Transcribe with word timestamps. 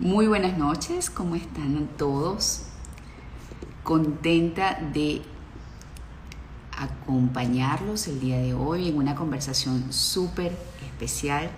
Muy 0.00 0.28
buenas 0.28 0.56
noches, 0.56 1.10
¿cómo 1.10 1.34
están 1.34 1.88
todos? 1.96 2.66
Contenta 3.82 4.78
de 4.94 5.22
acompañarlos 6.70 8.06
el 8.06 8.20
día 8.20 8.38
de 8.38 8.54
hoy 8.54 8.90
en 8.90 8.96
una 8.96 9.16
conversación 9.16 9.92
súper 9.92 10.52
especial 10.86 11.50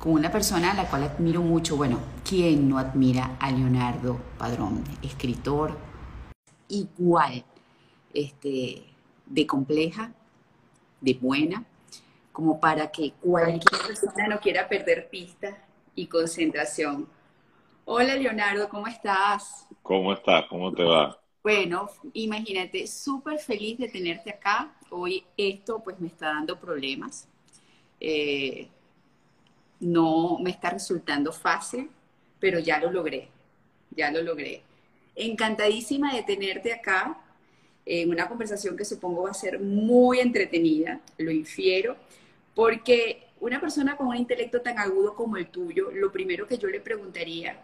con 0.00 0.14
una 0.14 0.32
persona 0.32 0.72
a 0.72 0.74
la 0.74 0.90
cual 0.90 1.04
admiro 1.04 1.42
mucho. 1.42 1.76
Bueno, 1.76 2.00
¿quién 2.28 2.68
no 2.68 2.78
admira 2.78 3.36
a 3.38 3.52
Leonardo 3.52 4.20
Padrón? 4.36 4.82
Escritor 5.02 5.78
igual, 6.66 7.44
este, 8.12 8.84
de 9.26 9.46
compleja, 9.46 10.10
de 11.00 11.14
buena, 11.14 11.62
como 12.32 12.58
para 12.58 12.90
que 12.90 13.12
cualquier 13.20 13.80
persona 13.86 14.26
no 14.26 14.40
quiera 14.40 14.68
perder 14.68 15.08
pista 15.08 15.69
y 16.00 16.06
concentración. 16.06 17.06
Hola 17.84 18.14
Leonardo, 18.16 18.70
¿cómo 18.70 18.86
estás? 18.86 19.66
¿Cómo 19.82 20.14
estás? 20.14 20.46
¿Cómo 20.48 20.72
te 20.72 20.82
va? 20.82 21.20
Bueno, 21.42 21.90
imagínate, 22.14 22.86
súper 22.86 23.38
feliz 23.38 23.76
de 23.76 23.88
tenerte 23.88 24.30
acá. 24.30 24.74
Hoy 24.88 25.22
esto 25.36 25.82
pues 25.84 26.00
me 26.00 26.08
está 26.08 26.28
dando 26.28 26.58
problemas. 26.58 27.28
Eh, 28.00 28.66
no 29.80 30.38
me 30.38 30.50
está 30.50 30.70
resultando 30.70 31.32
fácil, 31.32 31.90
pero 32.38 32.58
ya 32.60 32.80
lo 32.80 32.90
logré, 32.90 33.28
ya 33.90 34.10
lo 34.10 34.22
logré. 34.22 34.62
Encantadísima 35.14 36.14
de 36.14 36.22
tenerte 36.22 36.72
acá 36.72 37.18
en 37.84 38.08
una 38.08 38.26
conversación 38.26 38.74
que 38.74 38.86
supongo 38.86 39.24
va 39.24 39.32
a 39.32 39.34
ser 39.34 39.60
muy 39.60 40.20
entretenida, 40.20 40.98
lo 41.18 41.30
infiero, 41.30 41.96
porque 42.54 43.29
una 43.40 43.60
persona 43.60 43.96
con 43.96 44.08
un 44.08 44.16
intelecto 44.16 44.60
tan 44.60 44.78
agudo 44.78 45.14
como 45.14 45.36
el 45.36 45.48
tuyo, 45.48 45.90
lo 45.90 46.12
primero 46.12 46.46
que 46.46 46.58
yo 46.58 46.68
le 46.68 46.80
preguntaría, 46.80 47.60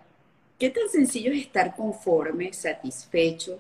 ¿qué 0.59 0.71
tan 0.71 0.89
sencillo 0.89 1.33
es 1.33 1.43
estar 1.43 1.77
conforme, 1.77 2.53
satisfecho 2.53 3.59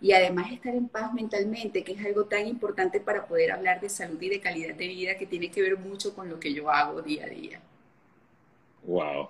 y 0.00 0.12
además 0.12 0.52
estar 0.52 0.74
en 0.74 0.88
paz 0.88 1.12
mentalmente, 1.12 1.82
que 1.82 1.92
es 1.92 2.06
algo 2.06 2.24
tan 2.24 2.46
importante 2.46 3.00
para 3.00 3.26
poder 3.26 3.50
hablar 3.50 3.80
de 3.80 3.88
salud 3.88 4.20
y 4.22 4.28
de 4.28 4.40
calidad 4.40 4.74
de 4.74 4.88
vida 4.88 5.18
que 5.18 5.26
tiene 5.26 5.50
que 5.50 5.60
ver 5.60 5.76
mucho 5.76 6.14
con 6.14 6.28
lo 6.28 6.38
que 6.38 6.54
yo 6.54 6.70
hago 6.70 7.02
día 7.02 7.24
a 7.24 7.28
día? 7.28 7.60
Wow. 8.84 9.28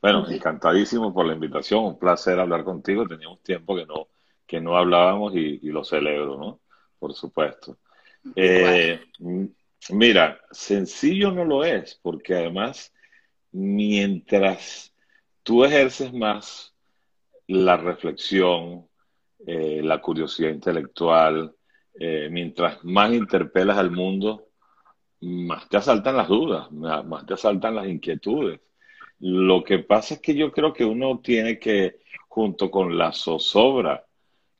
Bueno, 0.00 0.26
encantadísimo 0.28 1.12
por 1.12 1.26
la 1.26 1.34
invitación, 1.34 1.84
un 1.84 1.98
placer 1.98 2.38
hablar 2.38 2.64
contigo. 2.64 3.06
Teníamos 3.06 3.42
tiempo 3.42 3.76
que 3.76 3.84
no, 3.84 4.08
que 4.46 4.60
no 4.60 4.76
hablábamos 4.76 5.34
y, 5.34 5.58
lo 5.70 5.84
celebro, 5.84 6.38
¿no? 6.38 6.60
Por 6.98 7.12
supuesto. 7.14 7.76
Eh, 8.34 9.00
Mira, 9.90 10.40
sencillo 10.50 11.30
no 11.30 11.44
lo 11.44 11.64
es, 11.64 11.98
porque 12.02 12.34
además, 12.34 12.92
mientras 13.52 14.92
tú 15.42 15.64
ejerces 15.64 16.12
más 16.12 16.74
la 17.46 17.76
reflexión, 17.76 18.88
eh, 19.46 19.80
la 19.82 20.00
curiosidad 20.00 20.50
intelectual, 20.50 21.54
eh, 21.98 22.28
mientras 22.30 22.84
más 22.84 23.12
interpelas 23.12 23.78
al 23.78 23.90
mundo, 23.90 24.48
más 25.20 25.68
te 25.68 25.76
asaltan 25.76 26.16
las 26.16 26.28
dudas, 26.28 26.70
más 26.72 27.26
te 27.26 27.34
asaltan 27.34 27.76
las 27.76 27.86
inquietudes. 27.86 28.60
Lo 29.20 29.64
que 29.64 29.78
pasa 29.78 30.14
es 30.14 30.20
que 30.20 30.34
yo 30.34 30.52
creo 30.52 30.72
que 30.72 30.84
uno 30.84 31.20
tiene 31.20 31.58
que, 31.58 32.00
junto 32.28 32.70
con 32.70 32.98
la 32.98 33.12
zozobra 33.12 34.04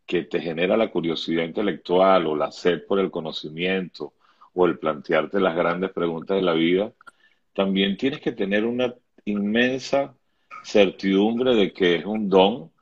que 0.07 0.23
te 0.23 0.41
genera 0.41 0.77
la 0.77 0.91
curiosidad 0.91 1.45
intelectual 1.45 2.27
o 2.27 2.37
la 2.37 2.53
sed 2.53 2.87
por 2.87 3.01
el 3.01 3.11
conocimiento, 3.11 4.15
o 4.57 4.67
el 4.67 4.79
plantearte 4.79 5.39
las 5.39 5.55
grandes 5.55 5.93
preguntas 5.93 6.37
de 6.37 6.43
la 6.43 6.55
vida, 6.55 6.93
también 7.55 7.97
tienes 7.97 8.21
que 8.21 8.33
tener 8.33 8.65
una 8.65 8.95
inmensa 9.27 10.17
certidumbre 10.65 11.55
de 11.55 11.73
que 11.73 11.97
es 11.97 12.07
un 12.07 12.29
don 12.29 12.73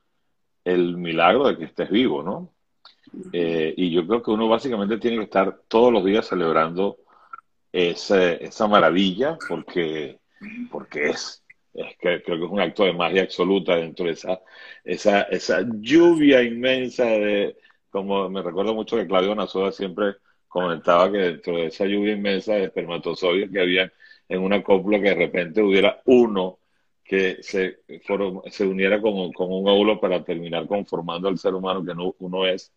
el 0.63 0.97
milagro 0.97 1.47
de 1.47 1.57
que 1.57 1.65
estés 1.65 1.89
vivo, 1.89 2.23
¿no? 2.23 2.53
Eh, 3.33 3.73
y 3.77 3.91
yo 3.91 4.07
creo 4.07 4.23
que 4.23 4.31
uno 4.31 4.47
básicamente 4.47 4.97
tiene 4.97 5.17
que 5.17 5.23
estar 5.25 5.61
todos 5.67 5.91
los 5.91 6.03
días 6.03 6.27
celebrando 6.27 6.97
esa 7.71 8.67
maravilla 8.67 9.37
porque, 9.49 10.19
porque 10.71 11.09
es, 11.09 11.43
es 11.73 11.97
que 11.97 12.23
creo 12.23 12.39
que 12.39 12.45
es 12.45 12.51
un 12.51 12.61
acto 12.61 12.85
de 12.85 12.93
magia 12.93 13.23
absoluta 13.23 13.75
dentro 13.75 14.05
de 14.05 14.13
esa, 14.13 14.41
esa, 14.85 15.23
esa 15.23 15.65
lluvia 15.81 16.41
inmensa 16.41 17.03
de, 17.03 17.57
como 17.89 18.29
me 18.29 18.41
recuerdo 18.41 18.73
mucho 18.73 18.95
que 18.95 19.07
Claudio 19.07 19.35
Nazoda 19.35 19.73
siempre 19.73 20.15
comentaba 20.55 21.11
que 21.11 21.17
dentro 21.17 21.57
de 21.57 21.65
esa 21.65 21.85
lluvia 21.85 22.13
inmensa 22.13 22.53
de 22.53 22.63
espermatozoides 22.63 23.51
que 23.51 23.59
había 23.59 23.91
en 24.29 24.39
una 24.41 24.63
cópula 24.63 24.99
que 24.99 25.09
de 25.09 25.15
repente 25.15 25.61
hubiera 25.61 26.01
uno 26.05 26.59
que 27.03 27.43
se, 27.43 27.79
se 28.49 28.65
uniera 28.65 29.01
con, 29.01 29.15
un 29.15 29.67
óvulo 29.67 29.99
para 29.99 30.23
terminar 30.23 30.65
conformando 30.65 31.27
al 31.27 31.37
ser 31.37 31.55
humano 31.55 31.83
que 31.83 31.91
uno 32.19 32.45
es, 32.47 32.71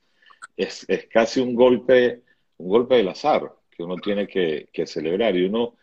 es, 0.56 0.88
casi 1.08 1.38
un 1.38 1.54
golpe, 1.54 2.22
un 2.56 2.68
golpe 2.68 2.96
del 2.96 3.10
azar 3.10 3.48
que 3.70 3.84
uno 3.84 3.94
tiene 3.94 4.26
que, 4.26 4.68
que 4.72 4.84
celebrar. 4.84 5.36
Y 5.36 5.44
uno, 5.44 5.76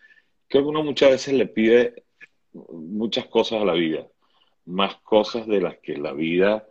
creo 0.50 0.64
que 0.64 0.70
uno 0.70 0.84
muchas 0.84 1.12
veces 1.12 1.34
le 1.34 1.48
pide 1.48 2.04
muchas 2.52 3.28
cosas 3.28 3.62
a 3.62 3.66
la 3.66 3.74
vida, 3.74 4.06
más 4.66 4.98
cosas 4.98 5.48
de 5.48 5.62
las 5.62 5.78
que 5.78 5.96
la 5.96 6.12
vida 6.12 6.68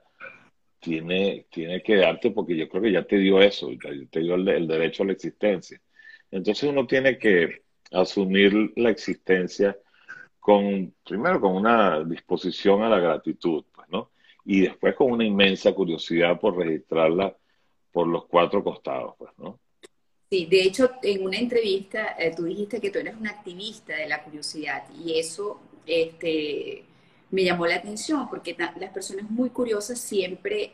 tiene, 0.85 1.47
tiene 1.51 1.83
que 1.83 1.97
darte 1.97 2.31
porque 2.31 2.55
yo 2.57 2.69
creo 2.69 2.83
que 2.83 2.93
ya 2.93 3.05
te 3.05 3.17
dio 3.17 3.41
eso, 3.41 3.71
te 4.11 4.21
dio 4.21 4.35
el, 4.35 4.69
derecho 4.69 5.03
a 5.03 5.07
la 5.07 5.13
existencia. 5.13 5.81
Entonces 6.31 6.69
uno 6.69 6.87
tiene 6.87 7.17
que 7.19 7.63
asumir 7.91 8.73
la 8.77 8.91
existencia 8.91 9.77
con, 10.39 10.95
primero 11.03 11.41
con 11.41 11.57
una 11.57 12.05
disposición 12.05 12.83
a 12.83 12.91
la 12.91 12.99
gratitud, 12.99 13.65
pues, 13.75 13.89
¿no? 13.89 14.11
Y 14.45 14.61
después 14.61 14.95
con 14.95 15.11
una 15.11 15.25
inmensa 15.25 15.73
curiosidad 15.73 16.39
por 16.39 16.59
registrarla 16.59 17.35
por 17.91 18.07
los 18.07 18.27
cuatro 18.27 18.63
costados, 18.63 19.15
pues, 19.17 19.33
¿no? 19.39 19.59
Sí, 20.29 20.47
de 20.47 20.63
hecho, 20.63 20.91
en 21.03 21.25
una 21.25 21.39
entrevista 21.39 22.17
eh, 22.19 22.35
tú 22.37 22.45
dijiste 22.45 22.81
que 22.81 22.91
tú 22.91 22.99
eres 22.99 23.17
un 23.17 23.27
activista 23.27 23.97
de 23.97 24.09
la 24.09 24.23
curiosidad 24.23 24.85
y 25.03 25.19
eso, 25.19 25.61
este, 25.87 26.85
me 27.31 27.45
llamó 27.45 27.67
la 27.67 27.77
atención 27.77 28.29
porque 28.29 28.57
las 28.59 28.91
personas 28.93 29.29
muy 29.31 29.51
curiosas 29.51 29.99
siempre 29.99 30.71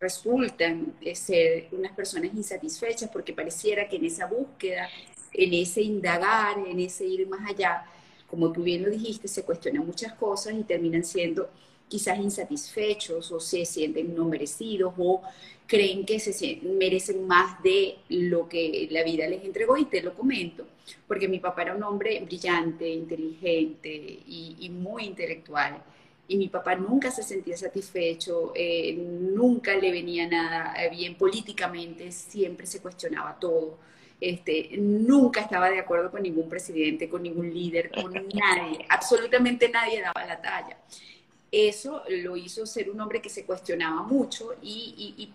resultan 0.00 0.94
ser 1.14 1.68
unas 1.72 1.92
personas 1.92 2.34
insatisfechas 2.34 3.10
porque 3.10 3.32
pareciera 3.32 3.88
que 3.88 3.96
en 3.96 4.04
esa 4.04 4.26
búsqueda, 4.26 4.88
en 5.32 5.54
ese 5.54 5.82
indagar, 5.82 6.58
en 6.58 6.78
ese 6.80 7.06
ir 7.06 7.26
más 7.26 7.48
allá, 7.48 7.84
como 8.28 8.52
tú 8.52 8.62
bien 8.62 8.82
lo 8.82 8.90
dijiste, 8.90 9.28
se 9.28 9.44
cuestionan 9.44 9.86
muchas 9.86 10.14
cosas 10.14 10.54
y 10.54 10.64
terminan 10.64 11.04
siendo 11.04 11.48
quizás 11.88 12.18
insatisfechos 12.18 13.30
o 13.32 13.40
se 13.40 13.64
sienten 13.64 14.14
no 14.14 14.24
merecidos 14.24 14.94
o 14.98 15.22
creen 15.66 16.04
que 16.04 16.18
se 16.20 16.60
merecen 16.62 17.26
más 17.26 17.62
de 17.62 17.96
lo 18.08 18.48
que 18.48 18.88
la 18.90 19.02
vida 19.02 19.26
les 19.26 19.44
entregó 19.44 19.76
y 19.76 19.86
te 19.86 20.02
lo 20.02 20.14
comento, 20.14 20.66
porque 21.06 21.28
mi 21.28 21.38
papá 21.38 21.62
era 21.62 21.74
un 21.74 21.82
hombre 21.82 22.20
brillante, 22.20 22.88
inteligente 22.88 23.90
y, 23.90 24.70
muy 24.70 25.04
intelectual. 25.04 25.82
Y 26.26 26.36
mi 26.36 26.48
papá 26.48 26.74
nunca 26.74 27.10
se 27.10 27.22
sentía 27.22 27.56
satisfecho, 27.56 28.52
eh, 28.54 28.94
nunca 28.94 29.76
le 29.76 29.90
venía 29.90 30.26
nada 30.26 30.74
bien 30.88 31.16
políticamente, 31.16 32.10
siempre 32.12 32.66
se 32.66 32.80
cuestionaba 32.80 33.38
todo. 33.38 33.78
Este, 34.18 34.70
nunca 34.78 35.42
estaba 35.42 35.68
de 35.68 35.80
acuerdo 35.80 36.10
con 36.10 36.22
ningún 36.22 36.48
presidente, 36.48 37.10
con 37.10 37.22
ningún 37.22 37.52
líder, 37.52 37.90
con 37.90 38.12
nadie, 38.12 38.86
absolutamente 38.88 39.68
nadie 39.68 40.00
daba 40.00 40.24
la 40.24 40.40
talla 40.40 40.78
eso 41.54 42.02
lo 42.08 42.36
hizo 42.36 42.66
ser 42.66 42.90
un 42.90 43.00
hombre 43.00 43.22
que 43.22 43.28
se 43.28 43.44
cuestionaba 43.44 44.02
mucho 44.02 44.54
y, 44.60 45.30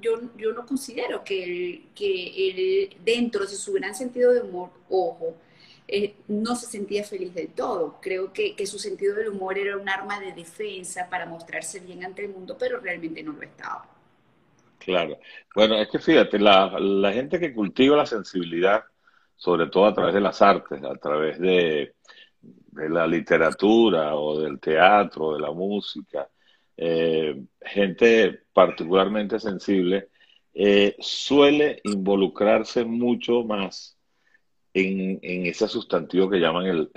yo, 0.00 0.52
no 0.52 0.66
considero 0.66 1.24
que 1.24 1.82
él, 1.96 2.96
dentro 3.04 3.44
de 3.44 3.48
su 3.48 3.72
gran 3.72 3.94
sentido 3.94 4.32
de 4.32 4.42
humor, 4.42 4.70
ojo, 4.88 5.34
eh, 5.88 6.14
no 6.28 6.54
se 6.54 6.66
sentía 6.66 7.02
feliz 7.04 7.34
del 7.34 7.48
todo. 7.48 7.98
Creo 8.00 8.32
que, 8.32 8.54
su 8.66 8.78
sentido 8.78 9.16
del 9.16 9.28
humor 9.28 9.58
era 9.58 9.76
un 9.76 9.88
arma 9.88 10.20
de 10.20 10.32
defensa 10.32 11.08
para 11.10 11.26
mostrarse 11.26 11.80
bien 11.80 12.04
ante 12.04 12.24
el 12.24 12.30
mundo, 12.30 12.56
pero 12.58 12.78
realmente 12.78 13.22
no 13.22 13.32
lo 13.32 13.42
estaba. 13.42 13.86
Claro. 14.78 15.18
Bueno, 15.54 15.76
es 15.76 15.88
que 15.88 15.98
fíjate, 15.98 16.38
la 16.38 17.12
gente 17.12 17.38
que 17.38 17.52
cultiva 17.52 17.96
la 17.96 18.06
sensibilidad, 18.06 18.84
sobre 19.36 19.66
todo 19.66 19.86
a 19.86 19.94
través 19.94 20.14
de 20.14 20.20
las 20.20 20.40
artes, 20.40 20.82
a 20.84 20.94
través 20.94 21.38
de 21.40 21.94
de 22.72 22.88
la 22.88 23.06
literatura 23.06 24.16
o 24.16 24.40
del 24.40 24.58
teatro, 24.58 25.34
de 25.34 25.40
la 25.40 25.52
música, 25.52 26.28
eh, 26.76 27.40
gente 27.60 28.40
particularmente 28.52 29.38
sensible, 29.38 30.08
eh, 30.54 30.96
suele 30.98 31.80
involucrarse 31.84 32.84
mucho 32.84 33.44
más 33.44 33.96
en, 34.74 35.18
ese 35.22 35.68
sustantivo 35.68 36.30
que 36.30 36.38
llaman 36.38 36.66
el, 36.66 36.90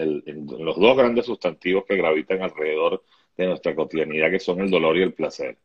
los 0.59 0.79
dos 0.79 0.97
grandes 0.97 1.25
sustantivos 1.25 1.83
que 1.87 1.97
gravitan 1.97 2.41
alrededor 2.41 3.03
de 3.37 3.47
nuestra 3.47 3.75
cotidianidad, 3.75 4.31
que 4.31 4.39
son 4.39 4.61
el 4.61 4.71
dolor 4.71 4.97
y 4.97 5.03
el 5.03 5.13
placer. 5.13 5.57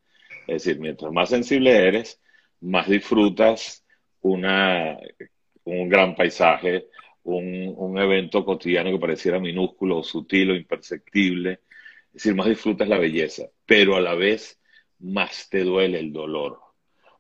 Es 0.47 0.65
decir, 0.65 0.81
mientras 0.81 1.13
más 1.13 1.31
sensible 1.31 1.87
eres, 1.87 2.21
más 2.61 2.89
disfrutas 2.89 3.85
una, 4.23 4.99
un 5.65 5.89
gran 5.89 6.17
paisaje 6.17 6.89
un, 7.25 7.75
un 7.77 7.99
evento 7.99 8.45
cotidiano 8.45 8.91
que 8.91 8.99
pareciera 8.99 9.39
minúsculo 9.39 9.99
o 9.99 10.03
sutil 10.03 10.51
o 10.51 10.55
imperceptible. 10.55 11.61
Es 12.09 12.15
decir, 12.15 12.35
más 12.35 12.49
disfrutas 12.49 12.89
la 12.89 12.99
belleza, 12.99 13.45
pero 13.67 13.97
a 13.97 14.01
la 14.01 14.15
vez 14.15 14.61
más 14.99 15.49
te 15.49 15.65
duele 15.65 16.01
el 16.01 16.13
dolor, 16.13 16.59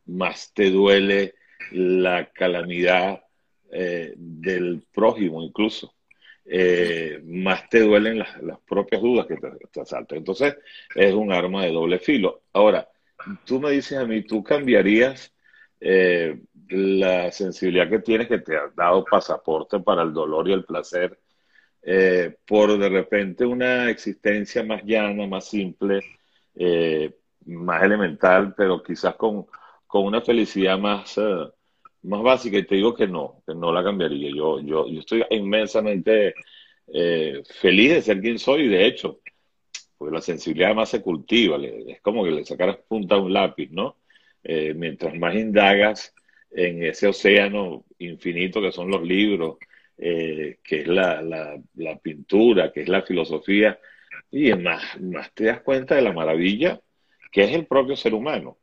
más 0.07 0.53
te 0.53 0.71
duele 0.71 1.35
la 1.73 2.31
calamidad 2.33 3.23
eh, 3.71 4.15
del 4.17 4.83
prójimo 4.93 5.43
incluso. 5.43 5.95
Eh, 6.45 7.21
más 7.25 7.69
te 7.69 7.81
duelen 7.81 8.19
las, 8.19 8.43
las 8.43 8.59
propias 8.61 9.01
dudas 9.01 9.27
que 9.27 9.37
te, 9.37 9.49
te, 9.71 9.81
asaltan. 9.81 10.19
Entonces, 10.19 10.57
es 10.95 11.15
un 11.15 11.33
arma 11.33 11.65
de 11.65 11.71
doble 11.71 12.01
filo. 12.01 12.43
Ahora, 12.53 12.89
tú 13.45 13.61
me 13.61 13.71
dices 13.71 13.99
a 13.99 14.05
mí, 14.05 14.23
¿tú 14.23 14.43
cambiarías 14.43 15.33
eh, 15.81 16.41
la 16.69 17.33
sensibilidad 17.33 17.89
que 17.89 18.01
tienes 18.01 18.29
que 18.29 18.39
te 18.39 18.57
ha 18.57 18.71
dado 18.77 19.05
pasaporte 19.05 19.81
para 19.81 20.03
el 20.03 20.13
dolor 20.13 20.49
y 20.49 20.53
el 20.53 20.65
placer 20.65 21.19
eh, 21.83 22.37
por 22.47 22.79
de 22.79 22.89
repente 22.89 23.47
una 23.47 23.91
existencia 23.91 24.63
más 24.63 24.83
llana, 24.85 25.27
más 25.27 25.49
simple, 25.49 26.01
eh, 26.55 27.15
más 27.47 27.83
elemental, 27.83 28.55
pero 28.57 28.83
quizás 28.83 29.17
con, 29.17 29.47
con 29.87 30.05
una 30.05 30.21
felicidad 30.21 30.79
más, 30.79 31.19
más 32.03 32.23
básica? 32.23 32.59
Y 32.59 32.67
te 32.67 32.77
digo 32.77 32.95
que 32.95 33.07
no, 33.09 33.43
que 33.47 33.55
no 33.55 33.73
la 33.73 33.83
cambiaría. 33.83 34.31
Yo, 34.35 34.61
yo, 34.61 34.87
yo 34.87 35.01
estoy 35.01 35.25
inmensamente 35.31 36.35
feliz 37.61 37.93
de 37.93 38.03
ser 38.03 38.21
quien 38.21 38.39
soy, 38.39 38.69
de 38.69 38.87
hecho, 38.87 39.21
porque 39.97 40.15
la 40.15 40.23
sensibilidad 40.23 40.75
más 40.75 40.89
se 40.91 41.03
cultiva, 41.03 41.59
es 41.59 42.01
como 42.01 42.25
que 42.25 42.31
le 42.31 42.45
sacaras 42.45 42.79
punta 42.89 43.17
a 43.17 43.19
un 43.21 43.33
lápiz, 43.33 43.71
¿no? 43.71 44.00
Eh, 44.43 44.75
mientras 44.75 45.15
más 45.15 45.35
indagas 45.35 46.15
en 46.51 46.83
ese 46.85 47.07
océano 47.07 47.85
infinito 47.99 48.61
que 48.61 48.73
son 48.73 48.91
los 48.91 49.03
libros, 49.03 49.59
eh, 49.99 50.59
que 50.63 50.81
es 50.81 50.89
la, 50.89 51.21
la, 51.23 51.61
la, 51.75 51.99
pintura, 51.99 52.73
que 52.73 52.83
es 52.83 52.89
la 52.89 53.03
filosofía, 53.03 53.79
y 54.31 54.53
más, 54.55 55.01
más 55.01 55.33
te 55.35 55.45
das 55.45 55.61
cuenta 55.61 55.95
de 55.95 56.03
la 56.03 56.13
maravilla 56.13 56.81
que 57.31 57.45
es 57.45 57.53
el 57.53 57.67
propio 57.67 57.97
ser 57.97 58.15
humano. 58.15 58.59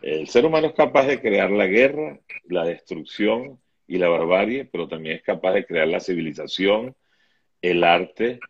El 0.00 0.28
ser 0.28 0.44
humano 0.44 0.68
es 0.68 0.74
capaz 0.74 1.06
de 1.06 1.20
crear 1.20 1.50
la 1.50 1.66
guerra, 1.66 2.18
la 2.48 2.64
destrucción 2.64 3.60
y 3.86 3.98
la 3.98 4.08
barbarie, 4.08 4.64
pero 4.64 4.88
también 4.88 5.16
es 5.16 5.22
capaz 5.22 5.52
de 5.54 5.64
crear 5.64 5.88
la 5.88 6.00
civilización, 6.00 6.96
el 7.60 7.84
arte, 7.84 8.40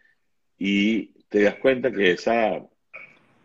y 0.58 1.08
te 1.28 1.42
das 1.42 1.56
cuenta 1.56 1.92
que 1.92 2.12
esa, 2.12 2.64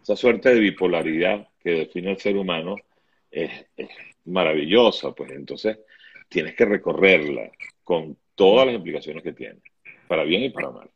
esa 0.02 0.16
suerte 0.16 0.54
de 0.54 0.60
bipolaridad 0.60 1.48
que 1.60 1.72
define 1.72 2.12
al 2.12 2.18
ser 2.18 2.38
humano 2.38 2.78
es, 3.44 3.66
es 3.76 3.90
maravillosa, 4.26 5.14
pues 5.14 5.32
entonces 5.32 5.78
tienes 6.30 6.56
que 6.56 6.66
recorrerla 6.66 7.52
con 7.84 8.18
todas 8.36 8.68
las 8.68 8.76
implicaciones 8.76 9.24
que 9.24 9.34
tiene, 9.34 9.60
para 10.08 10.24
bien 10.24 10.44
y 10.44 10.50
para 10.50 10.70
mal. 10.70 10.90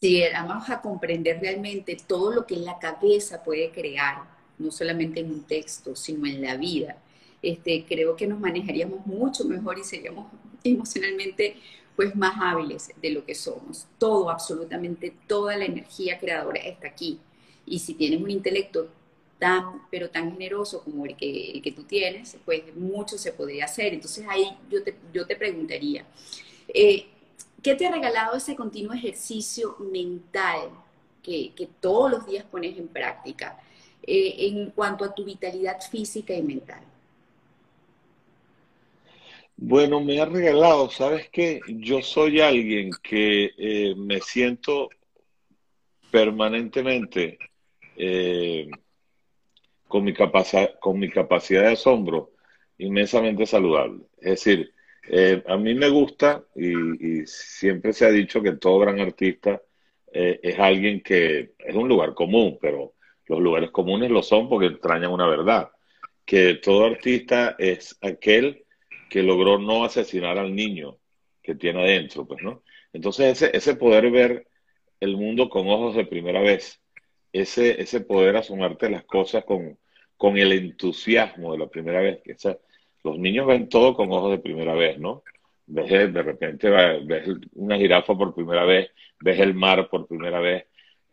Si 0.00 0.22
vamos 0.32 0.68
a 0.68 0.80
comprender 0.80 1.40
realmente 1.40 1.96
todo 2.06 2.32
lo 2.32 2.46
que 2.46 2.56
la 2.56 2.78
cabeza 2.78 3.42
puede 3.42 3.70
crear, 3.70 4.18
no 4.58 4.70
solamente 4.70 5.20
en 5.20 5.30
un 5.30 5.44
texto, 5.44 5.96
sino 5.96 6.26
en 6.26 6.42
la 6.42 6.56
vida, 6.56 6.98
este, 7.42 7.84
creo 7.86 8.16
que 8.16 8.26
nos 8.26 8.40
manejaríamos 8.40 9.06
mucho 9.06 9.44
mejor 9.44 9.78
y 9.78 9.84
seríamos 9.84 10.26
emocionalmente 10.62 11.56
pues 11.96 12.14
más 12.16 12.34
hábiles 12.40 12.90
de 13.00 13.10
lo 13.10 13.24
que 13.24 13.34
somos. 13.34 13.86
Todo, 13.98 14.30
absolutamente 14.30 15.14
toda 15.26 15.56
la 15.56 15.64
energía 15.64 16.18
creadora 16.18 16.60
está 16.60 16.88
aquí. 16.88 17.18
Y 17.66 17.78
si 17.78 17.94
tienes 17.94 18.20
un 18.20 18.30
intelecto 18.30 18.88
tan, 19.38 19.82
pero 19.90 20.10
tan 20.10 20.32
generoso 20.32 20.82
como 20.82 21.06
el 21.06 21.16
que, 21.16 21.60
que 21.62 21.72
tú 21.72 21.84
tienes, 21.84 22.36
pues 22.44 22.74
mucho 22.76 23.18
se 23.18 23.32
podría 23.32 23.66
hacer. 23.66 23.94
Entonces 23.94 24.26
ahí 24.28 24.56
yo 24.70 24.82
te, 24.82 24.96
yo 25.12 25.26
te 25.26 25.36
preguntaría, 25.36 26.04
eh, 26.68 27.06
¿qué 27.62 27.74
te 27.74 27.86
ha 27.86 27.92
regalado 27.92 28.36
ese 28.36 28.56
continuo 28.56 28.92
ejercicio 28.94 29.76
mental 29.78 30.70
que, 31.22 31.52
que 31.54 31.66
todos 31.80 32.10
los 32.10 32.26
días 32.26 32.44
pones 32.44 32.78
en 32.78 32.88
práctica? 32.88 33.58
eh, 34.06 34.48
en 34.48 34.70
cuanto 34.70 35.04
a 35.04 35.14
tu 35.14 35.24
vitalidad 35.24 35.80
física 35.80 36.34
y 36.34 36.42
mental? 36.42 36.82
Bueno, 39.56 40.00
me 40.00 40.20
ha 40.20 40.26
regalado, 40.26 40.90
¿sabes 40.90 41.28
qué? 41.30 41.60
Yo 41.68 42.02
soy 42.02 42.40
alguien 42.40 42.90
que 43.02 43.52
eh, 43.56 43.94
me 43.96 44.20
siento 44.20 44.88
permanentemente 46.10 47.38
con, 49.94 50.02
mi 50.02 50.12
con 50.80 50.98
mi 50.98 51.08
capacidad 51.08 51.62
de 51.62 51.72
asombro 51.74 52.32
inmensamente 52.78 53.46
saludable. 53.46 54.00
Es 54.18 54.30
decir, 54.30 54.72
eh, 55.08 55.40
a 55.46 55.56
mí 55.56 55.72
me 55.74 55.88
gusta 55.88 56.44
y, 56.56 57.24
siempre 57.26 57.92
se 57.92 58.04
ha 58.04 58.10
dicho 58.10 58.42
que 58.42 58.54
todo 58.56 58.80
gran 58.80 58.98
artista 58.98 59.62
eh, 60.12 60.40
es 60.42 60.58
alguien 60.58 61.00
que 61.00 61.52
es 61.60 61.74
un 61.76 61.88
lugar 61.88 62.12
común, 62.12 62.58
pero 62.60 62.94
los 63.26 63.40
lugares 63.40 63.70
comunes 63.70 64.10
lo 64.10 64.24
son 64.24 64.48
porque 64.48 64.66
extrañan 64.66 65.12
una 65.12 65.28
verdad, 65.28 65.70
que 66.24 66.54
todo 66.54 66.86
artista 66.86 67.54
es 67.56 67.96
aquel 68.02 68.64
que 69.08 69.22
logró 69.22 69.60
no 69.60 69.84
asesinar 69.84 70.38
al 70.38 70.56
niño 70.56 70.98
que 71.40 71.54
tiene 71.54 71.84
adentro, 71.84 72.26
pues, 72.26 72.42
¿no? 72.42 72.64
Entonces 72.92 73.40
ese, 73.40 73.56
ese 73.56 73.76
poder 73.76 74.10
ver 74.10 74.48
el 74.98 75.16
mundo 75.16 75.48
con 75.48 75.68
ojos 75.68 75.94
de 75.94 76.04
primera 76.04 76.40
vez, 76.40 76.80
ese, 77.32 77.80
ese 77.80 78.00
poder 78.00 78.36
asomarte 78.36 78.90
las 78.90 79.04
cosas 79.04 79.44
con, 79.44 79.78
con 80.16 80.36
el 80.38 80.52
entusiasmo 80.52 81.52
de 81.52 81.58
la 81.58 81.66
primera 81.66 82.00
vez, 82.00 82.20
que 82.22 82.32
esa, 82.32 82.58
los 83.02 83.18
niños 83.18 83.46
ven 83.46 83.68
todo 83.68 83.94
con 83.94 84.10
ojos 84.12 84.32
de 84.32 84.38
primera 84.38 84.74
vez, 84.74 84.98
¿no? 84.98 85.22
Ves 85.66 86.12
de 86.12 86.22
repente 86.22 86.68
ves 86.68 87.28
una 87.54 87.76
jirafa 87.76 88.14
por 88.16 88.34
primera 88.34 88.64
vez, 88.64 88.90
ves 89.20 89.40
el 89.40 89.54
mar 89.54 89.88
por 89.88 90.06
primera 90.06 90.40
vez, 90.40 90.66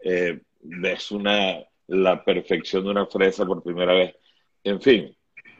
eh, 0.04 0.42
ves 0.62 1.12
una, 1.12 1.60
la 1.88 2.24
perfección 2.24 2.84
de 2.84 2.92
una 2.92 3.06
fresa 3.06 3.46
por 3.46 3.64
primera 3.64 3.94
vez. 3.94 4.16
En 4.64 4.82
fin, 4.82 5.16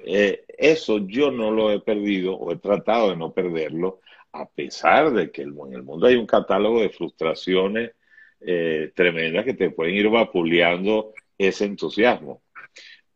eh, 0.06 0.46
eso 0.58 1.00
yo 1.00 1.32
no 1.32 1.52
lo 1.52 1.72
he 1.72 1.80
perdido 1.80 2.36
o 2.36 2.52
he 2.52 2.58
tratado 2.58 3.10
de 3.10 3.18
no 3.18 3.34
perderlo, 3.34 4.02
a 4.34 4.50
pesar 4.50 5.12
de 5.12 5.32
que 5.32 5.44
en 5.44 5.56
el 5.74 5.84
mundo 5.84 6.08
hay 6.08 6.16
un 6.16 6.26
catálogo 6.26 6.82
de 6.82 6.90
frustraciones 6.90 7.92
eh, 8.40 8.92
tremendas 8.96 9.46
que 9.46 9.54
te 9.54 9.70
pueden 9.70 9.96
ir 9.96 10.10
vapuleando 10.10 11.14
ese 11.38 11.66
entusiasmo. 11.66 12.42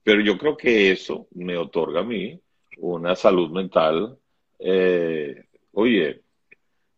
Pero 0.06 0.22
yo 0.22 0.38
creo 0.38 0.56
que 0.56 0.92
eso 0.92 1.28
me 1.34 1.58
otorga 1.58 2.02
a 2.02 2.04
mí 2.04 2.40
una 2.78 3.16
salud 3.16 3.50
mental, 3.50 4.16
eh, 4.60 5.46
oye, 5.72 6.22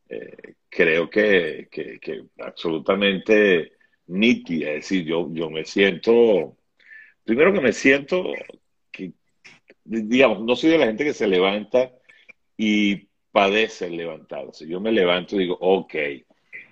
eh, 0.10 0.56
creo 0.68 1.10
que, 1.10 1.70
que, 1.72 2.02
que 2.02 2.26
absolutamente 2.40 3.72
nítida, 4.08 4.72
es 4.72 4.76
decir, 4.90 5.06
yo, 5.06 5.30
yo 5.32 5.50
me 5.50 5.64
siento, 5.64 6.58
primero 7.24 7.54
que 7.54 7.62
me 7.62 7.72
siento, 7.72 8.26
que, 8.92 9.14
digamos, 9.86 10.44
no 10.44 10.58
soy 10.58 10.72
de 10.72 10.78
la 10.80 10.88
gente 10.88 11.06
que 11.06 11.14
se 11.14 11.28
levanta 11.28 11.94
y 12.58 13.08
padece 13.32 13.86
el 13.86 13.96
levantarse. 13.96 14.68
Yo 14.68 14.82
me 14.82 14.92
levanto 14.92 15.38
y 15.38 15.40
digo, 15.40 15.58
ok, 15.62 15.96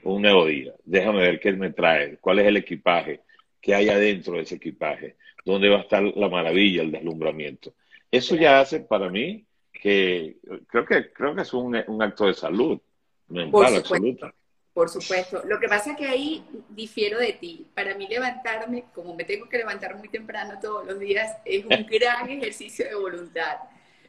un 0.03 0.21
nuevo 0.23 0.47
día, 0.47 0.73
déjame 0.83 1.21
ver 1.21 1.39
qué 1.39 1.53
me 1.53 1.71
trae, 1.71 2.17
cuál 2.17 2.39
es 2.39 2.47
el 2.47 2.57
equipaje, 2.57 3.21
qué 3.61 3.73
hay 3.73 3.87
adentro 3.87 4.33
de 4.33 4.41
ese 4.41 4.55
equipaje, 4.55 5.15
dónde 5.45 5.69
va 5.69 5.77
a 5.77 5.81
estar 5.81 6.03
la 6.03 6.27
maravilla, 6.27 6.81
el 6.81 6.91
deslumbramiento. 6.91 7.73
Eso 8.11 8.35
ya 8.35 8.59
hace 8.59 8.81
para 8.81 9.09
mí 9.09 9.45
que 9.71 10.37
creo 10.67 10.85
que 10.85 11.13
creo 11.13 11.35
que 11.35 11.43
es 11.43 11.53
un, 11.53 11.81
un 11.87 12.01
acto 12.01 12.25
de 12.25 12.33
salud 12.33 12.79
mental 13.27 13.75
absoluta. 13.75 14.33
Por 14.73 14.89
supuesto. 14.89 15.41
Lo 15.45 15.57
que 15.57 15.69
pasa 15.69 15.91
es 15.91 15.97
que 15.97 16.05
ahí 16.05 16.43
difiero 16.69 17.17
de 17.17 17.31
ti. 17.31 17.65
Para 17.73 17.95
mí 17.95 18.07
levantarme, 18.07 18.83
como 18.93 19.15
me 19.15 19.23
tengo 19.23 19.47
que 19.47 19.57
levantar 19.57 19.95
muy 19.95 20.09
temprano 20.09 20.59
todos 20.61 20.85
los 20.85 20.99
días, 20.99 21.37
es 21.45 21.63
un 21.63 21.69
gran 21.89 22.29
ejercicio 22.29 22.85
de 22.85 22.95
voluntad. 22.95 23.55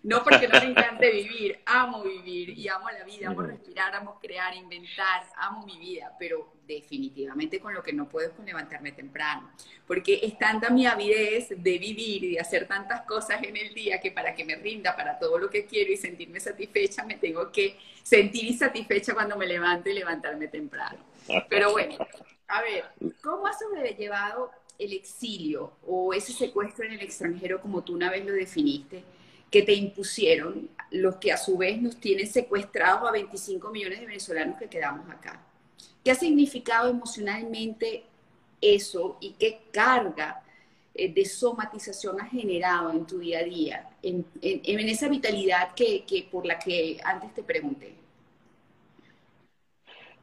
No 0.02 0.22
porque 0.22 0.48
no 0.48 0.60
me 0.60 0.66
encante 0.70 1.10
vivir, 1.10 1.60
amo 1.66 2.02
vivir 2.02 2.50
y 2.50 2.68
amo 2.68 2.90
la 2.90 3.04
vida, 3.04 3.28
amo 3.28 3.42
respirar, 3.42 3.94
amo 3.94 4.18
crear, 4.20 4.54
inventar, 4.54 5.24
amo 5.36 5.64
mi 5.66 5.78
vida, 5.78 6.14
pero 6.18 6.52
definitivamente 6.66 7.60
con 7.60 7.74
lo 7.74 7.82
que 7.82 7.92
no 7.92 8.08
puedo 8.08 8.28
es 8.28 8.34
con 8.34 8.44
levantarme 8.44 8.92
temprano, 8.92 9.50
porque 9.86 10.20
es 10.22 10.38
tanta 10.38 10.70
mi 10.70 10.86
avidez 10.86 11.48
de 11.50 11.78
vivir 11.78 12.24
y 12.24 12.32
de 12.34 12.40
hacer 12.40 12.66
tantas 12.66 13.02
cosas 13.02 13.42
en 13.42 13.56
el 13.56 13.72
día 13.72 14.00
que 14.00 14.10
para 14.10 14.34
que 14.34 14.44
me 14.44 14.56
rinda 14.56 14.96
para 14.96 15.18
todo 15.18 15.38
lo 15.38 15.48
que 15.48 15.66
quiero 15.66 15.92
y 15.92 15.96
sentirme 15.96 16.40
satisfecha, 16.40 17.04
me 17.04 17.16
tengo 17.16 17.50
que 17.52 17.78
sentir 18.02 18.44
insatisfecha 18.44 19.14
cuando 19.14 19.36
me 19.36 19.46
levanto 19.46 19.88
y 19.88 19.94
levantarme 19.94 20.48
temprano. 20.48 20.98
Pero 21.48 21.72
bueno, 21.72 21.96
a 22.48 22.62
ver, 22.62 22.84
¿cómo 23.22 23.46
has 23.46 23.58
sobrellevado 23.58 24.50
el 24.78 24.92
exilio 24.92 25.72
o 25.86 26.12
ese 26.12 26.32
secuestro 26.32 26.84
en 26.84 26.92
el 26.92 27.00
extranjero 27.00 27.60
como 27.60 27.82
tú 27.82 27.94
una 27.94 28.10
vez 28.10 28.24
lo 28.24 28.32
definiste? 28.32 29.02
Que 29.50 29.62
te 29.62 29.74
impusieron, 29.74 30.68
los 30.90 31.16
que 31.16 31.32
a 31.32 31.36
su 31.36 31.56
vez 31.56 31.80
nos 31.80 31.96
tienen 31.96 32.26
secuestrados 32.26 33.08
a 33.08 33.12
25 33.12 33.70
millones 33.70 34.00
de 34.00 34.06
venezolanos 34.06 34.58
que 34.58 34.68
quedamos 34.68 35.08
acá. 35.10 35.40
¿Qué 36.04 36.10
ha 36.10 36.14
significado 36.14 36.88
emocionalmente 36.88 38.04
eso 38.60 39.18
y 39.20 39.32
qué 39.32 39.62
carga 39.72 40.42
eh, 40.94 41.12
de 41.12 41.24
somatización 41.24 42.20
ha 42.20 42.26
generado 42.26 42.90
en 42.90 43.06
tu 43.06 43.18
día 43.18 43.40
a 43.40 43.44
día, 43.44 43.90
en, 44.02 44.24
en, 44.40 44.60
en 44.64 44.88
esa 44.88 45.08
vitalidad 45.08 45.74
que, 45.74 46.04
que, 46.04 46.28
por 46.30 46.46
la 46.46 46.58
que 46.58 46.98
antes 47.04 47.34
te 47.34 47.42
pregunté? 47.42 47.94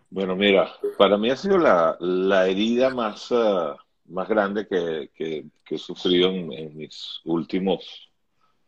Bueno, 0.10 0.36
mira, 0.36 0.72
para 0.98 1.18
mí 1.18 1.32
ha 1.32 1.36
sido 1.36 1.58
la, 1.58 1.98
la 2.00 2.48
herida 2.48 2.92
más, 2.92 3.32
uh, 3.32 3.76
más 4.06 4.30
grande 4.30 4.68
que, 4.68 5.10
que, 5.16 5.46
que 5.66 5.76
he 5.76 5.78
sufrido 5.80 6.30
en, 6.30 6.78
mis 6.78 7.20
últimos, 7.26 8.12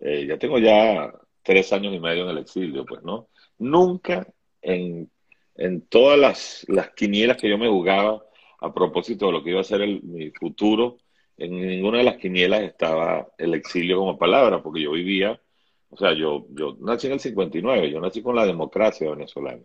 eh, 0.07 0.27
ya 0.27 0.37
tengo 0.37 0.59
ya 0.59 1.11
tres 1.41 1.73
años 1.73 1.91
y 1.91 1.99
medio 1.99 2.25
en 2.25 2.29
el 2.29 2.37
exilio, 2.37 2.85
pues, 2.85 3.01
¿no? 3.01 3.29
Nunca 3.57 4.27
en, 4.61 5.09
en 5.55 5.81
todas 5.87 6.19
las, 6.19 6.65
las 6.67 6.91
quinielas 6.91 7.37
que 7.37 7.49
yo 7.49 7.57
me 7.57 7.67
jugaba 7.67 8.23
a 8.59 8.71
propósito 8.71 9.25
de 9.25 9.31
lo 9.31 9.43
que 9.43 9.49
iba 9.49 9.61
a 9.61 9.63
ser 9.63 9.81
el, 9.81 10.03
mi 10.03 10.29
futuro, 10.29 10.97
en 11.37 11.59
ninguna 11.59 11.97
de 11.97 12.03
las 12.03 12.17
quinielas 12.17 12.61
estaba 12.61 13.27
el 13.39 13.55
exilio 13.55 13.97
como 13.97 14.15
palabra, 14.15 14.61
porque 14.61 14.83
yo 14.83 14.91
vivía, 14.91 15.41
o 15.89 15.97
sea, 15.97 16.13
yo, 16.13 16.45
yo 16.51 16.77
nací 16.81 17.07
en 17.07 17.13
el 17.13 17.19
59, 17.19 17.89
yo 17.89 17.99
nací 17.99 18.21
con 18.21 18.35
la 18.35 18.45
democracia 18.45 19.09
venezolana. 19.09 19.63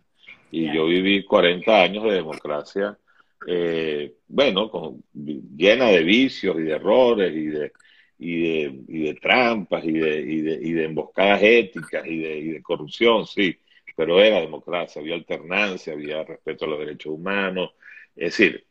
Y 0.49 0.73
yo 0.73 0.87
viví 0.87 1.23
40 1.23 1.83
años 1.83 2.03
de 2.03 2.13
democracia, 2.13 2.97
eh, 3.47 4.15
bueno, 4.27 4.71
con, 4.71 5.03
llena 5.13 5.85
de 5.85 6.03
vicios 6.03 6.57
y 6.57 6.63
de 6.63 6.73
errores 6.73 7.31
y 7.31 7.45
de, 7.45 7.71
y 8.23 8.39
de, 8.39 8.81
y 8.87 8.99
de 8.99 9.15
trampas 9.15 9.83
y 9.83 9.93
de, 9.93 10.21
y, 10.21 10.41
de, 10.41 10.53
y 10.61 10.73
de 10.73 10.85
emboscadas 10.85 11.41
éticas 11.41 12.05
y 12.05 12.19
de, 12.19 12.37
y 12.37 12.47
de 12.49 12.61
corrupción, 12.61 13.25
sí, 13.25 13.57
pero 13.95 14.21
era 14.21 14.39
democracia, 14.39 15.01
había 15.01 15.15
alternancia, 15.15 15.93
había 15.93 16.23
respeto 16.23 16.65
a 16.65 16.67
los 16.67 16.79
derechos 16.79 17.13
humanos, 17.13 17.71
es 18.15 18.37
decir, 18.37 18.63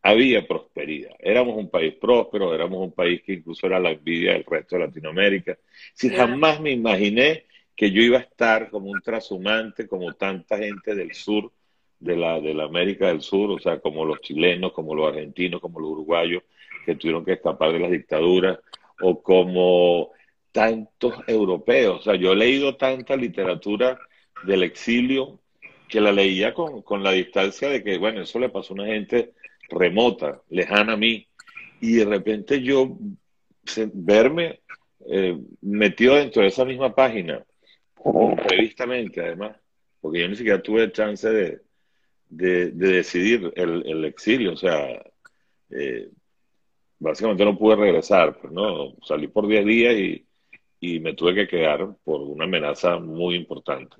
había 0.00 0.46
prosperidad. 0.46 1.10
Éramos 1.18 1.56
un 1.56 1.70
país 1.70 1.94
próspero, 1.94 2.54
éramos 2.54 2.78
un 2.78 2.92
país 2.92 3.20
que 3.22 3.34
incluso 3.34 3.66
era 3.66 3.80
la 3.80 3.90
envidia 3.90 4.34
del 4.34 4.44
resto 4.44 4.76
de 4.76 4.86
Latinoamérica. 4.86 5.58
Si 5.92 6.08
jamás 6.10 6.60
me 6.60 6.70
imaginé 6.70 7.46
que 7.74 7.90
yo 7.90 8.00
iba 8.00 8.18
a 8.18 8.22
estar 8.22 8.70
como 8.70 8.90
un 8.90 9.02
trashumante, 9.02 9.88
como 9.88 10.14
tanta 10.14 10.58
gente 10.58 10.94
del 10.94 11.14
sur, 11.14 11.50
de 11.98 12.16
la, 12.16 12.40
de 12.40 12.54
la 12.54 12.64
América 12.64 13.08
del 13.08 13.22
Sur, 13.22 13.50
o 13.50 13.58
sea, 13.58 13.80
como 13.80 14.04
los 14.04 14.20
chilenos, 14.20 14.72
como 14.72 14.94
los 14.94 15.08
argentinos, 15.08 15.60
como 15.60 15.80
los 15.80 15.90
uruguayos, 15.90 16.42
que 16.84 16.96
tuvieron 16.96 17.24
que 17.24 17.32
escapar 17.32 17.72
de 17.72 17.78
las 17.78 17.90
dictaduras, 17.90 18.58
o 19.00 19.22
como 19.22 20.10
tantos 20.52 21.14
europeos. 21.26 22.00
O 22.00 22.02
sea, 22.02 22.14
yo 22.14 22.32
he 22.32 22.36
leído 22.36 22.76
tanta 22.76 23.16
literatura 23.16 23.98
del 24.44 24.62
exilio 24.62 25.40
que 25.88 26.00
la 26.00 26.12
leía 26.12 26.54
con, 26.54 26.82
con 26.82 27.02
la 27.02 27.12
distancia 27.12 27.68
de 27.68 27.82
que, 27.82 27.98
bueno, 27.98 28.22
eso 28.22 28.38
le 28.38 28.48
pasó 28.48 28.72
a 28.72 28.76
una 28.76 28.86
gente 28.86 29.32
remota, 29.68 30.40
lejana 30.48 30.94
a 30.94 30.96
mí, 30.96 31.26
y 31.80 31.94
de 31.94 32.04
repente 32.04 32.62
yo 32.62 32.96
verme 33.92 34.60
eh, 35.08 35.38
metido 35.60 36.14
dentro 36.14 36.42
de 36.42 36.48
esa 36.48 36.64
misma 36.64 36.94
página, 36.94 37.44
previstamente 38.46 39.20
además, 39.20 39.56
porque 40.00 40.20
yo 40.20 40.28
ni 40.28 40.36
siquiera 40.36 40.62
tuve 40.62 40.92
chance 40.92 41.28
de, 41.28 41.60
de, 42.28 42.70
decidir 42.70 43.52
el, 43.56 43.82
el, 43.86 44.04
exilio, 44.04 44.52
o 44.52 44.56
sea, 44.56 45.02
eh, 45.70 46.08
básicamente 47.02 47.44
no 47.44 47.58
pude 47.58 47.76
regresar, 47.76 48.38
pues 48.38 48.52
no, 48.52 48.94
salí 49.02 49.26
por 49.26 49.46
10 49.46 49.66
días 49.66 49.94
y, 49.94 50.24
y, 50.80 51.00
me 51.00 51.14
tuve 51.14 51.34
que 51.34 51.48
quedar 51.48 51.96
por 52.04 52.20
una 52.20 52.44
amenaza 52.44 52.98
muy 52.98 53.34
importante. 53.34 53.96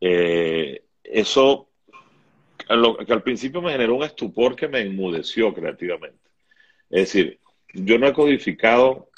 Eh, 0.00 0.84
eso 1.02 1.68
que 2.56 3.12
al 3.12 3.22
principio 3.22 3.60
me 3.60 3.72
generó 3.72 3.96
un 3.96 4.04
estupor 4.04 4.54
que 4.54 4.68
me 4.68 4.80
enmudeció 4.80 5.52
creativamente. 5.52 6.30
Es 6.88 7.12
decir, 7.12 7.40
yo 7.74 7.98
no 7.98 8.06
he 8.06 8.12
codificado 8.12 9.08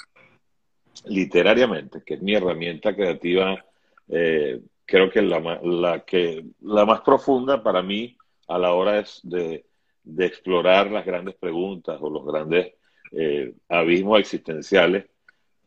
literariamente, 1.05 2.01
que 2.03 2.15
es 2.15 2.21
mi 2.21 2.33
herramienta 2.33 2.95
creativa, 2.95 3.63
eh, 4.09 4.59
creo 4.85 5.11
que 5.11 5.21
la, 5.21 5.59
la, 5.61 6.03
que 6.03 6.43
la 6.61 6.85
más 6.85 7.01
profunda 7.01 7.61
para 7.61 7.83
mí 7.83 8.17
a 8.47 8.57
la 8.57 8.73
hora 8.73 8.99
es 8.99 9.19
de, 9.23 9.65
de 10.03 10.25
explorar 10.25 10.89
las 10.89 11.05
grandes 11.05 11.35
preguntas 11.35 11.99
o 12.01 12.09
los 12.09 12.25
grandes 12.25 12.73
eh, 13.15 13.53
abismos 13.69 14.19
existenciales 14.19 15.05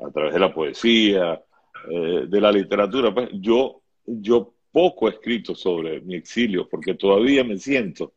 a 0.01 0.11
través 0.11 0.35
de 0.35 0.41
la 0.41 0.53
poesía, 0.53 1.43
eh, 1.91 2.25
de 2.27 2.41
la 2.41 2.53
literatura. 2.53 3.15
Pues 3.15 3.29
yo, 3.33 3.83
yo 4.05 4.55
poco 4.73 5.09
escrito 5.09 5.55
sobre 5.55 6.01
mi 6.01 6.17
exilio 6.17 6.69
porque 6.69 6.95
todavía 6.95 7.45
me 7.45 7.57
siento 7.59 8.15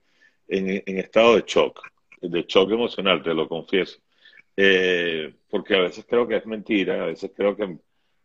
en, 0.47 0.81
estado 0.97 1.35
de 1.35 1.43
shock, 1.45 1.79
de 2.21 2.43
shock 2.47 2.71
emocional, 2.71 3.21
te 3.21 3.33
lo 3.33 3.47
confieso. 3.47 3.99
Eh, 4.57 5.33
porque 5.49 5.75
a 5.75 5.81
veces 5.81 6.05
creo 6.07 6.27
que 6.27 6.35
es 6.37 6.45
mentira, 6.45 7.03
a 7.03 7.05
veces 7.05 7.31
creo 7.35 7.55
que, 7.55 7.77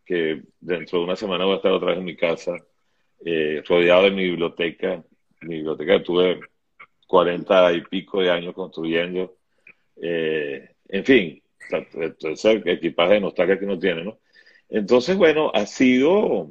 que 0.04 0.42
dentro 0.58 0.98
de 0.98 1.04
una 1.04 1.16
semana 1.16 1.44
voy 1.44 1.54
a 1.54 1.56
estar 1.56 1.72
otra 1.72 1.90
vez 1.90 1.98
en 1.98 2.04
mi 2.04 2.16
casa, 2.16 2.56
eh, 3.24 3.62
rodeado 3.68 4.04
de 4.04 4.10
mi 4.10 4.24
biblioteca, 4.24 5.04
mi 5.42 5.56
biblioteca 5.56 5.98
que 5.98 6.04
tuve 6.04 6.40
cuarenta 7.06 7.72
y 7.72 7.82
pico 7.82 8.20
de 8.20 8.30
años 8.30 8.54
construyendo. 8.54 9.36
En 10.88 11.04
fin, 11.04 11.42
ese 12.22 12.62
equipaje 12.66 13.14
de 13.14 13.20
nostalgia 13.20 13.58
que 13.58 13.64
uno 13.64 13.78
tiene, 13.78 14.04
¿no? 14.04 14.18
Entonces, 14.68 15.16
bueno, 15.16 15.50
ha 15.54 15.66
sido 15.66 16.50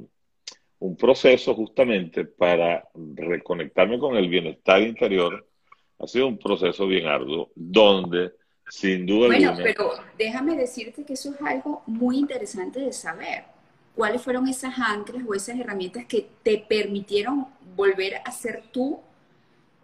un 0.78 0.96
proceso 0.96 1.54
justamente 1.54 2.24
para 2.24 2.88
reconectarme 2.94 3.98
con 3.98 4.16
el 4.16 4.28
bienestar 4.28 4.82
interior. 4.82 5.46
Ha 5.98 6.06
sido 6.06 6.28
un 6.28 6.38
proceso 6.38 6.86
bien 6.86 7.06
arduo, 7.06 7.50
donde 7.54 8.32
sin 8.68 9.06
duda 9.06 9.26
bueno, 9.26 9.54
pero 9.62 9.92
déjame 10.18 10.56
decirte 10.56 11.04
que 11.04 11.14
eso 11.14 11.34
es 11.34 11.40
algo 11.42 11.82
muy 11.86 12.18
interesante 12.18 12.80
de 12.80 12.92
saber. 12.92 13.44
¿Cuáles 13.94 14.22
fueron 14.22 14.48
esas 14.48 14.74
anclas 14.78 15.22
o 15.26 15.34
esas 15.34 15.58
herramientas 15.58 16.04
que 16.06 16.28
te 16.42 16.58
permitieron 16.58 17.46
volver 17.76 18.14
a 18.24 18.32
ser 18.32 18.62
tú 18.72 19.00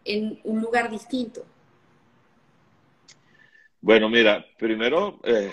en 0.05 0.41
un 0.45 0.61
lugar 0.61 0.91
distinto? 0.91 1.45
Bueno, 3.81 4.09
mira, 4.11 4.45
primero 4.59 5.21
eh, 5.25 5.51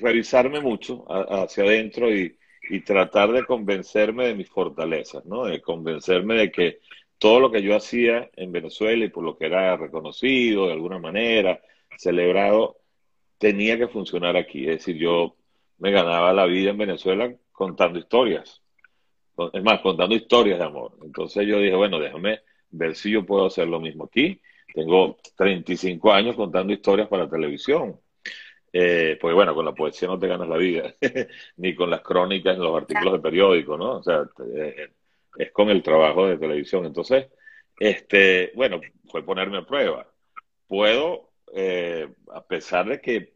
revisarme 0.00 0.60
mucho 0.60 1.04
hacia 1.08 1.64
adentro 1.64 2.14
y, 2.14 2.36
y 2.70 2.80
tratar 2.80 3.32
de 3.32 3.44
convencerme 3.44 4.26
de 4.26 4.34
mis 4.34 4.48
fortalezas, 4.50 5.24
¿no? 5.24 5.44
De 5.44 5.60
convencerme 5.60 6.34
de 6.34 6.50
que 6.50 6.80
todo 7.18 7.40
lo 7.40 7.50
que 7.50 7.62
yo 7.62 7.76
hacía 7.76 8.30
en 8.36 8.52
Venezuela 8.52 9.04
y 9.04 9.08
por 9.10 9.24
lo 9.24 9.36
que 9.36 9.46
era 9.46 9.76
reconocido 9.76 10.66
de 10.66 10.72
alguna 10.72 10.98
manera, 10.98 11.60
celebrado, 11.96 12.78
tenía 13.38 13.78
que 13.78 13.88
funcionar 13.88 14.36
aquí. 14.36 14.62
Es 14.62 14.78
decir, 14.78 14.96
yo 14.96 15.36
me 15.78 15.90
ganaba 15.92 16.32
la 16.32 16.46
vida 16.46 16.70
en 16.70 16.78
Venezuela 16.78 17.32
contando 17.52 17.98
historias. 17.98 18.62
Es 19.52 19.62
más, 19.62 19.80
contando 19.80 20.14
historias 20.14 20.58
de 20.58 20.64
amor. 20.64 20.96
Entonces 21.02 21.46
yo 21.46 21.58
dije, 21.58 21.74
bueno, 21.74 21.98
déjame 21.98 22.40
ver 22.70 22.94
si 22.96 23.10
yo 23.10 23.24
puedo 23.26 23.46
hacer 23.46 23.68
lo 23.68 23.80
mismo 23.80 24.04
aquí. 24.04 24.40
Tengo 24.74 25.16
35 25.36 26.12
años 26.12 26.34
contando 26.34 26.72
historias 26.72 27.08
para 27.08 27.30
televisión. 27.30 28.00
Eh, 28.72 29.16
porque 29.20 29.34
bueno, 29.34 29.54
con 29.54 29.64
la 29.64 29.72
poesía 29.72 30.08
no 30.08 30.18
te 30.18 30.26
ganas 30.26 30.48
la 30.48 30.56
vida, 30.56 30.92
ni 31.58 31.76
con 31.76 31.88
las 31.90 32.00
crónicas 32.00 32.58
los 32.58 32.76
artículos 32.76 33.12
de 33.12 33.20
periódico, 33.20 33.78
¿no? 33.78 33.98
O 33.98 34.02
sea, 34.02 34.28
eh, 34.56 34.88
es 35.38 35.52
con 35.52 35.70
el 35.70 35.80
trabajo 35.80 36.26
de 36.26 36.38
televisión. 36.38 36.84
Entonces, 36.84 37.28
este, 37.78 38.50
bueno, 38.56 38.80
fue 39.08 39.24
ponerme 39.24 39.58
a 39.58 39.66
prueba. 39.66 40.08
Puedo, 40.66 41.30
eh, 41.54 42.08
a 42.32 42.44
pesar 42.44 42.88
de 42.88 43.00
que 43.00 43.34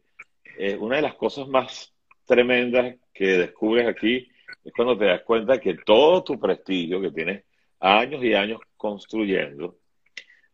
una 0.79 0.97
de 0.97 1.03
las 1.03 1.15
cosas 1.15 1.47
más 1.47 1.93
tremendas 2.25 2.95
que 3.13 3.37
descubres 3.37 3.87
aquí 3.87 4.29
es 4.65 4.73
cuando 4.75 4.97
te 4.97 5.05
das 5.05 5.21
cuenta 5.21 5.57
que 5.57 5.75
todo 5.85 6.21
tu 6.21 6.37
prestigio 6.37 6.99
que 6.99 7.11
tienes 7.11 7.45
años 7.79 8.21
y 8.25 8.33
años 8.33 8.59
construyendo, 8.75 9.77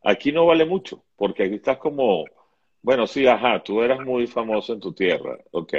aquí 0.06 0.32
no 0.32 0.46
vale 0.46 0.66
mucho, 0.66 1.04
porque 1.18 1.44
aquí 1.44 1.56
estás 1.56 1.78
como 1.78 2.24
bueno, 2.86 3.08
sí, 3.08 3.26
ajá, 3.26 3.64
tú 3.64 3.82
eras 3.82 4.00
muy 4.06 4.28
famoso 4.28 4.72
en 4.74 4.80
tu 4.80 4.94
tierra, 4.94 5.40
ok, 5.50 5.74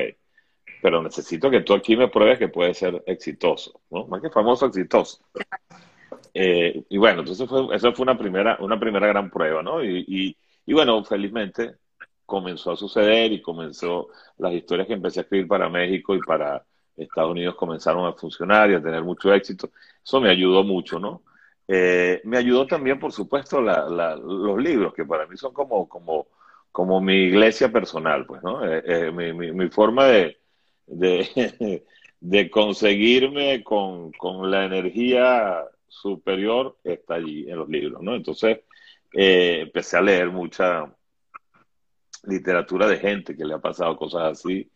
pero 0.83 1.00
necesito 1.00 1.49
que 1.49 1.61
tú 1.61 1.73
aquí 1.73 1.97
me 1.97 2.09
pruebes 2.09 2.37
que 2.37 2.49
puedes 2.49 2.78
ser 2.78 3.00
exitoso, 3.06 3.80
¿no? 3.90 4.09
Más 4.09 4.21
que 4.21 4.28
famoso, 4.28 4.66
exitoso. 4.66 5.21
Eh, 6.35 6.85
y 6.88 6.99
bueno, 6.99 7.21
entonces 7.21 7.49
fue, 7.49 7.76
eso 7.76 7.92
fue 7.92 8.02
una 8.02 8.18
primera, 8.18 8.56
una 8.59 8.80
primera 8.80 9.06
gran 9.06 9.30
prueba, 9.30 9.62
¿no? 9.62 9.85
Y, 9.85 10.37
y, 10.66 10.73
bueno, 10.73 11.04
felizmente 11.04 11.76
comenzó 12.25 12.73
a 12.73 12.76
suceder 12.76 13.30
y 13.30 13.40
comenzó 13.40 14.09
las 14.38 14.52
historias 14.54 14.88
que 14.88 14.95
empecé 14.95 15.21
a 15.21 15.23
escribir 15.23 15.47
para 15.47 15.68
México 15.68 16.12
y 16.12 16.21
para 16.21 16.66
Estados 16.97 17.30
Unidos 17.30 17.54
comenzaron 17.54 18.04
a 18.04 18.14
funcionar 18.14 18.68
y 18.73 18.75
a 18.75 18.83
tener 18.83 19.04
mucho 19.04 19.33
éxito. 19.33 19.71
Eso 20.04 20.21
me 20.21 20.30
ayudó 20.30 20.64
mucho, 20.64 20.99
¿no? 20.99 21.23
Eh, 21.68 22.20
me 22.25 22.38
ayudó 22.38 22.66
también, 22.66 22.99
por 22.99 23.12
supuesto, 23.12 23.61
los 23.61 24.58
libros, 24.62 24.94
que 24.94 25.04
para 25.04 25.26
mí 25.26 25.37
son 25.37 25.52
como, 25.52 25.88
como 25.88 26.28
como 26.76 27.00
mi 27.00 27.14
iglesia 27.14 27.73
personal, 27.73 28.26
pues, 28.26 28.42
¿no? 28.42 28.62
Eh, 28.62 28.82
eh, 28.85 29.11
mi, 29.11 29.32
mi, 29.32 29.68
forma 29.70 30.08
de, 30.08 30.38
de, 32.20 32.50
conseguirme 32.50 33.64
con, 33.64 34.12
con, 34.12 34.50
la 34.50 34.66
energía 34.66 35.64
superior 35.88 36.76
está 36.85 37.14
allí 37.14 37.49
en 37.49 37.56
los 37.56 37.68
libros, 37.70 38.02
¿no? 38.02 38.14
Entonces, 38.14 38.61
empecé 39.11 39.96
a 39.96 40.02
leer 40.02 40.28
mucha 40.30 40.94
literatura 42.25 42.87
de 42.87 42.99
gente 42.99 43.35
que 43.35 43.46
le 43.46 43.54
ha 43.54 43.58
pasado 43.58 43.96
cosas 43.96 44.32
así. 44.32 44.70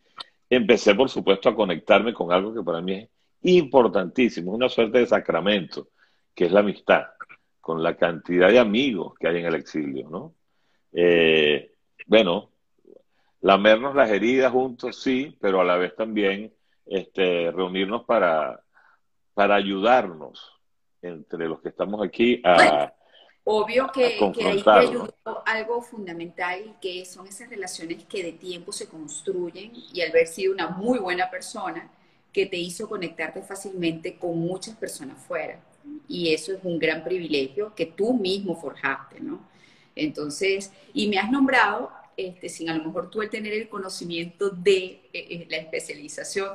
Empecé, 0.49 0.95
por 0.95 1.07
supuesto, 1.07 1.49
a 1.49 1.55
conectarme 1.55 2.13
con 2.13 2.31
algo 2.31 2.51
que 2.51 2.63
para 2.63 2.81
mí 2.81 2.93
es 2.93 3.09
importantísimo, 3.43 4.53
una 4.53 4.69
suerte 4.69 4.97
de 4.97 5.05
sacramento, 5.05 5.89
que 6.35 6.45
es 6.45 6.51
la 6.51 6.61
amistad. 6.61 7.05
con 7.61 7.83
la 7.83 7.95
cantidad 7.95 8.49
de 8.49 8.57
amigos 8.59 9.13
que 9.19 9.27
hay 9.27 9.37
en 9.37 9.45
el 9.45 9.55
exilio, 9.55 10.09
¿no? 10.09 10.33
Eh, 10.91 11.71
bueno, 12.07 12.49
lamernos 13.41 13.95
las 13.95 14.09
heridas 14.09 14.51
juntos, 14.51 15.01
sí, 15.01 15.37
pero 15.39 15.61
a 15.61 15.63
la 15.63 15.77
vez 15.77 15.95
también 15.95 16.51
este, 16.87 17.51
reunirnos 17.51 18.03
para, 18.05 18.63
para 19.35 19.55
ayudarnos 19.55 20.59
entre 21.01 21.47
los 21.47 21.61
que 21.61 21.69
estamos 21.69 22.03
aquí 22.05 22.41
a... 22.43 22.93
obvio 23.43 23.91
que, 23.93 24.17
que 24.33 24.43
ahí 24.43 24.61
te 24.61 24.69
ayudó 24.69 25.13
algo 25.45 25.81
fundamental, 25.81 26.77
que 26.81 27.05
son 27.05 27.27
esas 27.27 27.49
relaciones 27.49 28.05
que 28.05 28.23
de 28.23 28.33
tiempo 28.33 28.71
se 28.71 28.89
construyen 28.89 29.71
y 29.93 30.01
al 30.01 30.09
haber 30.09 30.27
sido 30.27 30.51
una 30.51 30.67
muy 30.67 30.99
buena 30.99 31.29
persona, 31.29 31.91
que 32.33 32.47
te 32.47 32.57
hizo 32.57 32.89
conectarte 32.89 33.41
fácilmente 33.41 34.17
con 34.17 34.37
muchas 34.39 34.75
personas 34.75 35.21
fuera. 35.21 35.59
Y 36.07 36.33
eso 36.33 36.53
es 36.53 36.59
un 36.63 36.79
gran 36.79 37.03
privilegio 37.03 37.73
que 37.75 37.85
tú 37.85 38.13
mismo 38.13 38.59
forjaste, 38.59 39.19
¿no? 39.19 39.41
Entonces, 39.95 40.71
y 40.93 41.07
me 41.07 41.17
has 41.17 41.31
nombrado, 41.31 41.91
este, 42.17 42.49
sin 42.49 42.69
a 42.69 42.75
lo 42.75 42.83
mejor 42.83 43.09
tú 43.09 43.21
el 43.21 43.29
tener 43.29 43.53
el 43.53 43.69
conocimiento 43.69 44.49
de 44.49 44.77
eh, 44.85 45.01
eh, 45.13 45.47
la 45.49 45.57
especialización, 45.57 46.49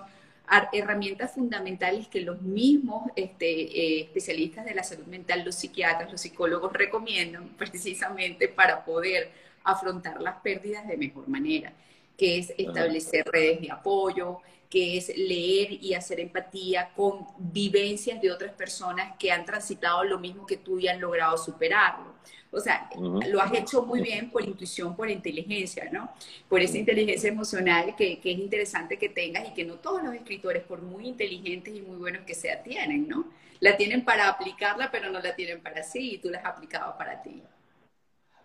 herramientas 0.72 1.32
fundamentales 1.32 2.06
que 2.06 2.20
los 2.20 2.40
mismos 2.40 3.10
este, 3.16 3.46
eh, 3.46 4.00
especialistas 4.02 4.64
de 4.64 4.74
la 4.74 4.84
salud 4.84 5.06
mental, 5.06 5.44
los 5.44 5.56
psiquiatras, 5.56 6.10
los 6.10 6.20
psicólogos 6.20 6.72
recomiendan 6.72 7.48
precisamente 7.58 8.48
para 8.48 8.84
poder 8.84 9.30
afrontar 9.64 10.20
las 10.20 10.36
pérdidas 10.40 10.86
de 10.86 10.96
mejor 10.96 11.28
manera, 11.28 11.72
que 12.16 12.38
es 12.38 12.54
establecer 12.56 13.26
redes 13.26 13.60
de 13.60 13.70
apoyo, 13.70 14.38
que 14.68 14.96
es 14.96 15.08
leer 15.16 15.72
y 15.72 15.94
hacer 15.94 16.20
empatía 16.20 16.90
con 16.94 17.26
vivencias 17.38 18.20
de 18.20 18.30
otras 18.30 18.52
personas 18.52 19.16
que 19.18 19.30
han 19.30 19.44
transitado 19.44 20.04
lo 20.04 20.18
mismo 20.18 20.46
que 20.46 20.56
tú 20.56 20.78
y 20.78 20.88
han 20.88 21.00
logrado 21.00 21.36
superarlo. 21.38 22.14
O 22.50 22.60
sea, 22.60 22.88
lo 23.28 23.40
has 23.42 23.52
hecho 23.52 23.82
muy 23.82 24.00
bien 24.00 24.30
por 24.30 24.42
intuición, 24.42 24.96
por 24.96 25.10
inteligencia, 25.10 25.88
¿no? 25.92 26.10
Por 26.48 26.62
esa 26.62 26.78
inteligencia 26.78 27.28
emocional 27.28 27.94
que, 27.96 28.18
que, 28.18 28.32
es 28.32 28.38
interesante 28.38 28.98
que 28.98 29.08
tengas 29.08 29.48
y 29.48 29.52
que 29.52 29.64
no 29.64 29.74
todos 29.74 30.02
los 30.02 30.14
escritores, 30.14 30.62
por 30.62 30.80
muy 30.80 31.06
inteligentes 31.06 31.74
y 31.74 31.82
muy 31.82 31.96
buenos 31.96 32.22
que 32.24 32.34
sean, 32.34 32.62
tienen, 32.62 33.08
¿no? 33.08 33.26
La 33.60 33.76
tienen 33.76 34.04
para 34.04 34.28
aplicarla, 34.28 34.90
pero 34.90 35.10
no 35.10 35.20
la 35.20 35.34
tienen 35.34 35.60
para 35.60 35.82
sí 35.82 36.14
y 36.14 36.18
tú 36.18 36.30
la 36.30 36.38
has 36.38 36.46
aplicado 36.46 36.96
para 36.96 37.22
ti. 37.22 37.42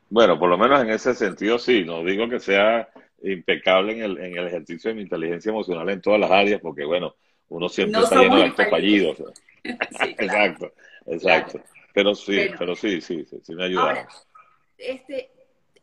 Bueno, 0.10 0.38
por 0.38 0.50
lo 0.50 0.58
menos 0.58 0.82
en 0.82 0.90
ese 0.90 1.16
sentido 1.16 1.58
sí, 1.58 1.86
no 1.86 2.04
digo 2.04 2.28
que 2.28 2.40
sea 2.40 2.90
impecable 3.24 3.94
en 3.94 4.02
el, 4.02 4.18
en 4.18 4.38
el 4.38 4.48
ejercicio 4.48 4.90
de 4.90 4.96
mi 4.96 5.02
inteligencia 5.04 5.50
emocional 5.50 5.90
en 5.90 6.02
todas 6.02 6.20
las 6.20 6.32
áreas, 6.32 6.62
porque 6.62 6.86
bueno, 6.86 7.16
uno 7.50 7.70
siempre 7.70 8.02
está 8.02 8.22
lleno 8.22 8.38
de 8.38 8.44
actos 8.46 8.70
fallidos. 8.70 9.18
exacto, 9.64 10.72
exacto. 11.06 11.62
Pero 11.94 12.16
sí, 12.16 12.50
pero 12.58 12.76
sí, 12.76 13.02
sí, 13.02 13.26
sí, 13.26 13.54
me 13.54 13.66
ayuda. 13.66 14.08
Este, 14.78 15.30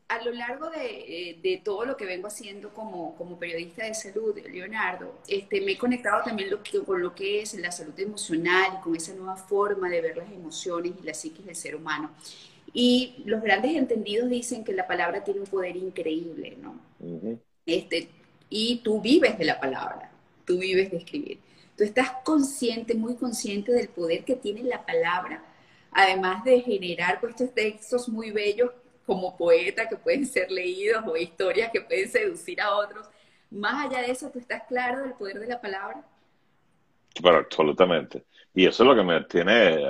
a 0.08 0.24
lo 0.24 0.32
largo 0.32 0.70
de, 0.70 0.86
eh, 1.30 1.38
de, 1.42 1.60
todo 1.62 1.84
lo 1.84 1.96
que 1.96 2.06
vengo 2.06 2.28
haciendo 2.28 2.72
como, 2.72 3.14
como 3.16 3.38
periodista 3.38 3.84
de 3.84 3.94
salud, 3.94 4.34
Leonardo, 4.50 5.18
este, 5.28 5.60
me 5.60 5.72
he 5.72 5.78
conectado 5.78 6.22
también 6.24 6.50
lo 6.50 6.60
con 6.84 7.02
lo 7.02 7.14
que 7.14 7.42
es 7.42 7.54
la 7.54 7.70
salud 7.70 7.98
emocional 8.00 8.80
con 8.82 8.96
esa 8.96 9.14
nueva 9.14 9.36
forma 9.36 9.90
de 9.90 10.00
ver 10.00 10.16
las 10.16 10.32
emociones 10.32 10.92
y 10.98 11.04
la 11.04 11.12
psiquis 11.12 11.44
del 11.44 11.54
ser 11.54 11.76
humano. 11.76 12.10
Y 12.72 13.22
los 13.26 13.42
grandes 13.42 13.76
entendidos 13.76 14.30
dicen 14.30 14.64
que 14.64 14.72
la 14.72 14.86
palabra 14.86 15.24
tiene 15.24 15.40
un 15.40 15.46
poder 15.46 15.76
increíble, 15.76 16.56
¿no? 16.60 16.87
Este, 17.66 18.08
y 18.50 18.80
tú 18.82 19.00
vives 19.00 19.38
de 19.38 19.44
la 19.44 19.60
palabra, 19.60 20.10
tú 20.44 20.58
vives 20.58 20.90
de 20.90 20.98
escribir. 20.98 21.38
Tú 21.76 21.84
estás 21.84 22.10
consciente, 22.24 22.94
muy 22.94 23.14
consciente 23.14 23.72
del 23.72 23.88
poder 23.88 24.24
que 24.24 24.34
tiene 24.34 24.62
la 24.62 24.84
palabra, 24.84 25.44
además 25.92 26.44
de 26.44 26.60
generar 26.60 27.20
pues, 27.20 27.34
estos 27.34 27.54
textos 27.54 28.08
muy 28.08 28.30
bellos 28.30 28.70
como 29.06 29.36
poeta 29.36 29.88
que 29.88 29.96
pueden 29.96 30.26
ser 30.26 30.50
leídos 30.50 31.04
o 31.06 31.16
historias 31.16 31.70
que 31.72 31.80
pueden 31.80 32.08
seducir 32.08 32.60
a 32.60 32.74
otros. 32.74 33.06
Más 33.50 33.86
allá 33.86 34.02
de 34.02 34.10
eso, 34.10 34.30
¿tú 34.30 34.38
estás 34.38 34.64
claro 34.68 35.02
del 35.02 35.12
poder 35.12 35.38
de 35.38 35.46
la 35.46 35.60
palabra? 35.60 36.04
Pero 37.22 37.36
absolutamente. 37.38 38.24
Y 38.54 38.66
eso 38.66 38.82
es 38.82 38.88
lo 38.88 38.94
que 38.94 39.02
me 39.02 39.20
tiene 39.24 39.84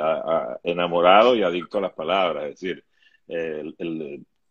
enamorado 0.62 1.34
y 1.34 1.42
adicto 1.42 1.78
a 1.78 1.82
las 1.82 1.92
palabras. 1.92 2.44
Es 2.44 2.60
decir, 2.60 2.84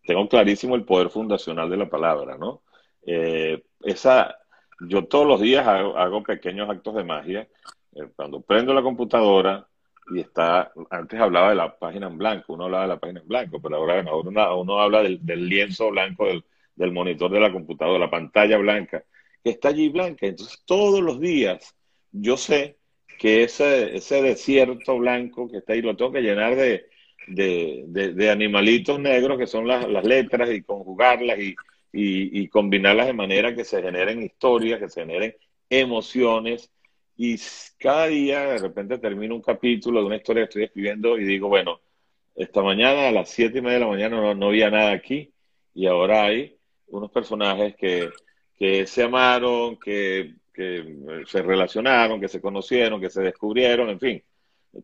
tengo 0.08 0.28
clarísimo 0.30 0.76
el 0.76 0.86
poder 0.86 1.10
fundacional 1.10 1.70
de 1.70 1.78
la 1.78 1.90
palabra, 1.90 2.38
¿no? 2.38 2.64
Eh, 3.06 3.62
esa, 3.84 4.38
yo 4.80 5.06
todos 5.06 5.28
los 5.28 5.42
días 5.42 5.68
hago, 5.68 6.24
pequeños 6.24 6.70
actos 6.70 6.96
de 6.96 7.04
magia. 7.04 7.48
Eh, 7.94 8.08
cuando 8.16 8.42
prendo 8.42 8.74
la 8.74 8.82
computadora 8.82 9.68
y 10.16 10.22
está, 10.22 10.72
antes 10.92 11.20
hablaba 11.20 11.50
de 11.50 11.56
la 11.56 11.78
página 11.78 12.08
en 12.08 12.18
blanco, 12.18 12.54
uno 12.54 12.66
hablaba 12.66 12.84
de 12.84 12.90
la 12.90 13.00
página 13.00 13.20
en 13.20 13.28
blanco, 13.28 13.62
pero 13.62 13.76
ahora 13.76 14.00
uno, 14.00 14.62
uno 14.62 14.80
habla 14.80 15.04
del, 15.04 15.50
lienzo 15.50 15.92
blanco 15.92 16.26
del, 16.26 16.46
del 16.76 16.94
monitor 16.94 17.30
de 17.30 17.42
la 17.42 17.52
computadora, 17.52 18.00
la 18.00 18.10
pantalla 18.10 18.58
blanca, 18.58 19.04
que 19.44 19.50
está 19.50 19.70
allí 19.70 19.90
blanca. 19.90 20.26
Entonces 20.26 20.64
todos 20.66 21.02
los 21.02 21.20
días 21.20 21.76
yo 22.14 22.38
sé 22.38 22.78
que 23.20 23.44
ese, 23.44 23.98
ese 23.98 24.22
desierto 24.22 24.98
blanco 24.98 25.50
que 25.50 25.58
está 25.58 25.74
ahí 25.74 25.82
lo 25.82 25.98
tengo 25.98 26.14
que 26.14 26.22
llenar 26.22 26.56
de, 26.56 26.86
de, 27.28 28.30
animalitos 28.32 29.00
negros 29.00 29.38
que 29.38 29.48
son 29.48 29.68
las, 29.68 29.86
letras 30.04 30.50
y 30.52 30.62
conjugarlas 30.64 31.40
y, 31.40 31.56
y, 31.92 32.48
combinarlas 32.48 33.08
de 33.08 33.14
manera 33.14 33.56
que 33.56 33.66
se 33.66 33.82
generen 33.82 34.24
historias, 34.24 34.80
que 34.80 34.90
se 34.90 35.02
generen 35.02 35.36
emociones. 35.70 36.72
Y 37.16 37.38
cada 37.80 38.08
día 38.08 38.42
de 38.46 38.58
repente 38.60 38.98
termino 39.00 39.36
un 39.36 39.42
capítulo 39.42 40.00
de 40.00 40.06
una 40.06 40.18
historia 40.18 40.44
que 40.44 40.50
estoy 40.50 40.64
escribiendo 40.66 41.18
y 41.18 41.26
digo, 41.26 41.48
bueno, 41.48 41.80
esta 42.36 42.62
mañana 42.62 43.08
a 43.08 43.12
las 43.12 43.30
siete 43.30 43.60
y 43.60 43.62
media 43.62 43.80
de 43.80 43.86
la 43.86 43.92
mañana 43.92 44.22
no, 44.22 44.36
no 44.36 44.48
había 44.48 44.70
nada 44.70 44.92
aquí 44.92 45.32
y 45.74 45.88
ahora 45.88 46.26
hay 46.26 46.56
unos 46.88 47.12
personajes 47.12 47.76
que, 47.76 48.10
que 48.58 48.86
se 48.86 49.04
amaron, 49.04 49.78
que 49.78 50.36
que 50.58 51.24
se 51.28 51.44
relacionaron, 51.44 52.20
que 52.20 52.28
se 52.28 52.42
conocieron, 52.42 53.00
que 53.00 53.12
se 53.12 53.22
descubrieron, 53.22 53.90
en 53.90 54.00
fin, 54.00 54.24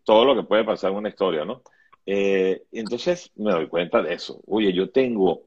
todo 0.03 0.23
lo 0.23 0.36
que 0.36 0.43
puede 0.43 0.63
pasar 0.63 0.91
en 0.91 0.97
una 0.97 1.10
historia, 1.10 1.45
¿no? 1.45 1.63
Eh, 2.06 2.63
entonces 2.72 3.32
me 3.36 3.52
doy 3.52 3.68
cuenta 3.68 4.02
de 4.02 4.13
eso. 4.13 4.42
Oye, 4.48 4.74
yo 4.74 4.89
tengo, 4.89 5.44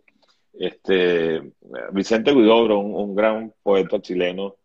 este, 0.54 1.52
Vicente 1.92 2.32
Guidobro, 2.32 2.78
un, 2.78 3.14
gran 3.14 3.52
poeta 3.62 4.00
chileno, 4.00 4.56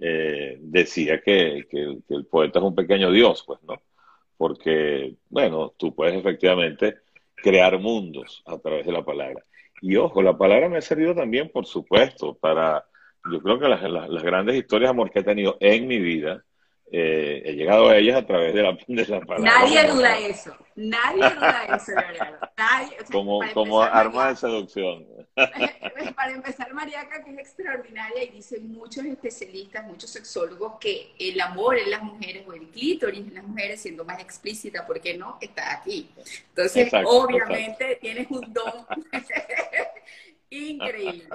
eh, 0.00 0.58
decía 0.60 1.20
que, 1.20 1.66
el 2.08 2.26
poeta 2.26 2.58
es 2.58 2.64
un 2.64 2.74
pequeño 2.74 3.10
dios, 3.10 3.44
pues, 3.46 3.62
¿no? 3.62 3.74
Porque, 4.36 5.14
bueno, 5.28 5.74
tú 5.76 5.94
puedes 5.94 6.14
efectivamente 6.14 6.98
crear 7.36 7.78
mundos 7.78 8.42
a 8.46 8.58
través 8.58 8.86
de 8.86 8.92
la 8.92 9.04
palabra. 9.04 9.44
Y 9.80 9.96
ojo, 9.96 10.22
la 10.22 10.36
palabra 10.38 10.68
me 10.68 10.78
ha 10.78 10.80
servido 10.80 11.14
también, 11.14 11.50
por 11.50 11.66
supuesto, 11.66 12.34
para 12.34 12.84
yo 13.30 13.40
creo 13.40 13.58
que 13.58 13.68
las, 13.68 14.22
grandes 14.22 14.56
historias 14.56 14.88
de 14.88 14.90
amor 14.90 15.10
que 15.10 15.20
he 15.20 15.24
tenido 15.24 15.56
en 15.60 15.86
mi 15.86 15.98
vida, 15.98 16.44
eh, 16.94 17.42
he 17.46 17.52
llegado 17.54 17.88
a 17.88 17.96
ellas 17.96 18.18
a 18.18 18.26
través 18.26 18.52
de 18.52 18.62
la, 18.62 18.76
de 18.86 19.06
la 19.06 19.20
palabra. 19.20 19.50
Nadie 19.50 19.90
duda 19.90 20.18
eso, 20.18 20.54
nadie 20.76 21.22
duda 21.22 21.64
eso, 21.74 21.92
Nadie, 22.58 22.96
como 23.10 23.40
como 23.54 23.82
arma 23.82 24.28
de 24.28 24.36
seducción. 24.36 25.06
Para 25.34 26.32
empezar, 26.32 26.74
Mariaca, 26.74 27.24
que 27.24 27.30
es 27.30 27.38
extraordinaria 27.38 28.24
y 28.24 28.28
dicen 28.28 28.70
muchos 28.70 29.06
especialistas, 29.06 29.86
muchos 29.86 30.10
sexólogos, 30.10 30.74
que 30.78 31.12
el 31.18 31.40
amor 31.40 31.78
en 31.78 31.90
las 31.90 32.02
mujeres 32.02 32.46
o 32.46 32.52
el 32.52 32.68
clítoris 32.68 33.26
en 33.26 33.34
las 33.36 33.44
mujeres, 33.44 33.80
siendo 33.80 34.04
más 34.04 34.20
explícita, 34.20 34.86
¿por 34.86 35.00
qué 35.00 35.16
no? 35.16 35.38
Está 35.40 35.72
aquí. 35.72 36.10
Entonces, 36.50 36.92
obviamente, 37.06 37.96
tienes 38.02 38.30
un 38.30 38.52
don 38.52 38.86
increíble. 40.50 41.26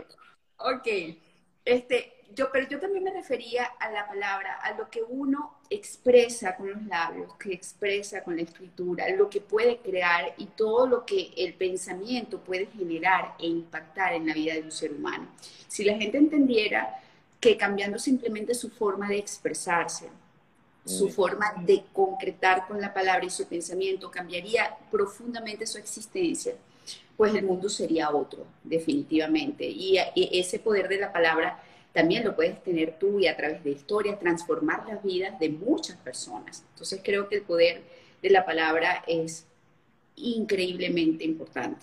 Ok. 0.57 0.87
Este, 1.67 2.13
yo, 2.33 2.49
pero 2.49 2.65
yo 2.69 2.79
también 2.79 3.03
me 3.03 3.11
refería 3.11 3.65
a 3.65 3.91
la 3.91 4.07
palabra, 4.07 4.57
a 4.61 4.71
lo 4.77 4.89
que 4.89 5.03
uno 5.03 5.57
expresa 5.69 6.55
con 6.55 6.69
los 6.71 6.81
labios, 6.83 7.33
que 7.35 7.51
expresa 7.51 8.23
con 8.23 8.37
la 8.37 8.43
escritura, 8.43 9.09
lo 9.09 9.29
que 9.29 9.41
puede 9.41 9.79
crear 9.79 10.33
y 10.37 10.45
todo 10.45 10.87
lo 10.87 11.05
que 11.05 11.33
el 11.35 11.55
pensamiento 11.55 12.39
puede 12.39 12.67
generar 12.67 13.35
e 13.37 13.47
impactar 13.47 14.13
en 14.13 14.27
la 14.27 14.33
vida 14.33 14.53
de 14.53 14.61
un 14.61 14.71
ser 14.71 14.93
humano. 14.93 15.27
Si 15.67 15.83
la 15.83 15.97
gente 15.97 16.17
entendiera 16.17 17.01
que 17.41 17.57
cambiando 17.57 17.99
simplemente 17.99 18.55
su 18.55 18.69
forma 18.69 19.09
de 19.09 19.17
expresarse, 19.17 20.07
su 20.85 21.09
forma 21.09 21.53
de 21.65 21.83
concretar 21.91 22.65
con 22.65 22.79
la 22.79 22.93
palabra 22.93 23.25
y 23.25 23.29
su 23.29 23.45
pensamiento 23.45 24.09
cambiaría 24.09 24.73
profundamente 24.89 25.67
su 25.67 25.77
existencia, 25.77 26.53
pues 27.17 27.33
el 27.33 27.43
mundo 27.43 27.67
sería 27.67 28.11
otro, 28.11 28.45
definitivamente. 28.63 29.65
Y, 29.65 29.97
ese 30.15 30.59
poder 30.59 30.87
de 30.87 30.99
la 30.99 31.11
palabra 31.11 31.61
también 31.91 32.23
lo 32.23 32.35
puedes 32.35 32.63
tener 32.63 32.97
tú 32.99 33.19
y 33.19 33.27
a 33.27 33.35
través 33.35 33.63
de 33.63 33.71
historias 33.71 34.19
transformar 34.19 34.85
las 34.87 35.03
vidas 35.03 35.37
de 35.39 35.49
muchas 35.49 35.97
personas. 35.97 36.63
Entonces 36.73 37.01
creo 37.03 37.27
que 37.27 37.37
el 37.37 37.41
poder 37.41 37.81
de 38.21 38.29
la 38.29 38.45
palabra 38.45 39.03
es 39.07 39.47
increíblemente 40.15 41.23
importante, 41.23 41.81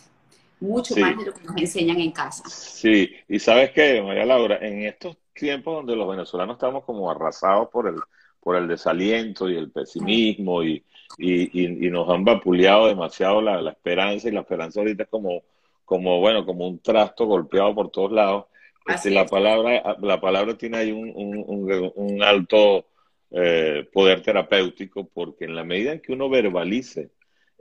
mucho 0.61 0.97
más 0.97 1.19
de 1.19 1.27
lo 1.27 1.35
que 1.35 1.43
nos 1.43 1.57
enseñan 1.57 2.01
en 2.01 2.13
casa. 2.13 2.45
Sí, 2.49 3.11
y 3.29 3.39
sabes 3.41 3.73
qué, 3.73 4.01
María 4.03 4.25
Laura, 4.25 4.59
en 4.61 4.83
estos 4.83 5.17
tiempos 5.33 5.75
donde 5.75 5.97
los 5.97 6.09
venezolanos 6.09 6.57
estamos 6.57 6.85
como 6.85 7.11
arrasados 7.11 7.69
por 7.71 7.89
el 7.89 7.97
por 8.45 8.57
el 8.57 8.69
desaliento 8.69 9.49
y 9.49 9.57
el 9.57 9.71
pesimismo 9.71 10.63
y, 10.63 10.85
y, 11.19 11.91
nos 11.91 12.09
han 12.11 12.25
vapuleado 12.25 12.89
demasiado 12.89 13.41
la, 13.41 13.63
la, 13.63 13.71
esperanza 13.71 14.29
y 14.29 14.33
la 14.33 14.41
esperanza 14.41 14.81
ahorita 14.81 15.05
es 15.05 15.09
como, 15.09 15.43
como, 15.85 16.21
bueno, 16.21 16.45
como 16.45 16.69
un 16.69 16.79
trasto 16.81 17.25
golpeado 17.25 17.75
por 17.75 17.91
todos 17.91 18.13
lados. 18.13 18.45
Este, 18.87 19.11
la, 19.11 19.25
palabra, 19.25 19.97
la 20.03 20.21
palabra 20.21 20.59
tiene 20.59 20.77
ahí 20.77 20.93
un, 20.93 21.11
un, 21.17 21.93
un 21.95 22.23
alto 22.23 22.87
eh, 23.31 23.89
poder 23.91 24.21
terapéutico 24.21 25.09
porque 25.09 25.47
en 25.47 25.57
la 25.57 25.65
medida 25.65 25.93
en 25.93 26.01
que 26.01 26.13
uno 26.13 26.29
verbalice 26.29 27.11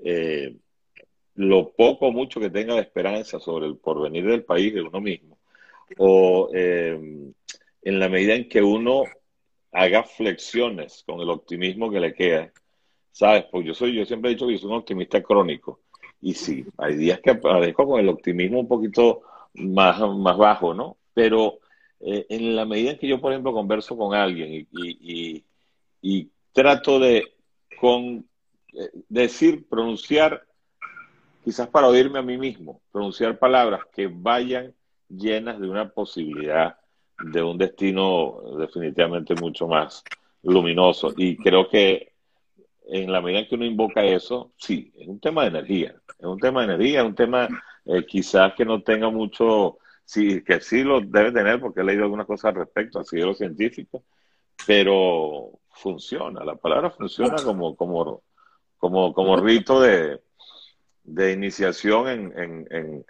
eh, 0.04 0.56
lo 1.36 1.72
poco 1.72 2.08
o 2.08 2.12
mucho 2.12 2.40
que 2.42 2.50
tenga 2.50 2.76
de 2.76 2.82
esperanza 2.82 3.40
sobre 3.40 3.68
el 3.68 3.78
porvenir 3.78 4.26
del 4.26 4.44
país, 4.44 4.74
de 4.74 4.82
uno 4.82 5.00
mismo, 5.00 5.40
o 5.98 6.50
eh, 6.54 7.00
en 7.82 8.00
la 8.00 8.10
medida 8.10 8.36
en 8.36 8.48
que 8.50 8.62
uno 8.62 9.04
haga 9.74 10.04
flexiones 10.04 11.04
con 11.06 11.20
el 11.20 11.30
optimismo 11.30 11.90
que 11.92 12.00
le 12.00 12.14
queda, 12.14 12.52
¿sabes? 13.12 13.46
Pues 13.52 13.66
yo 13.66 13.74
soy, 13.74 13.96
yo 13.96 14.06
siempre 14.06 14.32
he 14.32 14.34
dicho 14.36 14.48
que 14.48 14.58
soy 14.58 14.70
un 14.70 14.78
optimista 14.78 15.22
crónico. 15.22 15.82
Y 16.22 16.36
sí, 16.36 16.66
hay 16.78 16.96
días 16.96 17.20
que 17.20 17.32
aparezco 17.32 17.86
con 17.86 18.00
el 18.00 18.08
optimismo 18.08 18.60
un 18.60 18.68
poquito 18.68 19.24
más, 19.56 20.00
más 20.00 20.38
bajo, 20.38 20.74
¿no? 20.74 20.98
Pero 21.14 21.60
eh, 22.00 22.26
en 22.30 22.56
la 22.56 22.66
medida 22.66 22.92
en 22.92 22.98
que 22.98 23.08
yo, 23.08 23.20
por 23.20 23.32
ejemplo, 23.32 23.52
converso 23.52 23.98
con 23.98 24.14
alguien 24.14 24.68
y, 24.72 25.44
y, 26.02 26.30
trato 26.54 27.00
de 27.00 27.34
con, 27.80 28.26
eh, 28.74 28.90
decir, 29.10 29.68
pronunciar, 29.68 30.46
quizás 31.44 31.68
para 31.68 31.88
oírme 31.88 32.20
a 32.20 32.22
mí 32.22 32.38
mismo, 32.38 32.80
pronunciar 32.92 33.40
palabras 33.40 33.82
que 33.92 34.08
vayan 34.08 34.74
llenas 35.10 35.60
de 35.60 35.68
una 35.68 35.90
posibilidad 35.90 36.78
de 37.20 37.44
un 37.44 37.58
destino 37.58 38.42
definitivamente 38.58 39.36
mucho 39.36 39.68
más 39.68 40.04
luminoso. 40.44 41.14
Y 41.16 41.38
creo 41.38 41.70
que 41.70 42.14
en 42.88 43.12
la 43.12 43.22
medida 43.22 43.40
en 43.40 43.48
que 43.48 43.56
uno 43.56 43.66
invoca 43.66 44.04
eso, 44.04 44.52
sí, 44.58 44.92
es 44.98 45.08
un 45.08 45.20
tema 45.20 45.44
de 45.44 45.50
energía, 45.50 45.96
es 46.20 46.26
un 46.26 46.40
tema 46.40 46.62
de 46.62 46.74
energía, 46.74 47.02
es 47.02 47.06
un 47.06 47.16
tema 47.16 47.48
eh, 47.86 48.06
quizás 48.06 48.54
que 48.56 48.66
no 48.66 48.82
tenga 48.82 49.10
mucho, 49.10 49.78
sí, 50.04 50.44
que 50.44 50.60
sí 50.60 50.84
lo 50.84 51.02
debe 51.02 51.32
tener 51.32 51.60
porque 51.60 51.82
he 51.82 51.84
leído 51.84 52.04
algunas 52.04 52.28
cosas 52.28 52.50
al 52.50 52.56
respecto, 52.56 53.00
así 53.00 53.18
de 53.18 53.26
los 53.26 53.38
científicos, 53.38 54.04
pero 54.68 55.52
funciona, 55.70 56.44
la 56.44 56.56
palabra 56.56 56.92
funciona 56.92 57.36
como, 57.44 57.76
como, 57.76 58.22
como, 58.78 59.14
como 59.14 59.38
rito 59.38 59.82
de, 59.82 60.22
de 61.04 61.32
iniciación 61.32 62.08
en, 62.10 62.40
en, 62.40 62.68
en, 62.70 63.06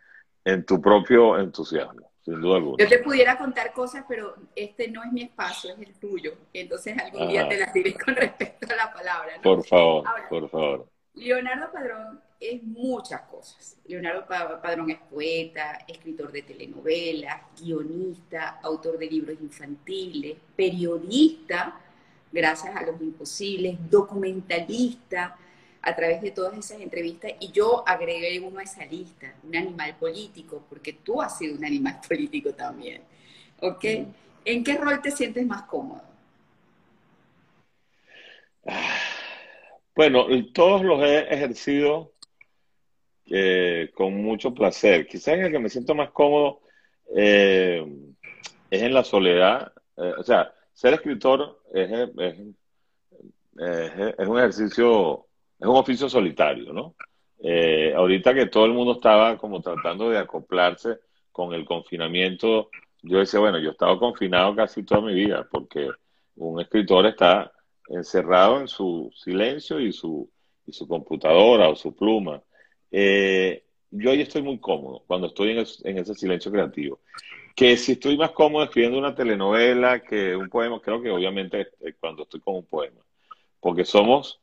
en 0.45 0.65
tu 0.65 0.79
propio 0.79 1.39
entusiasmo 1.39 2.12
sin 2.23 2.41
duda 2.41 2.57
alguna. 2.57 2.83
Yo 2.83 2.89
te 2.89 2.99
pudiera 2.99 3.37
contar 3.37 3.73
cosas, 3.73 4.05
pero 4.07 4.35
este 4.55 4.87
no 4.87 5.03
es 5.03 5.11
mi 5.11 5.23
espacio, 5.23 5.73
es 5.73 5.79
el 5.79 5.93
tuyo. 5.95 6.33
Entonces 6.53 6.97
algún 6.97 7.27
día 7.27 7.47
te 7.47 7.57
las 7.57 7.73
diré 7.73 7.93
con 8.05 8.15
respecto 8.15 8.73
a 8.73 8.75
la 8.75 8.93
palabra. 8.93 9.33
Por 9.41 9.65
favor, 9.65 10.05
por 10.29 10.49
favor. 10.49 10.87
Leonardo 11.15 11.71
Padrón 11.71 12.21
es 12.39 12.63
muchas 12.63 13.21
cosas. 13.21 13.77
Leonardo 13.85 14.25
Padrón 14.27 14.89
es 14.89 14.99
poeta, 15.09 15.79
escritor 15.87 16.31
de 16.31 16.41
telenovelas, 16.41 17.41
guionista, 17.59 18.59
autor 18.63 18.97
de 18.97 19.07
libros 19.07 19.37
infantiles, 19.39 20.37
periodista, 20.55 21.79
gracias 22.31 22.75
a 22.75 22.83
los 22.83 22.99
imposibles, 22.99 23.77
documentalista, 23.89 25.37
a 25.83 25.95
través 25.95 26.21
de 26.21 26.31
todas 26.31 26.57
esas 26.57 26.79
entrevistas 26.79 27.33
y 27.41 27.51
yo 27.51 27.83
agregué 27.85 28.39
uno 28.39 28.59
a 28.59 28.63
esa 28.63 28.85
lista, 28.85 29.35
un 29.43 29.55
animal 29.55 29.95
político, 29.99 30.63
porque 30.69 30.93
tú 30.93 31.21
has 31.21 31.37
sido 31.37 31.57
un 31.57 31.65
animal 31.65 31.99
político 32.07 32.53
también. 32.53 33.01
¿Ok? 33.59 33.83
¿En 34.45 34.63
qué 34.63 34.77
rol 34.77 35.01
te 35.01 35.11
sientes 35.11 35.45
más 35.45 35.63
cómodo? 35.63 36.01
Bueno, 39.93 40.25
todos 40.53 40.83
los 40.83 41.03
he 41.03 41.33
ejercido 41.33 42.13
eh, 43.25 43.91
con 43.93 44.15
mucho 44.15 44.53
placer. 44.53 45.05
Quizás 45.05 45.35
en 45.35 45.45
el 45.45 45.51
que 45.51 45.59
me 45.59 45.69
siento 45.69 45.95
más 45.95 46.11
cómodo 46.11 46.61
eh, 47.15 47.85
es 48.69 48.81
en 48.81 48.93
la 48.93 49.03
soledad. 49.03 49.73
Eh, 49.97 50.13
o 50.17 50.23
sea, 50.23 50.53
ser 50.73 50.93
escritor 50.93 51.61
es, 51.73 51.91
es 53.57 54.27
un 54.27 54.37
ejercicio 54.39 55.27
es 55.63 55.69
un 55.69 55.77
oficio 55.77 56.09
solitario, 56.09 56.73
¿no? 56.73 56.95
Eh, 57.41 57.93
ahorita 57.95 58.33
que 58.33 58.47
todo 58.47 58.65
el 58.65 58.73
mundo 58.73 58.93
estaba 58.93 59.37
como 59.37 59.61
tratando 59.61 60.09
de 60.09 60.17
acoplarse 60.17 60.99
con 61.31 61.53
el 61.53 61.63
confinamiento, 61.63 62.69
yo 63.01 63.19
decía, 63.19 63.39
bueno, 63.39 63.59
yo 63.59 63.69
he 63.69 63.71
estado 63.71 63.97
confinado 63.97 64.53
casi 64.55 64.83
toda 64.83 64.99
mi 64.99 65.13
vida, 65.13 65.47
porque 65.49 65.89
un 66.35 66.59
escritor 66.59 67.05
está 67.05 67.53
encerrado 67.87 68.59
en 68.59 68.67
su 68.67 69.09
silencio 69.15 69.79
y 69.79 69.93
su, 69.93 70.29
y 70.65 70.73
su 70.73 70.85
computadora 70.85 71.69
o 71.69 71.75
su 71.77 71.95
pluma. 71.95 72.41
Eh, 72.91 73.63
yo 73.89 74.11
ahí 74.11 74.21
estoy 74.21 74.41
muy 74.41 74.59
cómodo 74.59 75.03
cuando 75.07 75.27
estoy 75.27 75.51
en, 75.51 75.65
en, 75.85 75.97
ese 75.97 76.13
silencio 76.13 76.51
creativo. 76.51 76.99
Que 77.55 77.77
si 77.77 77.93
estoy 77.93 78.17
más 78.17 78.31
cómodo 78.31 78.65
escribiendo 78.65 78.97
una 78.97 79.15
telenovela 79.15 80.01
que 80.01 80.35
un 80.35 80.49
poema, 80.49 80.81
creo 80.81 81.01
que 81.01 81.09
obviamente 81.09 81.69
cuando 82.01 82.23
estoy 82.23 82.41
con 82.41 82.55
un 82.55 82.65
poema. 82.65 82.99
Porque 83.61 83.85
somos 83.85 84.42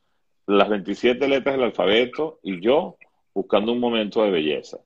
las 0.57 0.69
27 0.69 1.27
letras 1.27 1.55
del 1.55 1.65
alfabeto 1.65 2.39
y 2.43 2.61
yo 2.61 2.97
buscando 3.33 3.71
un 3.71 3.79
momento 3.79 4.23
de 4.23 4.31
belleza. 4.31 4.79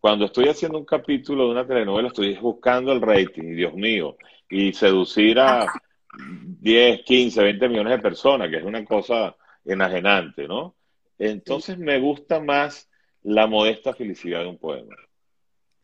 Cuando 0.00 0.24
estoy 0.24 0.48
haciendo 0.48 0.78
un 0.78 0.84
capítulo 0.84 1.44
de 1.44 1.50
una 1.52 1.66
telenovela, 1.66 2.08
estoy 2.08 2.34
buscando 2.36 2.92
el 2.92 3.00
rating, 3.00 3.54
Dios 3.54 3.74
mío, 3.74 4.16
y 4.50 4.72
seducir 4.72 5.38
a 5.38 5.72
10, 6.18 7.02
15, 7.02 7.42
20 7.42 7.68
millones 7.68 7.92
de 7.96 8.02
personas, 8.02 8.50
que 8.50 8.56
es 8.56 8.64
una 8.64 8.84
cosa 8.84 9.36
enajenante, 9.64 10.48
¿no? 10.48 10.74
Entonces 11.18 11.78
me 11.78 12.00
gusta 12.00 12.40
más 12.40 12.90
la 13.22 13.46
modesta 13.46 13.94
felicidad 13.94 14.40
de 14.40 14.48
un 14.48 14.58
poema. 14.58 14.96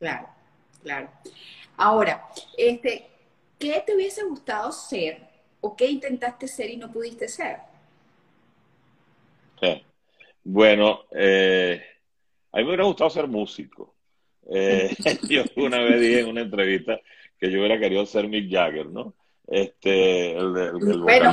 Claro, 0.01 0.29
claro. 0.83 1.11
Ahora, 1.77 2.27
este, 2.57 3.07
¿qué 3.59 3.83
te 3.87 3.95
hubiese 3.95 4.25
gustado 4.25 4.73
ser 4.73 5.29
o 5.61 5.77
qué 5.77 5.87
intentaste 5.87 6.49
ser 6.49 6.71
y 6.71 6.77
no 6.77 6.91
pudiste 6.91 7.29
ser? 7.29 7.68
Bueno, 10.45 11.05
eh, 11.13 11.83
a 12.53 12.57
mí 12.57 12.63
me 12.63 12.69
hubiera 12.69 12.85
gustado 12.85 13.11
ser 13.11 13.27
músico. 13.29 13.95
Eh, 14.51 14.95
yo 15.29 15.43
una 15.57 15.79
vez 15.81 16.01
dije 16.01 16.21
en 16.21 16.29
una 16.29 16.41
entrevista 16.41 16.99
que 17.39 17.51
yo 17.51 17.59
hubiera 17.59 17.79
querido 17.79 18.07
ser 18.07 18.29
Mick 18.29 18.51
Jagger, 18.51 18.87
¿no? 18.87 19.15
Este, 19.47 20.33
el, 20.37 20.57
el, 20.57 21.03
Pero, 21.07 21.33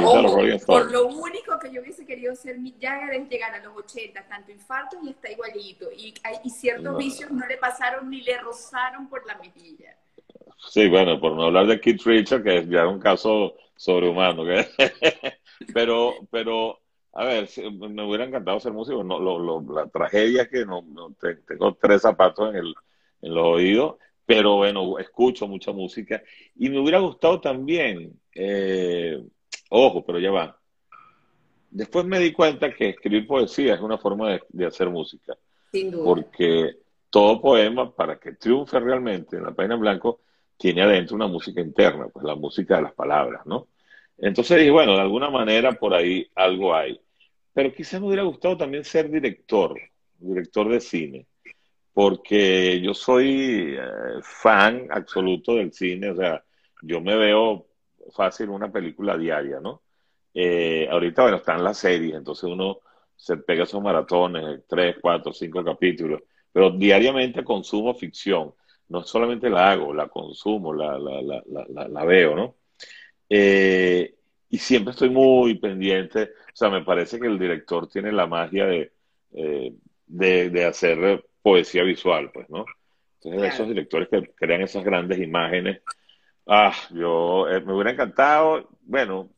por 0.65 0.89
lo 0.89 1.07
único 1.07 1.59
que 1.59 1.69
yo 1.71 1.81
hubiese 1.81 2.05
querido 2.05 2.33
ser 2.33 2.57
Mick 2.59 2.75
Jagger 2.79 3.13
es 3.13 3.29
llegar 3.29 3.53
a 3.53 3.63
los 3.63 3.75
80, 3.75 4.25
tanto 4.27 4.51
infarto 4.51 4.97
y 5.03 5.09
está 5.09 5.29
igualito. 5.29 5.91
Y, 5.91 6.13
y 6.43 6.49
ciertos 6.49 6.97
vicios 6.97 7.31
no 7.31 7.45
le 7.45 7.57
pasaron 7.57 8.09
ni 8.09 8.21
le 8.21 8.37
rozaron 8.37 9.09
por 9.09 9.25
la 9.25 9.37
mejilla. 9.37 9.97
Sí, 10.69 10.87
bueno, 10.87 11.19
por 11.19 11.33
no 11.33 11.43
hablar 11.43 11.67
de 11.67 11.79
Keith 11.79 12.03
Richards, 12.03 12.43
que 12.43 12.57
es 12.59 12.69
ya 12.69 12.87
un 12.87 12.99
caso 12.99 13.55
sobrehumano. 13.75 14.43
pero, 15.73 16.13
pero 16.31 16.79
a 17.17 17.23
ver, 17.23 17.49
me 17.71 18.03
hubiera 18.03 18.25
encantado 18.25 18.59
ser 18.59 18.73
músico. 18.73 19.01
No, 19.01 19.19
lo, 19.19 19.61
la 19.73 19.87
tragedia 19.87 20.43
es 20.43 20.49
que 20.49 20.65
no, 20.65 20.83
tengo 21.47 21.73
tres 21.75 22.01
zapatos 22.01 22.49
en, 22.49 22.57
el, 22.57 22.75
en 23.21 23.33
los 23.33 23.45
oídos, 23.45 23.95
pero 24.25 24.57
bueno, 24.57 24.99
escucho 24.99 25.47
mucha 25.47 25.71
música. 25.71 26.21
Y 26.57 26.69
me 26.69 26.77
hubiera 26.77 26.99
gustado 26.99 27.39
también, 27.39 28.19
eh, 28.33 29.23
ojo, 29.69 30.05
pero 30.05 30.19
ya 30.19 30.29
va. 30.29 30.59
Después 31.71 32.05
me 32.05 32.19
di 32.19 32.33
cuenta 32.33 32.73
que 32.73 32.89
escribir 32.89 33.25
poesía 33.25 33.75
es 33.75 33.81
una 33.81 33.97
forma 33.97 34.31
de, 34.31 34.43
de 34.49 34.65
hacer 34.65 34.89
música. 34.89 35.37
Sin 35.71 35.91
duda. 35.91 36.03
Porque 36.03 36.75
todo 37.09 37.39
poema, 37.39 37.95
para 37.95 38.19
que 38.19 38.33
triunfe 38.33 38.77
realmente 38.77 39.37
en 39.37 39.43
la 39.43 39.53
página 39.53 39.75
en 39.75 39.81
blanco, 39.81 40.19
tiene 40.57 40.81
adentro 40.81 41.15
una 41.15 41.27
música 41.27 41.61
interna, 41.61 42.09
pues 42.09 42.25
la 42.25 42.35
música 42.35 42.75
de 42.75 42.81
las 42.81 42.93
palabras, 42.93 43.45
¿no? 43.45 43.67
Entonces 44.17 44.57
dije, 44.59 44.71
bueno, 44.71 44.93
de 44.95 45.01
alguna 45.01 45.29
manera 45.29 45.73
por 45.73 45.93
ahí 45.93 46.27
algo 46.35 46.73
hay. 46.75 46.99
Pero 47.53 47.73
quizás 47.73 48.01
me 48.01 48.07
hubiera 48.07 48.23
gustado 48.23 48.57
también 48.57 48.83
ser 48.83 49.09
director, 49.09 49.79
director 50.19 50.69
de 50.69 50.79
cine, 50.81 51.27
porque 51.93 52.81
yo 52.81 52.93
soy 52.93 53.75
eh, 53.77 54.21
fan 54.21 54.87
absoluto 54.91 55.55
del 55.55 55.71
cine, 55.73 56.11
o 56.11 56.15
sea, 56.15 56.43
yo 56.81 57.01
me 57.01 57.15
veo 57.15 57.67
fácil 58.13 58.49
una 58.49 58.71
película 58.71 59.17
diaria, 59.17 59.59
¿no? 59.59 59.81
Eh, 60.33 60.87
ahorita, 60.91 61.21
bueno, 61.23 61.37
están 61.37 61.63
las 61.63 61.77
series, 61.77 62.15
entonces 62.15 62.43
uno 62.43 62.79
se 63.15 63.37
pega 63.37 63.63
esos 63.63 63.81
maratones, 63.81 64.63
tres, 64.67 64.97
cuatro, 65.01 65.31
cinco 65.33 65.63
capítulos, 65.63 66.21
pero 66.51 66.71
diariamente 66.71 67.43
consumo 67.43 67.93
ficción. 67.93 68.53
No 68.87 69.01
solamente 69.03 69.49
la 69.49 69.71
hago, 69.71 69.93
la 69.93 70.07
consumo, 70.09 70.73
la, 70.73 70.99
la, 70.99 71.21
la, 71.21 71.87
la 71.87 72.05
veo, 72.05 72.35
¿no? 72.35 72.55
Eh, 73.29 74.15
y 74.49 74.57
siempre 74.57 74.91
estoy 74.91 75.09
muy 75.09 75.55
pendiente. 75.55 76.23
O 76.23 76.55
sea, 76.55 76.69
me 76.69 76.83
parece 76.83 77.19
que 77.19 77.27
el 77.27 77.39
director 77.39 77.87
tiene 77.89 78.11
la 78.11 78.27
magia 78.27 78.65
de, 78.65 78.91
eh, 79.33 79.73
de, 80.07 80.65
hacer 80.65 81.25
poesía 81.41 81.83
visual, 81.83 82.31
pues, 82.33 82.49
¿no? 82.49 82.65
Entonces, 83.21 83.53
esos 83.53 83.67
directores 83.67 84.07
que 84.07 84.31
crean 84.35 84.61
esas 84.61 84.83
grandes 84.83 85.19
imágenes, 85.19 85.81
ah, 86.47 86.73
yo 86.91 87.49
eh, 87.49 87.59
me 87.61 87.73
hubiera 87.73 87.91
encantado, 87.91 88.69
bueno, 88.83 89.29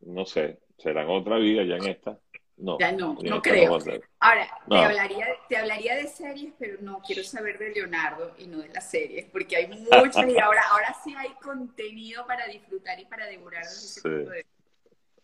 no 0.00 0.24
sé, 0.24 0.60
será 0.78 1.02
en 1.02 1.08
otra 1.08 1.36
vida, 1.38 1.64
ya 1.64 1.76
en 1.76 1.86
esta. 1.86 2.18
No, 2.58 2.76
ya 2.78 2.90
no, 2.90 3.16
no 3.22 3.40
creo. 3.40 3.78
Ahora, 4.18 4.48
te, 4.68 4.76
hablaría, 4.76 5.26
te 5.48 5.56
hablaría 5.56 5.94
de 5.94 6.08
series, 6.08 6.52
pero 6.58 6.78
no 6.80 7.00
quiero 7.06 7.22
saber 7.22 7.56
de 7.58 7.70
Leonardo 7.70 8.34
y 8.36 8.46
no 8.46 8.58
de 8.58 8.68
las 8.68 8.90
series, 8.90 9.26
porque 9.26 9.56
hay 9.56 9.68
muchas 9.68 10.28
y 10.28 10.38
ahora, 10.38 10.62
ahora 10.70 10.96
sí 11.04 11.14
hay 11.16 11.30
contenido 11.42 12.26
para 12.26 12.46
disfrutar 12.46 12.98
y 12.98 13.04
para 13.04 13.26
devorar 13.26 13.62
ese 13.62 14.08
de... 14.08 14.46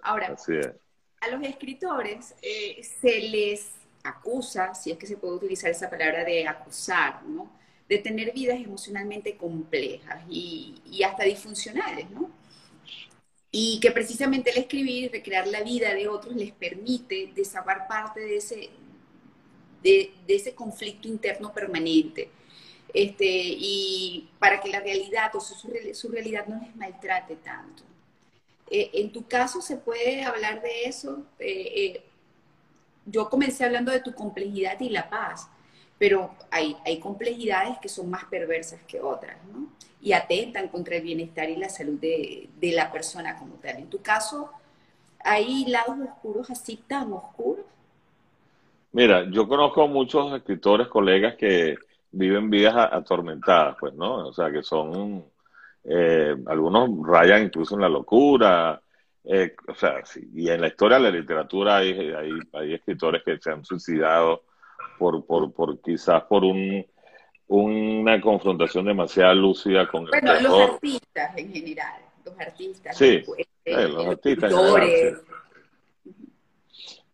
Ahora, 0.03 0.37
a 1.20 1.29
los 1.29 1.42
escritores 1.42 2.35
eh, 2.42 2.83
se 2.83 3.20
les 3.20 3.73
acusa, 4.05 4.75
si 4.75 4.92
es 4.92 4.99
que 4.99 5.07
se 5.07 5.16
puede 5.16 5.35
utilizar 5.35 5.70
esa 5.70 5.90
palabra 5.90 6.25
de 6.25 6.47
acusar, 6.47 7.23
¿no? 7.25 7.51
De 7.88 7.99
tener 7.99 8.33
vidas 8.33 8.59
emocionalmente 8.61 9.37
complejas 9.37 10.23
y, 10.29 10.81
y 10.85 11.03
hasta 11.03 11.25
disfuncionales, 11.25 12.09
¿no? 12.11 12.31
Y 13.57 13.79
que 13.79 13.93
precisamente 13.93 14.51
el 14.51 14.59
escribir 14.59 15.05
y 15.05 15.09
recrear 15.11 15.47
la 15.47 15.62
vida 15.62 15.95
de 15.95 16.09
otros 16.09 16.35
les 16.35 16.51
permite 16.51 17.31
desabar 17.37 17.87
parte 17.87 18.19
de 18.19 18.38
ese, 18.38 18.69
de, 19.81 20.12
ese 20.27 20.57
conflicto 20.57 21.07
interno 21.07 21.53
permanente. 21.53 22.31
Este, 22.93 23.25
y 23.25 24.29
para 24.40 24.61
que 24.61 24.71
la 24.71 24.81
realidad 24.81 25.31
o 25.37 25.40
su, 25.40 25.55
su 25.93 26.09
realidad 26.09 26.49
no 26.49 26.61
les 26.67 26.75
maltrate 26.75 27.37
tanto. 27.37 27.85
Eh, 28.69 28.90
en 28.95 29.12
tu 29.12 29.25
caso, 29.29 29.62
¿se 29.62 29.77
puede 29.77 30.25
hablar 30.25 30.61
de 30.61 30.87
eso? 30.87 31.25
Eh, 31.38 31.73
eh, 31.77 32.03
yo 33.07 33.31
comencé 33.31 33.64
hablando 33.64 33.93
de 33.93 34.01
tu 34.01 34.12
complejidad 34.14 34.81
y 34.81 34.88
la 34.88 35.09
paz, 35.09 35.49
pero 36.05 36.35
hay, 36.51 36.77
hay 36.85 37.01
complejidades 37.01 37.79
que 37.79 37.88
son 37.88 38.11
más 38.11 38.27
perversas 38.27 38.79
que 38.83 39.01
otras, 39.01 39.38
¿no? 39.51 39.69
y 40.03 40.12
atentan 40.12 40.69
contra 40.69 40.97
el 40.97 41.03
bienestar 41.03 41.49
y 41.49 41.57
la 41.57 41.71
salud 41.71 41.99
de, 41.99 42.51
la 42.61 42.93
persona 42.93 43.38
como 43.38 43.55
tal. 43.55 43.79
En 43.79 43.88
tu 43.88 44.03
caso, 44.03 44.51
¿hay 45.21 45.64
lados 45.64 45.97
oscuros 45.99 46.51
así 46.51 46.77
tan 46.87 47.11
oscuros? 47.11 47.64
Mira, 48.93 49.25
yo 49.31 49.49
conozco 49.49 49.88
muchos 49.88 50.31
escritores, 50.35 50.88
colegas 50.88 51.37
que 51.37 51.77
viven 52.12 52.51
vidas 52.51 52.75
atormentadas, 52.77 53.79
pues, 53.81 53.95
¿no? 53.95 54.29
O 54.29 54.33
sea, 54.35 54.53
que 54.53 54.62
son, 54.62 55.25
eh, 55.85 56.37
algunos 56.45 56.90
rayan 57.03 57.45
incluso 57.45 57.77
en 57.77 57.81
la 57.81 57.88
locura, 57.88 58.79
eh, 59.25 59.57
o 59.67 59.75
sea, 59.75 60.05
sí, 60.05 60.29
y 60.35 60.51
en 60.51 60.61
la 60.61 60.69
historia 60.69 60.99
de 60.99 61.05
la 61.05 61.19
literatura 61.19 61.79
hay, 61.79 61.93
hay, 62.12 62.31
hay 62.53 62.75
escritores 62.75 63.23
que 63.25 63.38
se 63.38 63.51
han 63.51 63.64
suicidado 63.64 64.43
por, 64.98 65.24
por, 65.26 65.52
por 65.52 65.80
quizás 65.80 66.22
por 66.24 66.44
un 66.44 66.85
una 67.46 68.20
confrontación 68.20 68.87
demasiado 68.87 69.35
lúcida 69.35 69.87
con 69.87 70.07
bueno, 70.07 70.33
el 70.33 70.44
los 70.44 70.61
artistas 70.61 71.37
en 71.37 71.52
general, 71.52 72.02
los 72.24 72.40
artistas. 72.40 72.96
Sí, 72.96 73.22
los, 73.66 74.07
artistas. 74.07 74.52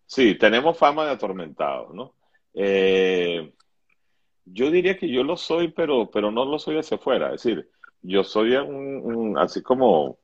sí, 0.06 0.36
tenemos 0.36 0.78
fama 0.78 1.04
de 1.06 1.10
atormentados, 1.10 1.92
¿no? 1.92 2.14
Eh, 2.54 3.52
yo 4.44 4.70
diría 4.70 4.96
que 4.96 5.08
yo 5.08 5.22
lo 5.22 5.36
soy, 5.36 5.68
pero, 5.68 6.10
pero 6.10 6.30
no 6.30 6.44
lo 6.44 6.58
soy 6.58 6.78
hacia 6.78 6.96
afuera. 6.96 7.34
Es 7.34 7.42
decir, 7.42 7.68
yo 8.02 8.24
soy 8.24 8.56
un, 8.56 9.36
así 9.38 9.62
como 9.62 10.18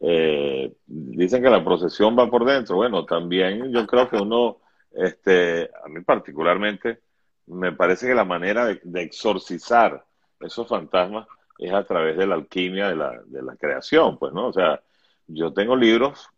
eh, 0.00 0.72
dicen 0.86 1.42
que 1.42 1.50
la 1.50 1.64
procesión 1.64 2.16
va 2.18 2.30
por 2.30 2.44
dentro. 2.44 2.76
Bueno, 2.76 3.04
también 3.04 3.72
yo 3.72 3.86
creo 3.86 4.08
que 4.08 4.16
uno, 4.16 4.58
este, 4.94 5.70
a 5.84 5.88
mí 5.88 6.00
particularmente, 6.02 7.00
me 7.46 7.72
parece 7.72 8.06
que 8.06 8.14
la 8.14 8.24
manera 8.24 8.66
de, 8.66 9.02
exorcizar 9.02 10.04
esos 10.40 10.68
fantasmas 10.68 11.26
es 11.58 11.72
a 11.72 11.84
través 11.84 12.16
de 12.16 12.26
la 12.26 12.34
alquimia 12.34 12.88
de 12.88 12.96
la, 12.96 13.20
de 13.24 13.42
la 13.42 13.56
creación, 13.56 14.18
pues, 14.18 14.32
¿no? 14.32 14.48
O 14.48 14.52
sea, 14.52 14.80
yo 15.26 15.52
tengo 15.52 15.76
libros 15.76 16.28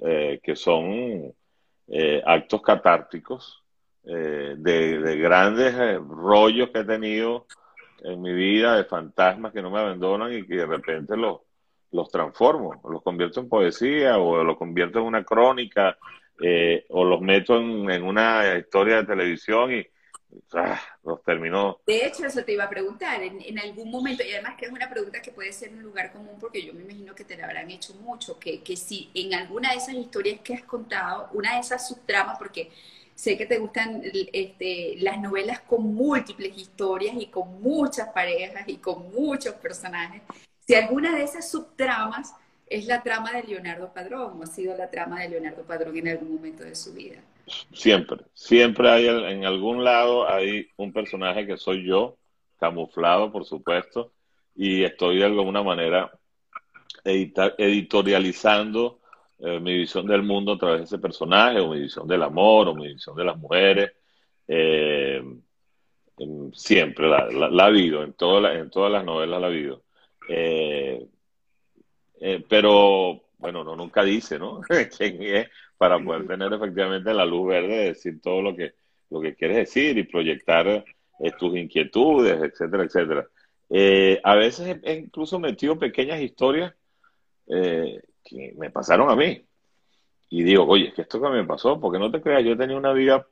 eh, 0.00 0.40
que 0.42 0.56
son 0.56 1.32
eh, 1.88 2.22
actos 2.24 2.62
catárticos 2.62 3.62
eh, 4.04 4.54
de, 4.58 5.16
grandes 5.16 5.74
rollos 6.08 6.70
que 6.70 6.80
he 6.80 6.84
tenido 6.84 7.46
en 8.02 8.22
mi 8.22 8.32
vida, 8.32 8.76
de 8.76 8.84
fantasmas 8.84 9.52
que 9.52 9.62
no 9.62 9.70
me 9.70 9.80
abandonan 9.80 10.32
y 10.32 10.46
que 10.46 10.56
de 10.56 10.66
repente 10.66 11.16
los, 11.16 11.40
los 11.90 12.08
transformo, 12.10 12.80
los 12.88 13.02
convierto 13.02 13.40
en 13.40 13.48
poesía 13.48 14.18
o 14.18 14.42
los 14.44 14.56
convierto 14.56 15.00
en 15.00 15.06
una 15.06 15.24
crónica 15.24 15.96
o 16.90 17.04
los 17.04 17.20
meto 17.20 17.58
en, 17.58 17.90
en 17.90 18.02
una 18.02 18.58
historia 18.58 18.98
de 18.98 19.06
televisión 19.06 19.72
y, 19.72 19.86
Ah, 20.52 20.80
los 21.04 21.22
terminó. 21.22 21.80
De 21.86 22.06
hecho, 22.06 22.26
eso 22.26 22.44
te 22.44 22.52
iba 22.52 22.64
a 22.64 22.70
preguntar, 22.70 23.22
en, 23.22 23.58
algún 23.58 23.90
momento, 23.90 24.22
y 24.22 24.32
además 24.32 24.56
que 24.58 24.66
es 24.66 24.72
una 24.72 24.88
pregunta 24.88 25.22
que 25.22 25.30
puede 25.30 25.52
ser 25.52 25.72
un 25.72 25.82
lugar 25.82 26.12
común, 26.12 26.36
porque 26.38 26.62
yo 26.62 26.74
me 26.74 26.82
imagino 26.82 27.14
que 27.14 27.24
te 27.24 27.36
la 27.36 27.46
habrán 27.46 27.70
hecho 27.70 27.94
mucho, 27.94 28.38
que, 28.38 28.62
que 28.62 28.76
si 28.76 29.10
en 29.14 29.34
alguna 29.34 29.70
de 29.70 29.76
esas 29.76 29.94
historias 29.94 30.40
que 30.40 30.54
has 30.54 30.62
contado, 30.62 31.30
una 31.32 31.54
de 31.54 31.60
esas 31.60 31.88
subtramas, 31.88 32.38
porque 32.38 32.70
sé 33.14 33.38
que 33.38 33.46
te 33.46 33.58
gustan 33.58 34.02
este, 34.32 34.96
las 34.98 35.18
novelas 35.18 35.60
con 35.60 35.94
múltiples 35.94 36.56
historias 36.56 37.14
y 37.18 37.26
con 37.26 37.60
muchas 37.62 38.08
parejas 38.08 38.64
y 38.68 38.76
con 38.76 39.10
muchos 39.10 39.54
personajes, 39.54 40.22
si 40.60 40.74
alguna 40.74 41.16
de 41.16 41.24
esas 41.24 41.50
subtramas 41.50 42.34
es 42.70 42.86
la 42.86 43.02
trama 43.02 43.32
de 43.32 43.44
Leonardo 43.44 43.92
Padrón 43.92 44.38
o 44.38 44.42
ha 44.42 44.46
sido 44.46 44.76
la 44.76 44.90
trama 44.90 45.20
de 45.22 45.30
Leonardo 45.30 45.62
Padrón 45.62 45.96
en 45.96 46.08
algún 46.08 46.34
momento 46.34 46.64
de 46.64 46.74
su 46.74 46.92
vida. 46.92 47.16
Siempre, 47.72 48.18
siempre 48.34 48.90
hay 48.90 49.08
en 49.08 49.46
algún 49.46 49.82
lado 49.82 50.30
hay 50.30 50.68
un 50.76 50.92
personaje 50.92 51.46
que 51.46 51.56
soy 51.56 51.86
yo, 51.86 52.18
camuflado 52.58 53.32
por 53.32 53.44
supuesto, 53.44 54.12
y 54.54 54.82
estoy 54.84 55.18
de 55.18 55.24
alguna 55.24 55.62
manera 55.62 56.10
editorializando 57.04 59.00
eh, 59.38 59.60
mi 59.60 59.78
visión 59.78 60.06
del 60.06 60.22
mundo 60.22 60.52
a 60.52 60.58
través 60.58 60.80
de 60.80 60.84
ese 60.84 60.98
personaje, 60.98 61.60
o 61.60 61.70
mi 61.70 61.80
visión 61.80 62.06
del 62.06 62.22
amor, 62.22 62.68
o 62.68 62.74
mi 62.74 62.88
visión 62.88 63.16
de 63.16 63.24
las 63.24 63.38
mujeres. 63.38 63.92
Eh, 64.46 65.22
siempre 66.52 67.08
la, 67.08 67.28
la, 67.30 67.62
ha 67.62 67.66
habido, 67.66 68.02
en, 68.02 68.08
en 68.10 68.70
todas 68.70 68.92
las 68.92 69.04
novelas 69.04 69.40
la 69.40 69.46
ha 69.46 69.50
habido. 69.50 69.82
Pero 72.48 73.20
bueno, 73.38 73.64
no 73.64 73.76
nunca 73.76 74.02
dice, 74.02 74.38
¿no? 74.38 74.60
quién 74.96 75.22
es 75.22 75.48
para 75.76 75.98
poder 76.02 76.26
tener 76.26 76.52
efectivamente 76.52 77.14
la 77.14 77.24
luz 77.24 77.48
verde 77.48 77.76
de 77.76 77.84
decir 77.86 78.20
todo 78.20 78.42
lo 78.42 78.56
que 78.56 78.74
lo 79.10 79.20
que 79.20 79.34
quieres 79.34 79.56
decir 79.56 79.96
y 79.98 80.04
proyectar 80.04 80.66
eh, 80.66 81.32
tus 81.38 81.56
inquietudes, 81.56 82.40
etcétera, 82.42 82.84
etcétera. 82.84 83.28
Eh, 83.70 84.20
a 84.22 84.34
veces 84.34 84.78
he, 84.82 84.94
incluso 84.94 85.38
metido 85.38 85.78
pequeñas 85.78 86.20
historias 86.20 86.74
eh, 87.46 88.00
que 88.24 88.54
me 88.56 88.70
pasaron 88.70 89.10
a 89.10 89.16
mí. 89.16 89.44
Y 90.30 90.42
digo, 90.42 90.66
oye, 90.66 90.88
es 90.88 90.94
que 90.94 91.02
esto 91.02 91.20
que 91.20 91.28
me 91.28 91.44
pasó, 91.44 91.80
porque 91.80 91.98
no 91.98 92.10
te 92.10 92.20
creas, 92.20 92.44
yo 92.44 92.56
tenía 92.56 92.76
una 92.76 92.92
vida 92.92 93.26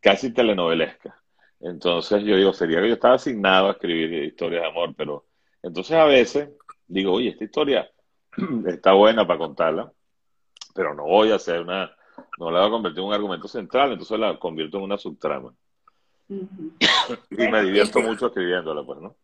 casi 0.00 0.32
telenovelesca. 0.32 1.22
Entonces 1.60 2.24
yo 2.24 2.36
digo, 2.36 2.52
sería 2.52 2.80
que 2.80 2.88
yo 2.88 2.94
estaba 2.94 3.14
asignado 3.14 3.68
a 3.68 3.72
escribir 3.72 4.24
historias 4.24 4.62
de 4.62 4.68
amor, 4.68 4.94
pero 4.96 5.24
entonces 5.64 5.96
a 5.96 6.04
veces 6.04 6.50
digo, 6.86 7.14
oye, 7.14 7.30
esta 7.30 7.44
historia 7.44 7.90
está 8.66 8.92
buena 8.92 9.26
para 9.26 9.38
contarla, 9.38 9.92
pero 10.74 10.94
no 10.94 11.04
voy 11.04 11.32
a 11.32 11.36
hacer 11.36 11.60
una, 11.60 11.90
no 12.38 12.50
la 12.50 12.60
voy 12.60 12.68
a 12.68 12.70
convertir 12.70 13.00
en 13.00 13.06
un 13.06 13.14
argumento 13.14 13.48
central, 13.48 13.92
entonces 13.92 14.18
la 14.18 14.38
convierto 14.38 14.76
en 14.76 14.84
una 14.84 14.98
subtrama. 14.98 15.54
y 16.28 17.36
me 17.36 17.62
divierto 17.62 18.00
mucho 18.00 18.26
escribiéndola, 18.26 18.84
pues, 18.84 19.00
¿no? 19.00 19.16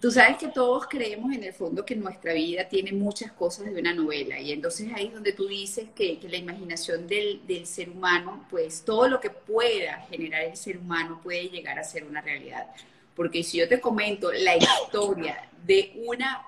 Tú 0.00 0.10
sabes 0.10 0.36
que 0.36 0.48
todos 0.48 0.86
creemos 0.86 1.32
en 1.34 1.44
el 1.44 1.52
fondo 1.54 1.84
que 1.84 1.96
nuestra 1.96 2.34
vida 2.34 2.68
tiene 2.68 2.92
muchas 2.92 3.32
cosas 3.32 3.72
de 3.72 3.80
una 3.80 3.94
novela 3.94 4.38
y 4.38 4.52
entonces 4.52 4.92
ahí 4.94 5.06
es 5.06 5.14
donde 5.14 5.32
tú 5.32 5.46
dices 5.46 5.88
que, 5.94 6.18
que 6.18 6.28
la 6.28 6.36
imaginación 6.36 7.06
del, 7.06 7.46
del, 7.46 7.66
ser 7.66 7.88
humano, 7.88 8.46
pues 8.50 8.84
todo 8.84 9.08
lo 9.08 9.20
que 9.20 9.30
pueda 9.30 10.00
generar 10.10 10.42
el 10.42 10.56
ser 10.56 10.76
humano 10.76 11.20
puede 11.22 11.48
llegar 11.48 11.78
a 11.78 11.84
ser 11.84 12.04
una 12.04 12.20
realidad. 12.20 12.66
Porque 13.16 13.42
si 13.42 13.58
yo 13.58 13.68
te 13.68 13.80
comento 13.80 14.30
la 14.30 14.56
historia 14.56 15.48
de 15.64 15.92
una, 16.06 16.46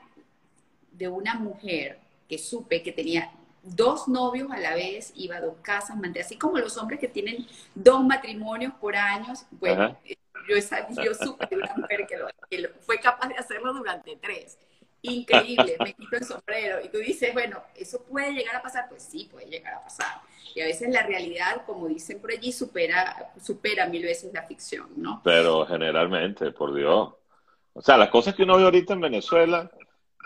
de 0.92 1.08
una 1.08 1.34
mujer 1.34 1.98
que 2.28 2.38
supe 2.38 2.82
que 2.82 2.92
tenía 2.92 3.32
dos 3.62 4.06
novios 4.06 4.50
a 4.52 4.58
la 4.58 4.74
vez, 4.74 5.12
iba 5.16 5.36
a 5.36 5.40
dos 5.40 5.56
casas, 5.62 5.96
así 6.20 6.36
como 6.36 6.58
los 6.58 6.76
hombres 6.76 7.00
que 7.00 7.08
tienen 7.08 7.46
dos 7.74 8.04
matrimonios 8.04 8.74
por 8.74 8.94
años, 8.94 9.46
bueno, 9.50 9.96
yo, 10.48 10.56
yo 11.02 11.14
supe 11.14 11.46
de 11.46 11.56
una 11.56 11.74
mujer 11.74 12.06
que 12.06 12.68
fue 12.80 13.00
capaz 13.00 13.28
de 13.28 13.34
hacerlo 13.36 13.72
durante 13.72 14.16
tres 14.16 14.58
increíble, 15.02 15.76
me 15.80 15.94
quito 15.94 16.16
el 16.16 16.24
sombrero. 16.24 16.78
Y 16.84 16.88
tú 16.88 16.98
dices, 16.98 17.32
bueno, 17.32 17.62
¿eso 17.74 18.02
puede 18.04 18.32
llegar 18.32 18.56
a 18.56 18.62
pasar? 18.62 18.88
Pues 18.88 19.02
sí, 19.02 19.28
puede 19.30 19.46
llegar 19.46 19.74
a 19.74 19.82
pasar. 19.82 20.20
Y 20.54 20.60
a 20.60 20.66
veces 20.66 20.88
la 20.90 21.02
realidad, 21.02 21.62
como 21.66 21.86
dicen 21.88 22.20
por 22.20 22.32
allí, 22.32 22.52
supera, 22.52 23.32
supera 23.40 23.86
mil 23.86 24.02
veces 24.02 24.32
la 24.32 24.42
ficción, 24.42 24.88
¿no? 24.96 25.20
Pero 25.24 25.66
generalmente, 25.66 26.50
por 26.52 26.74
Dios. 26.74 27.14
O 27.74 27.82
sea, 27.82 27.96
las 27.96 28.08
cosas 28.08 28.34
que 28.34 28.42
uno 28.42 28.56
ve 28.56 28.64
ahorita 28.64 28.94
en 28.94 29.00
Venezuela, 29.00 29.70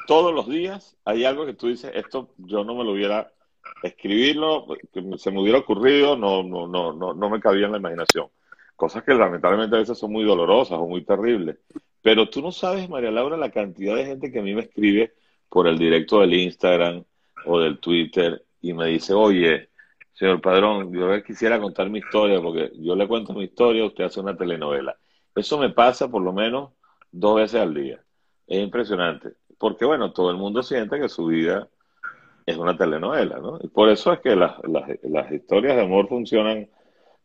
todos 0.06 0.32
los 0.32 0.48
días, 0.48 0.96
hay 1.04 1.24
algo 1.24 1.44
que 1.44 1.54
tú 1.54 1.68
dices, 1.68 1.92
esto 1.94 2.30
yo 2.38 2.64
no 2.64 2.74
me 2.74 2.84
lo 2.84 2.92
hubiera 2.92 3.32
escribirlo, 3.82 4.66
que 4.92 5.02
se 5.18 5.30
me 5.30 5.40
hubiera 5.40 5.58
ocurrido, 5.58 6.16
no, 6.16 6.42
no, 6.42 6.66
no, 6.66 6.92
no, 6.92 7.14
no 7.14 7.30
me 7.30 7.40
cabía 7.40 7.66
en 7.66 7.72
la 7.72 7.78
imaginación. 7.78 8.28
Cosas 8.76 9.02
que 9.04 9.14
lamentablemente 9.14 9.76
a 9.76 9.80
veces 9.80 9.98
son 9.98 10.12
muy 10.12 10.24
dolorosas 10.24 10.78
o 10.78 10.86
muy 10.86 11.04
terribles. 11.04 11.58
Pero 12.02 12.28
tú 12.28 12.42
no 12.42 12.52
sabes, 12.52 12.88
María 12.88 13.10
Laura, 13.10 13.36
la 13.36 13.50
cantidad 13.50 13.96
de 13.96 14.06
gente 14.06 14.32
que 14.32 14.40
a 14.40 14.42
mí 14.42 14.54
me 14.54 14.62
escribe 14.62 15.14
por 15.48 15.68
el 15.68 15.78
directo 15.78 16.20
del 16.20 16.34
Instagram, 16.34 17.04
o 17.44 17.60
del 17.60 17.78
Twitter 17.78 18.44
y 18.60 18.72
me 18.72 18.86
dice, 18.86 19.14
oye, 19.14 19.68
señor 20.12 20.40
Padrón, 20.40 20.92
yo 20.92 21.22
quisiera 21.22 21.60
contar 21.60 21.90
mi 21.90 21.98
historia, 21.98 22.40
porque 22.40 22.72
yo 22.78 22.94
le 22.94 23.08
cuento 23.08 23.32
mi 23.32 23.44
historia, 23.44 23.84
usted 23.84 24.04
hace 24.04 24.20
una 24.20 24.36
telenovela. 24.36 24.96
Eso 25.34 25.58
me 25.58 25.70
pasa 25.70 26.08
por 26.08 26.22
lo 26.22 26.32
menos 26.32 26.70
dos 27.10 27.36
veces 27.36 27.60
al 27.60 27.74
día. 27.74 28.00
Es 28.46 28.62
impresionante, 28.62 29.32
porque 29.58 29.84
bueno, 29.84 30.12
todo 30.12 30.30
el 30.30 30.36
mundo 30.36 30.62
siente 30.62 31.00
que 31.00 31.08
su 31.08 31.26
vida 31.26 31.68
es 32.44 32.56
una 32.56 32.76
telenovela, 32.76 33.38
¿no? 33.38 33.58
Y 33.62 33.68
por 33.68 33.88
eso 33.88 34.12
es 34.12 34.20
que 34.20 34.36
las, 34.36 34.56
las, 34.64 35.32
historias 35.32 35.76
de 35.76 35.82
amor 35.82 36.08
funcionan, 36.08 36.68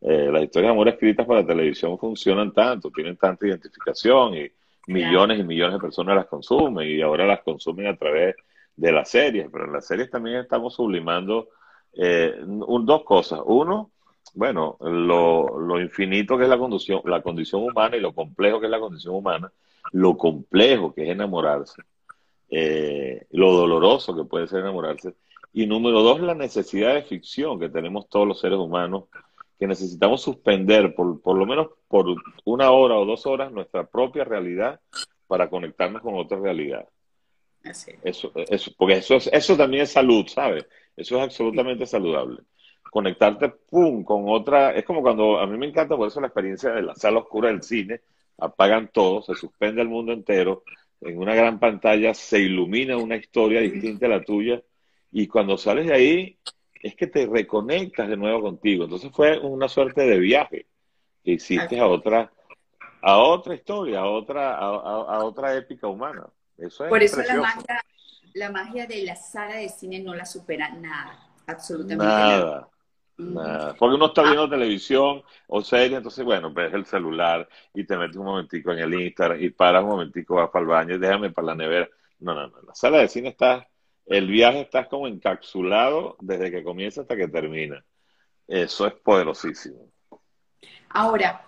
eh, 0.01 0.29
las 0.31 0.43
historias 0.43 0.69
de 0.69 0.73
amor 0.73 0.87
escritas 0.87 1.25
para 1.25 1.45
televisión 1.45 1.97
funcionan 1.97 2.53
tanto, 2.53 2.91
tienen 2.91 3.17
tanta 3.17 3.47
identificación 3.47 4.35
y 4.35 4.51
millones 4.87 5.39
y 5.39 5.43
millones 5.43 5.75
de 5.75 5.79
personas 5.79 6.15
las 6.15 6.25
consumen 6.27 6.87
y 6.89 7.01
ahora 7.01 7.25
las 7.25 7.41
consumen 7.41 7.87
a 7.87 7.95
través 7.95 8.35
de 8.75 8.91
las 8.91 9.09
series, 9.09 9.47
pero 9.51 9.65
en 9.65 9.73
las 9.73 9.85
series 9.85 10.09
también 10.09 10.37
estamos 10.37 10.75
sublimando 10.75 11.49
eh, 11.93 12.35
dos 12.43 13.03
cosas. 13.03 13.41
Uno, 13.45 13.91
bueno, 14.33 14.77
lo, 14.79 15.59
lo, 15.59 15.81
infinito 15.81 16.37
que 16.37 16.43
es 16.43 16.49
la 16.49 16.57
condición, 16.57 17.01
la 17.05 17.21
condición 17.21 17.63
humana 17.63 17.97
y 17.97 17.99
lo 17.99 18.13
complejo 18.13 18.59
que 18.59 18.67
es 18.67 18.71
la 18.71 18.79
condición 18.79 19.15
humana, 19.15 19.51
lo 19.91 20.17
complejo 20.17 20.93
que 20.93 21.03
es 21.03 21.09
enamorarse, 21.09 21.81
eh, 22.49 23.25
lo 23.31 23.51
doloroso 23.53 24.15
que 24.15 24.23
puede 24.23 24.47
ser 24.47 24.59
enamorarse. 24.59 25.15
Y 25.53 25.65
número 25.65 26.03
dos, 26.03 26.21
la 26.21 26.35
necesidad 26.35 26.93
de 26.93 27.03
ficción 27.03 27.59
que 27.59 27.69
tenemos 27.69 28.07
todos 28.09 28.27
los 28.27 28.39
seres 28.39 28.59
humanos, 28.59 29.05
que 29.59 29.67
necesitamos 29.67 30.21
suspender 30.21 30.93
por, 30.95 31.21
por 31.21 31.37
lo 31.37 31.45
menos 31.45 31.67
por 31.87 32.05
una 32.45 32.71
hora 32.71 32.95
o 32.95 33.05
dos 33.05 33.25
horas 33.25 33.51
nuestra 33.51 33.85
propia 33.87 34.23
realidad 34.23 34.79
para 35.27 35.49
conectarnos 35.49 36.01
con 36.01 36.15
otra 36.15 36.39
realidad. 36.39 36.87
Eso, 38.03 38.31
eso, 38.47 38.71
porque 38.77 38.95
eso, 38.95 39.15
es, 39.15 39.29
eso 39.33 39.57
también 39.57 39.83
es 39.83 39.91
salud, 39.91 40.25
¿sabes? 40.27 40.65
Eso 40.95 41.17
es 41.17 41.23
absolutamente 41.23 41.85
saludable. 41.85 42.41
Conectarte, 42.89 43.49
pum, 43.49 44.03
con 44.03 44.23
otra. 44.27 44.71
Es 44.71 44.85
como 44.85 45.01
cuando. 45.01 45.39
A 45.39 45.45
mí 45.45 45.57
me 45.57 45.67
encanta 45.67 45.97
por 45.97 46.07
eso 46.07 46.21
la 46.21 46.27
experiencia 46.27 46.71
de 46.71 46.81
la 46.81 46.95
sala 46.95 47.19
oscura 47.19 47.49
del 47.49 47.61
cine. 47.61 48.01
Apagan 48.37 48.89
todo, 48.93 49.21
se 49.21 49.35
suspende 49.35 49.81
el 49.81 49.89
mundo 49.89 50.13
entero. 50.13 50.63
En 51.01 51.17
una 51.17 51.35
gran 51.35 51.59
pantalla 51.59 52.13
se 52.13 52.39
ilumina 52.39 52.97
una 52.97 53.17
historia 53.17 53.59
distinta 53.59 54.05
a 54.05 54.09
la 54.09 54.23
tuya. 54.23 54.61
Y 55.11 55.27
cuando 55.27 55.57
sales 55.57 55.87
de 55.87 55.93
ahí, 55.93 56.37
es 56.81 56.95
que 56.95 57.07
te 57.07 57.25
reconectas 57.25 58.07
de 58.07 58.17
nuevo 58.17 58.41
contigo. 58.41 58.85
Entonces 58.85 59.11
fue 59.11 59.37
una 59.39 59.67
suerte 59.67 60.01
de 60.01 60.19
viaje 60.19 60.67
que 61.23 61.31
hiciste 61.31 61.79
a 61.79 61.87
otra, 61.87 62.31
a 63.01 63.17
otra 63.17 63.55
historia, 63.55 63.99
a 63.99 64.07
otra, 64.07 64.57
a 64.57 65.23
otra 65.23 65.55
épica 65.55 65.87
humana. 65.87 66.27
Por 66.89 67.03
eso 67.03 67.21
la 67.21 67.35
magia, 67.35 67.85
la 68.33 68.51
magia 68.51 68.87
de 68.87 69.03
la 69.03 69.15
sala 69.15 69.57
de 69.57 69.69
cine 69.69 69.99
no 69.99 70.15
la 70.15 70.25
supera 70.25 70.69
nada, 70.69 71.19
absolutamente 71.45 72.03
nada. 72.03 72.67
nada. 73.17 73.75
Porque 73.77 73.95
uno 73.95 74.07
está 74.07 74.23
viendo 74.23 74.43
ah. 74.43 74.49
televisión 74.49 75.21
o 75.47 75.61
serie, 75.61 75.97
entonces, 75.97 76.25
bueno, 76.25 76.51
ves 76.51 76.73
el 76.73 76.85
celular 76.85 77.47
y 77.75 77.85
te 77.85 77.95
metes 77.95 78.17
un 78.17 78.25
momentico 78.25 78.71
en 78.71 78.79
el 78.79 78.93
Instagram 78.93 79.41
y 79.41 79.51
paras 79.51 79.83
un 79.83 79.89
momentico, 79.89 80.35
vas 80.35 80.49
para 80.49 80.63
el 80.63 80.67
baño 80.67 80.95
y 80.95 80.99
déjame 80.99 81.29
para 81.29 81.47
la 81.47 81.55
nevera. 81.55 81.87
No, 82.19 82.33
no, 82.33 82.47
no. 82.47 82.61
La 82.63 82.73
sala 82.73 82.97
de 82.97 83.07
cine 83.07 83.29
está, 83.29 83.67
el 84.07 84.27
viaje 84.27 84.61
está 84.61 84.87
como 84.87 85.07
encapsulado 85.07 86.15
desde 86.21 86.49
que 86.49 86.63
comienza 86.63 87.01
hasta 87.01 87.15
que 87.15 87.27
termina. 87.27 87.85
Eso 88.47 88.87
es 88.87 88.93
poderosísimo. 88.93 89.91
Ahora, 90.89 91.45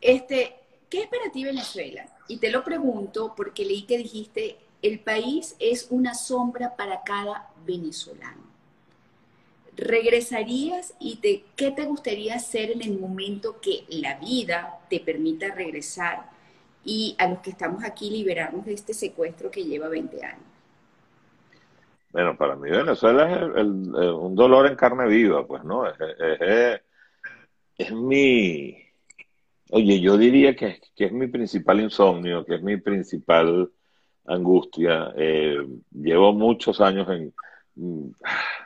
este, 0.00 0.56
¿qué 0.88 1.02
es 1.02 1.06
para 1.06 1.30
ti 1.30 1.44
Venezuela? 1.44 2.06
Y 2.26 2.38
te 2.38 2.50
lo 2.50 2.64
pregunto 2.64 3.34
porque 3.36 3.64
leí 3.64 3.82
que 3.82 3.98
dijiste, 3.98 4.58
el 4.82 4.98
país 5.00 5.54
es 5.60 5.86
una 5.90 6.14
sombra 6.14 6.76
para 6.76 7.02
cada 7.02 7.50
venezolano. 7.64 8.50
¿Regresarías 9.76 10.94
y 10.98 11.16
qué 11.56 11.70
te 11.70 11.84
gustaría 11.84 12.34
hacer 12.34 12.72
en 12.72 12.82
el 12.82 12.98
momento 12.98 13.60
que 13.60 13.84
la 13.88 14.18
vida 14.18 14.80
te 14.90 14.98
permita 14.98 15.54
regresar 15.54 16.28
y 16.84 17.14
a 17.18 17.28
los 17.28 17.38
que 17.38 17.50
estamos 17.50 17.84
aquí 17.84 18.10
liberarnos 18.10 18.66
de 18.66 18.74
este 18.74 18.94
secuestro 18.94 19.50
que 19.50 19.64
lleva 19.64 19.88
20 19.88 20.24
años? 20.24 20.49
Bueno, 22.10 22.36
para 22.36 22.56
mí 22.56 22.70
Venezuela 22.70 23.52
es 23.56 23.64
un 23.64 24.34
dolor 24.34 24.66
en 24.66 24.76
carne 24.76 25.06
viva, 25.06 25.46
pues, 25.46 25.62
¿no? 25.64 25.84
es 27.78 27.92
mi, 27.92 28.90
Oye, 29.72 30.00
yo 30.00 30.18
diría 30.18 30.56
que, 30.56 30.80
es 30.96 31.12
mi 31.12 31.28
principal 31.28 31.80
insomnio, 31.80 32.44
que 32.44 32.56
es 32.56 32.62
mi 32.62 32.76
principal 32.78 33.70
angustia. 34.26 35.12
Eh, 35.16 35.64
llevo 35.92 36.32
muchos 36.32 36.80
años 36.80 37.08
en, 37.08 37.32
mm, 37.76 38.10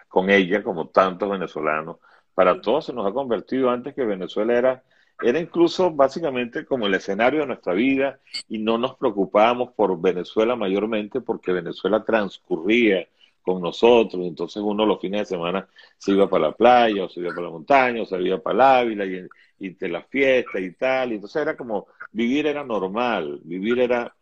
con 0.09 0.31
ella, 0.31 0.63
como 0.63 0.89
tantos 0.89 1.29
venezolanos. 1.31 1.99
Para 2.35 2.61
todos 2.61 2.87
se 2.87 2.93
nos 2.95 3.07
ha 3.07 3.13
convertido 3.13 3.71
antes 3.71 3.95
que 3.95 4.05
Venezuela 4.05 4.55
era, 4.57 4.83
era 5.23 5.39
incluso 5.39 5.91
básicamente 5.91 6.65
como 6.65 6.87
el 6.87 6.95
escenario 6.95 7.41
de 7.41 7.47
nuestra 7.47 7.75
vida 7.75 8.19
y 8.49 8.59
no 8.59 8.79
nos 8.79 8.97
preocupábamos 8.97 9.73
por 9.73 10.01
Venezuela 10.01 10.57
mayormente 10.57 11.21
porque 11.21 11.53
Venezuela 11.53 12.03
transcurría 12.05 13.07
con 13.45 13.61
nosotros. 13.63 14.25
Entonces 14.27 14.63
uno 14.63 14.87
los 14.87 15.01
fines 15.01 15.21
de 15.21 15.37
semana 15.37 15.69
se 15.99 16.13
iba 16.13 16.29
para 16.29 16.49
la 16.49 16.53
playa, 16.53 17.05
o 17.05 17.09
se 17.09 17.21
iba 17.21 17.31
para 17.31 17.43
la 17.43 17.51
montaña, 17.51 18.03
o 18.03 18.07
se 18.07 18.21
iba 18.21 18.39
para 18.39 18.55
el 18.55 18.61
Ávila 18.61 19.05
y, 19.07 19.27
y 19.59 19.89
la 19.89 20.03
fiesta 20.03 20.59
y 20.59 20.73
tal. 20.73 21.13
Y 21.13 21.15
entonces 21.17 21.43
era 21.43 21.57
como, 21.57 21.87
vivir 22.11 22.47
era 22.47 22.65
normal, 22.65 23.41
vivir 23.45 23.79
era 23.81 24.15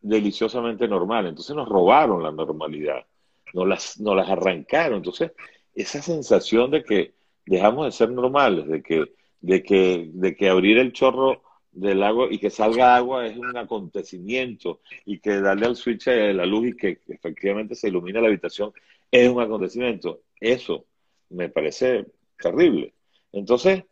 deliciosamente 0.00 0.86
normal. 0.88 1.26
Entonces 1.26 1.54
nos 1.54 1.68
robaron 1.68 2.22
la 2.22 2.30
normalidad, 2.30 3.04
nos 3.52 3.66
las, 3.66 4.00
nos 4.00 4.16
las 4.16 4.28
arrancaron. 4.30 4.98
Entonces, 4.98 5.32
esa 5.74 6.00
sensación 6.00 6.70
de 6.70 6.84
que 6.84 7.14
dejamos 7.46 7.86
de 7.86 7.92
ser 7.92 8.10
normales, 8.10 8.66
de 8.68 8.82
que, 8.82 9.12
de 9.40 9.62
que, 9.62 10.10
de 10.12 10.36
que 10.36 10.48
abrir 10.48 10.78
el 10.78 10.92
chorro 10.92 11.42
del 11.72 12.02
agua 12.02 12.28
y 12.30 12.38
que 12.38 12.50
salga 12.50 12.96
agua 12.96 13.26
es 13.26 13.36
un 13.36 13.56
acontecimiento 13.56 14.80
y 15.04 15.18
que 15.20 15.40
darle 15.40 15.66
al 15.66 15.76
switch 15.76 16.06
de 16.06 16.34
la 16.34 16.46
luz 16.46 16.68
y 16.68 16.76
que 16.76 17.00
efectivamente 17.08 17.74
se 17.74 17.88
ilumina 17.88 18.20
la 18.20 18.28
habitación 18.28 18.72
es 19.10 19.28
un 19.28 19.40
acontecimiento. 19.40 20.22
Eso 20.40 20.86
me 21.30 21.48
parece 21.48 22.06
terrible. 22.38 22.94
Entonces, 23.32 23.84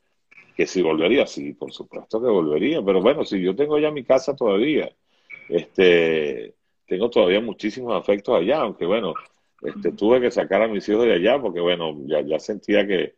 que 0.57 0.67
si 0.67 0.83
volvería, 0.83 1.27
sí, 1.27 1.53
por 1.53 1.73
supuesto 1.73 2.21
que 2.21 2.29
volvería, 2.29 2.83
pero 2.83 3.03
bueno, 3.03 3.25
si 3.25 3.41
yo 3.43 3.55
tengo 3.55 3.79
ya 3.79 3.91
mi 3.91 4.05
casa 4.05 4.35
todavía, 4.35 4.91
este, 5.49 6.55
tengo 6.87 7.11
todavía 7.11 7.41
muchísimos 7.41 7.95
afectos 7.95 8.37
allá, 8.37 8.61
aunque 8.61 8.87
bueno, 8.87 9.15
este, 9.63 9.93
tuve 9.93 10.21
que 10.21 10.31
sacar 10.31 10.63
a 10.63 10.69
mis 10.69 10.89
hijos 10.89 11.05
de 11.05 11.15
allá 11.15 11.39
porque 11.41 11.61
bueno, 11.61 11.95
ya, 12.07 12.21
ya 12.23 12.39
sentía 12.39 12.87
que, 12.87 13.15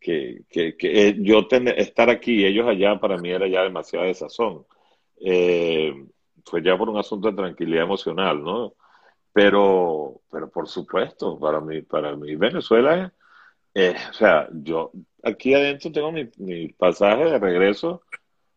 que, 0.00 0.42
que, 0.48 0.76
que 0.76 1.08
eh, 1.08 1.16
yo 1.18 1.46
estar 1.50 2.10
aquí 2.10 2.40
y 2.40 2.46
ellos 2.46 2.66
allá 2.66 2.98
para 2.98 3.18
mí 3.18 3.30
era 3.30 3.46
ya 3.46 3.62
demasiada 3.62 4.06
desazón. 4.06 4.64
Eh, 5.20 5.92
fue 6.44 6.62
ya 6.62 6.76
por 6.76 6.88
un 6.88 6.98
asunto 6.98 7.30
de 7.30 7.36
tranquilidad 7.36 7.84
emocional, 7.84 8.42
¿no? 8.42 8.74
Pero, 9.32 10.22
pero 10.30 10.50
por 10.50 10.66
supuesto, 10.66 11.38
para 11.38 11.60
mí, 11.60 11.82
para 11.82 12.16
mí 12.16 12.34
Venezuela 12.34 13.12
es, 13.74 14.08
o 14.08 14.12
sea, 14.14 14.48
yo 14.52 14.90
aquí 15.22 15.54
adentro 15.54 15.92
tengo 15.92 16.10
mi, 16.10 16.28
mi 16.38 16.68
pasaje 16.68 17.24
de 17.24 17.38
regreso 17.38 18.02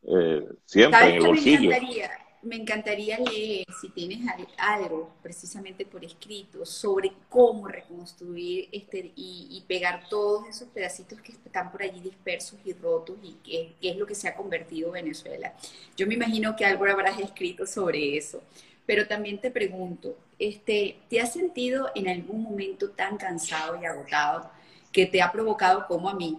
eh, 0.05 0.45
siempre 0.65 1.09
en 1.09 1.15
el 1.15 1.27
bolsillo 1.27 1.69
me 1.69 1.77
encantaría 1.77 2.11
leer, 2.43 3.65
si 3.81 3.89
tienes 3.89 4.19
algo 4.57 5.11
precisamente 5.21 5.85
por 5.85 6.03
escrito, 6.03 6.65
sobre 6.65 7.11
cómo 7.29 7.67
reconstruir 7.67 8.69
este 8.71 9.11
y, 9.15 9.63
pegar 9.67 10.07
todos 10.09 10.47
esos 10.47 10.67
pedacitos 10.69 11.21
que 11.21 11.31
están 11.31 11.71
por 11.71 11.81
allí 11.81 11.99
dispersos 12.01 12.59
y 12.65 12.73
rotos 12.73 13.17
y 13.23 13.37
qué, 13.43 13.73
es 13.81 13.95
lo 13.95 14.05
que 14.05 14.15
se 14.15 14.27
ha 14.27 14.35
convertido 14.35 14.91
Venezuela. 14.91 15.53
Yo 15.95 16.05
me 16.05 16.15
imagino 16.15 16.55
que 16.55 16.65
algo 16.65 16.85
habrás 16.85 17.19
escrito 17.19 17.65
sobre 17.65 18.17
eso. 18.17 18.41
Pero 18.85 19.07
también 19.07 19.39
te 19.39 19.49
pregunto, 19.49 20.17
este, 20.37 20.97
¿te 21.09 21.21
has 21.21 21.31
sentido 21.31 21.89
en 21.95 22.09
algún 22.09 22.43
momento 22.43 22.89
tan 22.89 23.15
cansado 23.15 23.81
y 23.81 23.85
agotado 23.85 24.51
que 24.91 25.05
te 25.05 25.21
ha 25.21 25.31
provocado 25.31 25.87
como 25.87 26.09
a 26.09 26.13
mí 26.13 26.37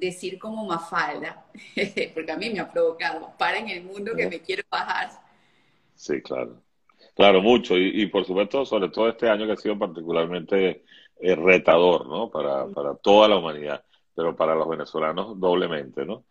decir 0.00 0.38
como 0.38 0.64
Mafalda, 0.64 1.44
porque 2.14 2.32
a 2.32 2.36
mí 2.36 2.50
me 2.50 2.60
ha 2.60 2.70
provocado, 2.70 3.32
para 3.38 3.58
en 3.58 3.68
el 3.68 3.84
mundo 3.84 4.12
que 4.16 4.28
me 4.28 4.40
quiero 4.40 4.62
bajar. 4.70 5.10
Sí, 5.94 6.20
claro. 6.22 6.62
Claro, 7.14 7.42
mucho. 7.42 7.76
Y, 7.76 8.06
por 8.06 8.24
supuesto, 8.24 8.64
sobre 8.64 8.88
todo 8.88 9.08
este 9.08 9.28
año 9.28 9.46
que 9.46 9.52
ha 9.52 9.56
sido 9.56 9.78
particularmente 9.78 10.84
eh, 11.20 11.34
retador, 11.34 12.06
¿no? 12.06 12.30
Para, 12.30 12.66
para 12.68 12.94
toda 12.96 13.28
la 13.28 13.36
humanidad, 13.36 13.84
pero 14.14 14.34
para 14.34 14.54
los 14.54 14.68
venezolanos 14.68 15.38
doblemente, 15.38 16.06
¿no? 16.06 16.24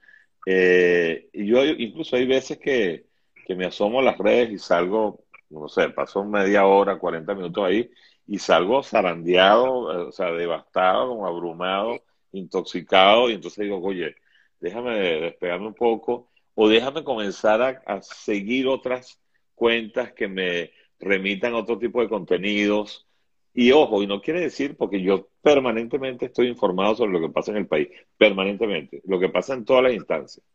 Eh, 0.46 1.30
y 1.34 1.46
yo 1.46 1.64
incluso 1.64 2.16
hay 2.16 2.26
veces 2.26 2.58
que, 2.58 3.06
que 3.46 3.56
me 3.56 3.66
asomo 3.68 4.00
a 4.00 4.04
las 4.04 4.18
redes 4.18 4.52
y 4.52 4.58
salgo, 4.58 5.26
no 5.50 5.68
sé, 5.68 5.90
paso 5.90 6.24
media 6.26 6.66
hora, 6.66 6.98
40 6.98 7.36
minutos 7.36 7.64
ahí 7.66 7.92
y 8.26 8.40
salgo 8.40 8.82
zarandeado, 8.84 9.92
eh, 9.94 10.08
o 10.08 10.12
sea, 10.12 10.32
devastado, 10.32 11.10
como 11.10 11.28
abrumado 11.28 12.00
intoxicado 12.32 13.30
y 13.30 13.34
entonces 13.34 13.64
digo, 13.64 13.82
oye, 13.82 14.16
déjame 14.60 14.98
despegarme 15.00 15.68
un 15.68 15.74
poco 15.74 16.30
o 16.56 16.68
déjame 16.68 17.04
comenzar 17.04 17.82
a, 17.86 18.02
seguir 18.02 18.68
otras 18.68 19.20
cuentas 19.56 20.14
que 20.14 20.28
me 20.28 20.72
remitan 21.00 21.54
a 21.54 21.58
otro 21.58 21.78
tipo 21.78 22.02
de 22.02 22.10
contenidos 22.10 23.08
y 23.54 23.72
ojo, 23.72 24.04
y 24.04 24.08
no 24.08 24.22
quiere 24.22 24.42
decir, 24.42 24.78
porque 24.78 25.02
yo 25.02 25.30
permanentemente 25.42 26.28
estoy 26.28 26.48
informado 26.48 26.96
sobre 26.96 27.14
lo 27.14 27.22
que 27.22 27.34
pasa 27.34 27.52
en 27.52 27.58
el 27.58 27.68
país, 27.68 27.90
permanentemente, 28.18 29.02
lo 29.06 29.20
que 29.20 29.30
pasa 29.30 29.54
en 29.54 29.66
todas 29.66 29.84
las 29.84 29.94
instancias, 29.94 30.46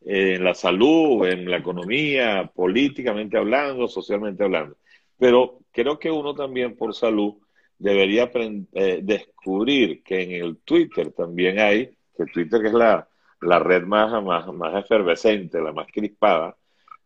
en 0.00 0.44
la 0.44 0.54
salud, 0.54 1.26
en 1.26 1.50
la 1.50 1.58
economía, 1.58 2.50
políticamente 2.54 3.38
hablando, 3.38 3.88
socialmente 3.88 4.44
hablando. 4.44 4.76
Pero 5.16 5.60
creo 5.70 5.98
que 5.98 6.10
uno 6.10 6.34
también 6.34 6.76
por 6.76 6.94
salud 6.94 7.36
debería 7.82 8.30
eh, 8.72 9.00
descubrir 9.02 10.02
que 10.02 10.22
en 10.22 10.32
el 10.44 10.58
Twitter 10.58 11.12
también 11.12 11.58
hay, 11.58 11.96
que 12.16 12.26
Twitter 12.26 12.60
que 12.60 12.68
es 12.68 12.74
la, 12.74 13.08
la 13.40 13.58
red 13.58 13.82
más, 13.84 14.22
más, 14.22 14.46
más 14.52 14.84
efervescente, 14.84 15.60
la 15.60 15.72
más 15.72 15.86
crispada, 15.92 16.56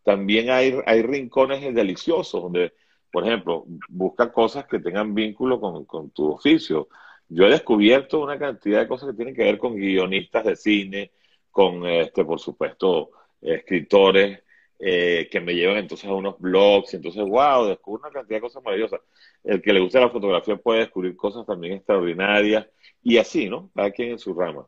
también 0.05 0.51
hay, 0.51 0.79
hay 0.87 1.03
rincones 1.03 1.75
deliciosos 1.75 2.43
donde 2.43 2.73
por 3.17 3.27
ejemplo, 3.27 3.65
busca 3.89 4.31
cosas 4.31 4.67
que 4.67 4.79
tengan 4.79 5.15
vínculo 5.15 5.59
con, 5.59 6.11
tu 6.11 6.33
oficio. 6.33 6.89
Yo 7.29 7.47
he 7.47 7.51
descubierto 7.51 8.21
una 8.21 8.39
cantidad 8.39 8.81
de 8.81 8.89
cosas 8.89 9.09
que 9.09 9.17
tienen 9.17 9.35
que 9.35 9.45
ver 9.45 9.57
con 9.57 9.75
guionistas 9.75 10.45
de 10.45 10.55
cine, 10.55 11.13
con, 11.51 11.87
este, 11.87 12.27
por 12.27 12.39
supuesto, 12.39 13.13
escritores 13.41 14.43
eh, 14.79 15.29
que 15.31 15.41
me 15.41 15.55
llevan 15.55 15.79
entonces 15.79 16.09
a 16.09 16.15
unos 16.15 16.39
blogs. 16.39 16.95
Entonces, 16.95 17.23
wow, 17.23 17.67
descubro 17.67 18.03
una 18.03 18.13
cantidad 18.13 18.37
de 18.39 18.43
cosas 18.43 18.63
maravillosas. 18.63 19.01
El 19.45 19.63
que 19.63 19.73
le 19.73 19.81
guste 19.81 20.01
la 20.01 20.11
fotografía 20.11 20.57
puede 20.57 20.81
descubrir 20.81 21.17
cosas 21.17 21.47
también 21.47 21.75
extraordinarias 21.75 22.67
y 23.03 23.19
así, 23.19 23.49
¿no? 23.49 23.71
Cada 23.75 23.91
quien 23.91 24.11
en 24.11 24.19
su 24.19 24.35
rama. 24.35 24.67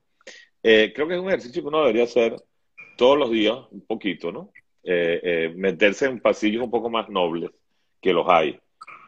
Eh, 0.63 0.93
creo 0.95 1.09
que 1.09 1.15
es 1.15 1.21
un 1.21 1.29
ejercicio 1.29 1.63
que 1.63 1.69
uno 1.69 1.81
debería 1.81 2.05
hacer 2.05 2.37
todos 2.97 3.19
los 3.19 3.31
días, 3.31 3.57
un 3.71 3.87
poquito, 3.87 4.33
¿no? 4.33 4.51
Eh, 4.83 5.53
meterse 5.57 6.07
en 6.07 6.21
pasillos 6.21 6.63
un 6.63 6.71
poco 6.71 6.89
más 6.89 7.09
nobles 7.09 7.51
que 8.01 8.13
los 8.13 8.27
hay. 8.29 8.59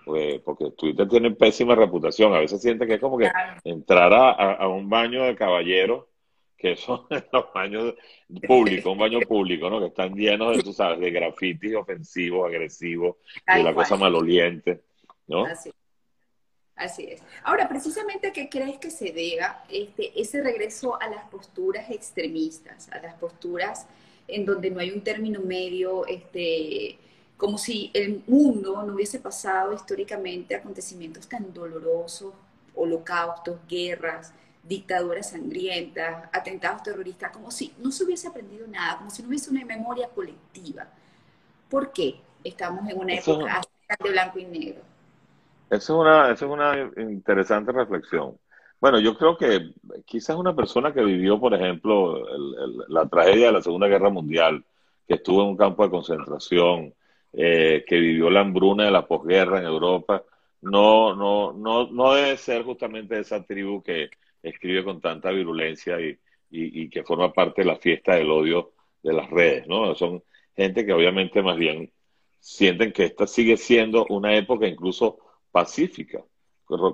Pues, 0.04 0.40
porque 0.40 0.72
Twitter 0.72 1.08
tiene 1.08 1.30
pésima 1.32 1.74
reputación. 1.74 2.34
A 2.34 2.40
veces 2.40 2.60
siente 2.60 2.86
que 2.86 2.94
es 2.94 3.00
como 3.00 3.18
que 3.18 3.30
entrar 3.64 4.12
a, 4.12 4.66
un 4.68 4.88
baño 4.88 5.24
de 5.24 5.36
caballeros, 5.36 6.06
que 6.60 6.76
son 6.76 7.06
los 7.32 7.52
baños 7.54 7.94
públicos, 8.46 8.92
un 8.92 8.98
baño 8.98 9.20
público, 9.20 9.70
¿no? 9.70 9.80
Que 9.80 9.86
están 9.86 10.14
llenos 10.14 10.56
de, 10.56 10.62
tú 10.62 10.72
sabes, 10.72 11.00
de 11.00 11.10
grafitis 11.10 11.74
ofensivos, 11.74 12.46
agresivos, 12.46 13.16
de 13.46 13.62
la 13.62 13.74
cosa 13.74 13.96
maloliente, 13.96 14.82
¿no? 15.26 15.46
Así. 15.46 15.70
Así 16.76 17.04
es. 17.10 17.22
Ahora, 17.44 17.68
precisamente, 17.68 18.32
¿qué 18.32 18.48
crees 18.48 18.78
que 18.78 18.90
se 18.90 19.12
deba 19.12 19.64
este, 19.68 20.18
ese 20.18 20.42
regreso 20.42 21.00
a 21.00 21.08
las 21.08 21.24
posturas 21.24 21.90
extremistas, 21.90 22.90
a 22.90 23.00
las 23.00 23.14
posturas 23.16 23.86
en 24.26 24.46
donde 24.46 24.70
no 24.70 24.80
hay 24.80 24.90
un 24.90 25.02
término 25.02 25.40
medio, 25.40 26.06
este, 26.06 26.98
como 27.36 27.58
si 27.58 27.90
el 27.92 28.22
mundo 28.26 28.82
no 28.82 28.94
hubiese 28.94 29.18
pasado 29.18 29.74
históricamente 29.74 30.54
acontecimientos 30.54 31.28
tan 31.28 31.52
dolorosos, 31.52 32.32
holocaustos, 32.74 33.58
guerras, 33.68 34.32
dictaduras 34.62 35.30
sangrientas, 35.30 36.28
atentados 36.32 36.82
terroristas, 36.82 37.30
como 37.32 37.50
si 37.50 37.72
no 37.78 37.90
se 37.90 38.04
hubiese 38.04 38.28
aprendido 38.28 38.66
nada, 38.66 38.98
como 38.98 39.10
si 39.10 39.22
no 39.22 39.28
hubiese 39.28 39.50
una 39.50 39.64
memoria 39.64 40.08
colectiva. 40.08 40.86
¿Por 41.68 41.92
qué 41.92 42.20
estamos 42.44 42.88
en 42.88 42.98
una 42.98 43.14
época 43.14 43.62
de 44.02 44.10
blanco 44.10 44.38
y 44.38 44.44
negro? 44.44 44.82
Esa 45.70 45.76
es 45.76 45.90
una, 45.90 46.30
es 46.32 46.42
una 46.42 46.90
interesante 46.96 47.72
reflexión. 47.72 48.36
Bueno, 48.80 48.98
yo 48.98 49.16
creo 49.16 49.36
que 49.36 49.72
quizás 50.04 50.36
una 50.36 50.56
persona 50.56 50.92
que 50.92 51.04
vivió, 51.04 51.38
por 51.38 51.54
ejemplo, 51.54 52.24
la 52.88 53.06
tragedia 53.08 53.46
de 53.46 53.52
la 53.52 53.62
Segunda 53.62 53.86
Guerra 53.86 54.10
Mundial, 54.10 54.64
que 55.06 55.14
estuvo 55.14 55.42
en 55.42 55.50
un 55.50 55.56
campo 55.56 55.84
de 55.84 55.90
concentración, 55.90 56.94
eh, 57.32 57.84
que 57.86 57.96
vivió 57.98 58.30
la 58.30 58.40
hambruna 58.40 58.84
de 58.84 58.90
la 58.90 59.06
posguerra 59.06 59.58
en 59.58 59.66
Europa, 59.66 60.24
no, 60.62 61.14
no, 61.14 61.52
no, 61.52 61.90
no 61.90 62.14
debe 62.14 62.36
ser 62.36 62.64
justamente 62.64 63.18
esa 63.18 63.42
tribu 63.44 63.82
que 63.82 64.10
escribe 64.42 64.84
con 64.84 65.00
tanta 65.00 65.30
virulencia 65.30 66.00
y, 66.00 66.18
y, 66.50 66.88
que 66.88 67.04
forma 67.04 67.32
parte 67.32 67.62
de 67.62 67.68
la 67.68 67.76
fiesta 67.76 68.16
del 68.16 68.30
odio 68.30 68.72
de 69.02 69.12
las 69.12 69.30
redes, 69.30 69.66
¿no? 69.66 69.94
Son 69.94 70.22
gente 70.56 70.84
que 70.84 70.92
obviamente 70.92 71.42
más 71.42 71.56
bien 71.56 71.92
sienten 72.38 72.92
que 72.92 73.04
esta 73.04 73.26
sigue 73.26 73.56
siendo 73.56 74.06
una 74.08 74.34
época 74.36 74.66
incluso 74.66 75.18
pacífica, 75.50 76.24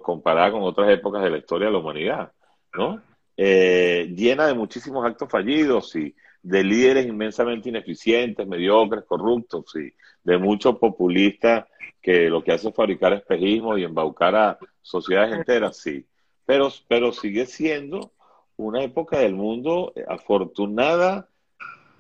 comparada 0.02 0.52
con 0.52 0.62
otras 0.62 0.90
épocas 0.90 1.22
de 1.22 1.30
la 1.30 1.38
historia 1.38 1.66
de 1.66 1.72
la 1.72 1.78
humanidad, 1.78 2.32
¿no? 2.74 3.02
Eh, 3.36 4.12
llena 4.16 4.46
de 4.46 4.54
muchísimos 4.54 5.04
actos 5.04 5.28
fallidos 5.30 5.94
y 5.94 6.14
de 6.42 6.64
líderes 6.64 7.06
inmensamente 7.06 7.68
ineficientes, 7.68 8.46
mediocres, 8.46 9.04
corruptos 9.04 9.74
y 9.76 9.92
de 10.22 10.38
muchos 10.38 10.78
populistas 10.78 11.66
que 12.00 12.30
lo 12.30 12.42
que 12.42 12.52
hace 12.52 12.68
es 12.68 12.74
fabricar 12.74 13.12
espejismo 13.12 13.76
y 13.76 13.84
embaucar 13.84 14.34
a 14.36 14.58
sociedades 14.80 15.34
enteras, 15.34 15.76
sí. 15.76 16.06
Pero, 16.46 16.70
pero 16.88 17.12
sigue 17.12 17.46
siendo 17.46 18.12
una 18.56 18.82
época 18.82 19.18
del 19.18 19.34
mundo 19.34 19.92
afortunada 20.08 21.28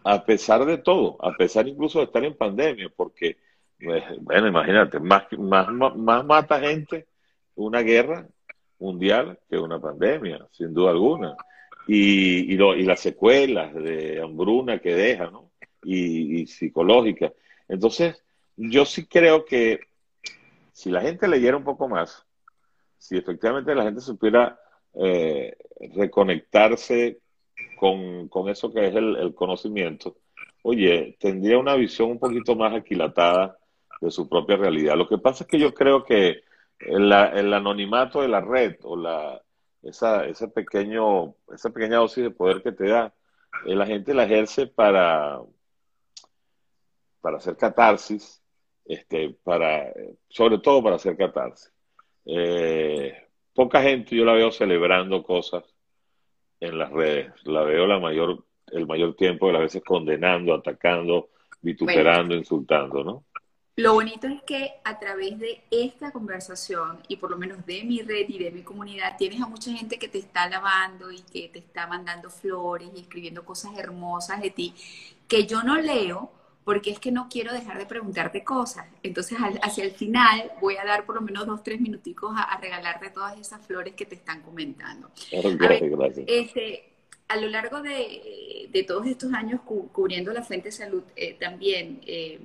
a 0.04 0.24
pesar 0.24 0.64
de 0.64 0.78
todo, 0.78 1.16
a 1.20 1.32
pesar 1.32 1.66
incluso 1.66 1.98
de 1.98 2.04
estar 2.04 2.24
en 2.24 2.36
pandemia, 2.36 2.90
porque, 2.94 3.38
pues, 3.82 4.04
bueno, 4.20 4.46
imagínate, 4.46 5.00
más, 5.00 5.24
más, 5.36 5.68
más 5.96 6.24
mata 6.24 6.60
gente 6.60 7.06
una 7.56 7.80
guerra 7.80 8.28
mundial 8.78 9.38
que 9.48 9.58
una 9.58 9.80
pandemia, 9.80 10.46
sin 10.52 10.72
duda 10.72 10.90
alguna. 10.90 11.34
Y, 11.88 12.52
y, 12.52 12.56
lo, 12.56 12.76
y 12.76 12.84
las 12.84 13.00
secuelas 13.00 13.74
de 13.74 14.20
hambruna 14.20 14.78
que 14.78 14.94
deja, 14.94 15.30
¿no? 15.30 15.50
Y, 15.82 16.42
y 16.42 16.46
psicológicas. 16.46 17.32
Entonces, 17.68 18.22
yo 18.56 18.84
sí 18.84 19.06
creo 19.06 19.44
que 19.44 19.80
si 20.72 20.90
la 20.90 21.00
gente 21.00 21.26
leyera 21.26 21.56
un 21.56 21.64
poco 21.64 21.88
más, 21.88 22.25
si 23.06 23.16
efectivamente 23.16 23.74
la 23.74 23.84
gente 23.84 24.00
supiera 24.00 24.58
eh, 24.94 25.56
reconectarse 25.94 27.20
con, 27.78 28.48
eso 28.48 28.72
que 28.72 28.88
es 28.88 28.94
el, 28.96 29.32
conocimiento, 29.34 30.16
oye, 30.62 31.16
tendría 31.20 31.58
una 31.58 31.76
visión 31.76 32.10
un 32.10 32.18
poquito 32.18 32.56
más 32.56 32.74
aquilatada 32.74 33.58
de 34.00 34.10
su 34.10 34.28
propia 34.28 34.56
realidad. 34.56 34.96
Lo 34.96 35.08
que 35.08 35.18
pasa 35.18 35.44
es 35.44 35.48
que 35.48 35.58
yo 35.60 35.72
creo 35.72 36.04
que 36.04 36.42
el, 36.80 37.12
anonimato 37.12 38.22
de 38.22 38.28
la 38.28 38.40
red 38.40 38.76
o 38.82 38.96
la, 38.96 39.40
esa, 39.82 40.26
ese 40.26 40.48
pequeño, 40.48 41.36
esa 41.54 41.70
pequeña 41.70 41.98
dosis 41.98 42.24
de 42.24 42.30
poder 42.30 42.62
que 42.62 42.72
te 42.72 42.88
da, 42.88 43.14
eh, 43.66 43.76
la 43.76 43.86
gente 43.86 44.14
la 44.14 44.24
ejerce 44.24 44.66
para, 44.66 45.40
para 47.20 47.36
hacer 47.36 47.56
catarsis, 47.56 48.42
este, 48.84 49.30
para, 49.44 49.92
sobre 50.28 50.58
todo 50.58 50.82
para 50.82 50.96
hacer 50.96 51.16
catarsis. 51.16 51.75
Eh, 52.26 53.14
poca 53.54 53.80
gente 53.82 54.16
yo 54.16 54.24
la 54.24 54.32
veo 54.32 54.50
celebrando 54.50 55.22
cosas 55.22 55.64
en 56.60 56.78
las 56.78 56.90
redes, 56.90 57.32
la 57.44 57.62
veo 57.62 57.86
la 57.86 57.98
mayor, 57.98 58.44
el 58.72 58.86
mayor 58.86 59.14
tiempo 59.14 59.46
de 59.46 59.52
las 59.54 59.62
veces 59.62 59.82
condenando, 59.84 60.54
atacando, 60.54 61.30
vituperando, 61.62 62.34
insultando, 62.34 63.04
¿no? 63.04 63.24
Lo 63.78 63.92
bonito 63.92 64.26
es 64.26 64.42
que 64.44 64.72
a 64.84 64.98
través 64.98 65.38
de 65.38 65.62
esta 65.70 66.10
conversación 66.10 66.98
y 67.08 67.16
por 67.16 67.30
lo 67.30 67.36
menos 67.36 67.64
de 67.66 67.84
mi 67.84 68.00
red 68.00 68.26
y 68.26 68.38
de 68.38 68.50
mi 68.50 68.62
comunidad, 68.62 69.18
tienes 69.18 69.42
a 69.42 69.46
mucha 69.46 69.70
gente 69.70 69.98
que 69.98 70.08
te 70.08 70.16
está 70.16 70.44
alabando 70.44 71.12
y 71.12 71.20
que 71.20 71.50
te 71.50 71.58
está 71.58 71.86
mandando 71.86 72.30
flores 72.30 72.88
y 72.94 73.00
escribiendo 73.00 73.44
cosas 73.44 73.76
hermosas 73.76 74.40
de 74.40 74.50
ti 74.50 74.74
que 75.28 75.46
yo 75.46 75.62
no 75.62 75.76
leo 75.76 76.30
porque 76.66 76.90
es 76.90 76.98
que 76.98 77.12
no 77.12 77.28
quiero 77.30 77.52
dejar 77.52 77.78
de 77.78 77.86
preguntarte 77.86 78.42
cosas. 78.42 78.86
Entonces, 79.04 79.38
hacia 79.62 79.84
el 79.84 79.92
final 79.92 80.50
voy 80.60 80.74
a 80.76 80.84
dar 80.84 81.06
por 81.06 81.14
lo 81.14 81.20
menos 81.20 81.46
dos, 81.46 81.62
tres 81.62 81.80
minuticos 81.80 82.34
a, 82.36 82.58
regalarte 82.60 83.08
todas 83.10 83.38
esas 83.38 83.64
flores 83.64 83.94
que 83.94 84.04
te 84.04 84.16
están 84.16 84.42
comentando. 84.42 85.08
Gracias, 85.30 85.90
gracias. 85.92 86.26
Este, 86.26 86.88
a 87.28 87.36
lo 87.36 87.46
largo 87.46 87.82
de, 87.82 88.84
todos 88.84 89.06
estos 89.06 89.32
años 89.32 89.60
cubriendo 89.92 90.32
la 90.32 90.42
fuente 90.42 90.70
de 90.70 90.72
salud 90.72 91.04
eh, 91.14 91.34
también, 91.38 92.00
eh, 92.04 92.40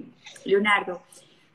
Leonardo, 0.45 1.01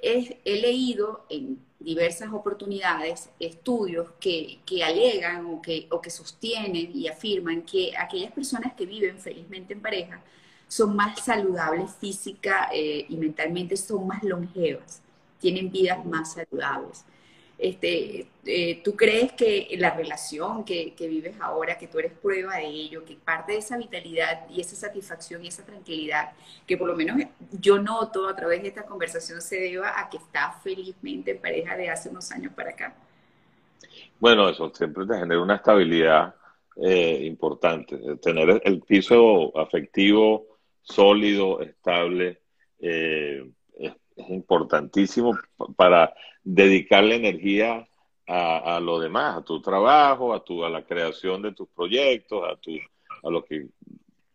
he 0.00 0.60
leído 0.60 1.24
en 1.30 1.60
diversas 1.78 2.32
oportunidades 2.32 3.30
estudios 3.38 4.10
que, 4.18 4.58
que 4.66 4.82
alegan 4.82 5.46
o 5.46 5.62
que, 5.62 5.86
o 5.90 6.00
que 6.00 6.10
sostienen 6.10 6.90
y 6.92 7.06
afirman 7.06 7.62
que 7.62 7.92
aquellas 7.96 8.32
personas 8.32 8.74
que 8.74 8.86
viven 8.86 9.20
felizmente 9.20 9.72
en 9.72 9.80
pareja, 9.80 10.20
son 10.68 10.96
más 10.96 11.20
saludables 11.20 11.90
física 12.00 12.68
eh, 12.72 13.06
y 13.08 13.16
mentalmente, 13.16 13.76
son 13.76 14.06
más 14.06 14.22
longevas, 14.22 15.00
tienen 15.40 15.70
vidas 15.70 16.04
más 16.04 16.32
saludables. 16.32 17.04
Este, 17.58 18.28
eh, 18.44 18.82
¿Tú 18.84 18.94
crees 18.96 19.32
que 19.32 19.74
la 19.78 19.90
relación 19.90 20.62
que, 20.64 20.94
vives 20.98 21.36
ahora, 21.40 21.78
que 21.78 21.86
tú 21.86 21.98
eres 21.98 22.12
prueba 22.12 22.56
de 22.56 22.66
ello, 22.66 23.04
que 23.04 23.14
parte 23.14 23.52
de 23.52 23.58
esa 23.58 23.78
vitalidad 23.78 24.46
y 24.50 24.60
esa 24.60 24.76
satisfacción 24.76 25.42
y 25.42 25.48
esa 25.48 25.64
tranquilidad, 25.64 26.32
que 26.66 26.76
por 26.76 26.86
lo 26.86 26.94
menos 26.94 27.16
yo 27.50 27.78
noto 27.78 28.28
a 28.28 28.36
través 28.36 28.60
de 28.60 28.68
esta 28.68 28.84
conversación 28.84 29.40
se 29.40 29.58
deba 29.58 29.98
a 29.98 30.10
que 30.10 30.18
estás 30.18 30.62
felizmente 30.62 31.30
en 31.30 31.38
pareja 31.38 31.76
de 31.76 31.88
hace 31.88 32.10
unos 32.10 32.30
años 32.30 32.52
para 32.52 32.70
acá? 32.70 32.94
Bueno, 34.20 34.50
eso 34.50 34.70
siempre 34.74 35.06
te 35.06 35.14
genera 35.14 35.40
una 35.40 35.56
estabilidad 35.56 36.34
eh, 36.76 37.20
importante, 37.24 37.98
tener 38.20 38.60
el 38.64 38.80
piso 38.82 39.56
afectivo 39.58 40.55
sólido, 40.86 41.60
estable, 41.60 42.40
eh, 42.78 43.44
es, 43.78 43.92
importantísimo 44.30 45.38
para 45.76 46.14
dedicarle 46.42 47.16
energía 47.16 47.86
a, 48.28 48.80
lo 48.80 48.98
demás, 48.98 49.36
a 49.38 49.44
tu 49.44 49.60
trabajo, 49.60 50.34
a, 50.34 50.42
tu, 50.42 50.64
a 50.64 50.70
la 50.70 50.84
creación 50.84 51.42
de 51.42 51.52
tus 51.52 51.68
proyectos, 51.68 52.42
a, 52.50 52.56
tu, 52.56 52.72
a 53.22 53.30
lo 53.30 53.44
que 53.44 53.66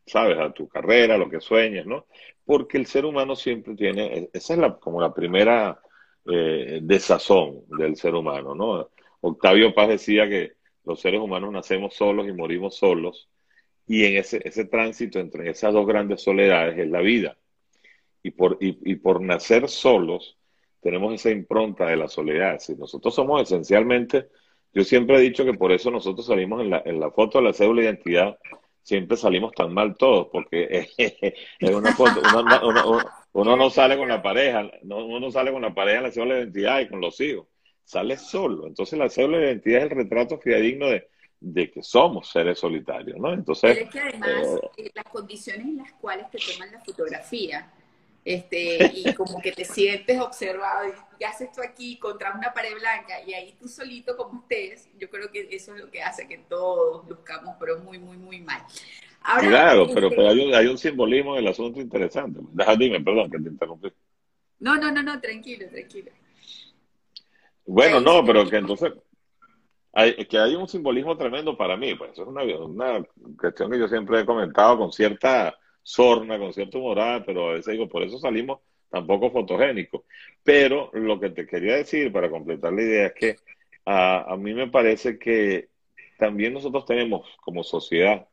sabes, 0.06 0.38
a 0.40 0.54
tu 0.54 0.68
carrera, 0.68 1.16
a 1.16 1.18
lo 1.18 1.30
que 1.30 1.42
sueñas, 1.42 1.86
¿no? 1.86 2.06
Porque 2.46 2.78
el 2.78 2.86
ser 2.86 3.06
humano 3.06 3.36
siempre 3.36 3.76
tiene, 3.76 4.30
esa 4.34 4.54
es 4.54 4.60
la, 4.60 4.76
como 4.78 5.02
la 5.02 5.14
primera 5.14 5.82
eh, 6.26 6.80
desazón 6.82 7.64
del 7.68 7.96
ser 7.96 8.16
humano, 8.16 8.56
¿no? 8.56 8.90
Octavio 9.22 9.74
Paz 9.74 9.90
decía 9.90 10.30
que 10.30 10.54
los 10.86 11.00
seres 11.02 11.20
humanos 11.20 11.52
nacemos 11.52 11.96
solos 11.96 12.28
y 12.28 12.34
morimos 12.34 12.76
solos, 12.76 13.30
y 13.92 14.06
en 14.06 14.16
ese, 14.16 14.40
ese 14.46 14.64
tránsito 14.64 15.20
entre 15.20 15.50
esas 15.50 15.74
dos 15.74 15.86
grandes 15.86 16.22
soledades 16.22 16.80
es 16.80 16.90
la 16.90 17.02
vida. 17.02 17.36
Y 18.24 18.32
por, 18.32 18.58
y, 18.62 18.96
por 18.96 19.20
nacer 19.20 19.68
solos, 19.68 20.38
tenemos 20.80 21.14
esa 21.14 21.30
impronta 21.30 21.88
de 21.88 21.98
la 21.98 22.08
soledad. 22.08 22.60
Si 22.60 22.74
nosotros 22.76 23.14
somos 23.14 23.42
esencialmente, 23.42 24.30
yo 24.74 24.86
siempre 24.86 25.18
he 25.18 25.20
dicho 25.20 25.44
que 25.44 25.56
por 25.56 25.74
eso 25.74 25.92
nosotros 25.92 26.26
salimos 26.26 26.62
en 26.62 26.70
la, 26.70 26.82
en 26.86 27.02
la 27.02 27.12
foto 27.12 27.40
de 27.40 27.44
la 27.44 27.54
cédula 27.54 27.82
de 27.82 27.88
identidad, 27.90 28.40
siempre 28.82 29.18
salimos 29.18 29.52
tan 29.52 29.74
mal 29.74 29.98
todos, 29.98 30.30
porque 30.32 30.88
en 31.60 31.76
una 31.76 31.94
foto, 31.94 32.22
uno, 33.34 33.58
no 33.58 33.70
sale 33.70 33.98
con 33.98 34.08
la 34.08 34.22
pareja, 34.22 34.72
uno 34.84 35.20
no 35.20 35.32
sale 35.32 35.52
con 35.52 35.64
la 35.64 35.74
pareja 35.74 35.98
en 35.98 36.04
la 36.04 36.12
cédula 36.12 36.36
de 36.36 36.42
identidad 36.44 36.80
y 36.80 36.88
con 36.88 37.02
los 37.02 37.20
hijos, 37.20 37.46
sale 37.84 38.16
solo. 38.16 38.68
Entonces 38.68 38.98
la 38.98 39.10
cédula 39.10 39.40
de 39.40 39.48
identidad 39.48 39.80
es 39.80 39.92
el 39.92 39.98
retrato 39.98 40.38
fidedigno 40.38 40.88
de, 40.88 41.11
de 41.42 41.72
que 41.72 41.82
somos 41.82 42.30
seres 42.30 42.60
solitarios, 42.60 43.18
¿no? 43.20 43.34
Entonces... 43.34 43.76
es 43.80 43.90
que 43.90 44.00
además 44.00 44.30
eh, 44.32 44.70
eh, 44.78 44.92
las 44.94 45.06
condiciones 45.06 45.66
en 45.66 45.78
las 45.78 45.92
cuales 45.94 46.30
te 46.30 46.38
toman 46.38 46.72
la 46.72 46.80
fotografía, 46.82 47.74
este, 48.24 48.92
y 48.96 49.14
como 49.16 49.42
que 49.42 49.52
te 49.52 49.66
sientes 49.66 50.22
observado 50.22 50.94
y 51.20 51.24
haces 51.24 51.50
esto 51.50 51.64
aquí 51.64 51.98
contra 51.98 52.36
una 52.38 52.54
pared 52.54 52.76
blanca 52.76 53.16
y 53.26 53.34
ahí 53.34 53.56
tú 53.60 53.68
solito 53.68 54.16
como 54.16 54.42
estés, 54.42 54.88
yo 55.00 55.10
creo 55.10 55.32
que 55.32 55.48
eso 55.50 55.74
es 55.74 55.82
lo 55.82 55.90
que 55.90 56.04
hace 56.04 56.28
que 56.28 56.38
todos 56.38 57.08
buscamos, 57.08 57.56
pero 57.60 57.80
muy, 57.80 57.98
muy, 57.98 58.18
muy 58.18 58.40
mal. 58.40 58.62
claro, 59.40 59.88
pero, 59.92 60.10
este 60.10 60.28
hay, 60.28 60.48
un, 60.48 60.54
hay, 60.54 60.68
un, 60.68 60.78
simbolismo 60.78 61.36
del 61.36 61.48
asunto 61.48 61.82
interesante. 61.82 62.40
Deja, 62.54 62.76
dime, 62.76 63.02
perdón, 63.02 63.32
que 63.32 63.40
te 63.40 63.50
interrumpí. 63.50 63.92
No, 64.60 64.78
no, 64.78 64.92
no, 64.92 65.02
no, 65.02 65.20
tranquilo, 65.20 65.68
tranquilo. 65.70 66.12
Bueno, 67.66 68.00
no, 68.00 68.24
pero 68.24 68.48
que 68.48 68.58
entonces 68.58 68.94
hay, 69.94 70.14
que 70.26 70.38
hay 70.38 70.56
un 70.56 70.68
simbolismo 70.68 71.18
tremendo 71.18 71.58
para 71.58 71.78
mí, 71.78 71.96
pues 71.96 72.12
eso 72.12 72.24
es 72.24 72.28
una, 72.28 72.44
una 72.44 73.06
cuestión 73.40 73.72
que 73.72 73.80
yo 73.80 73.88
siempre 73.88 74.22
he 74.22 74.26
comentado 74.26 74.78
con 74.78 74.92
cierta 74.92 75.58
sorna, 75.84 76.38
con 76.38 76.54
cierta 76.54 76.78
humorada, 76.78 77.26
pero 77.26 77.50
a 77.50 77.54
veces 77.54 77.74
digo, 77.74 77.90
por 77.90 78.04
eso 78.04 78.18
salimos 78.20 78.60
tampoco 78.90 79.32
fotogénicos. 79.32 80.04
Pero 80.44 80.90
lo 80.94 81.20
que 81.20 81.30
te 81.32 81.46
quería 81.46 81.76
decir 81.76 82.12
para 82.12 82.30
completar 82.30 82.74
la 82.74 82.82
idea 82.82 83.06
es 83.08 83.14
que 83.14 83.36
a, 83.86 84.34
a 84.34 84.38
mí 84.38 84.54
me 84.54 84.68
parece 84.68 85.18
que 85.18 85.70
también 86.18 86.54
nosotros 86.54 86.86
tenemos 86.86 87.28
como 87.42 87.64
sociedad 87.64 88.28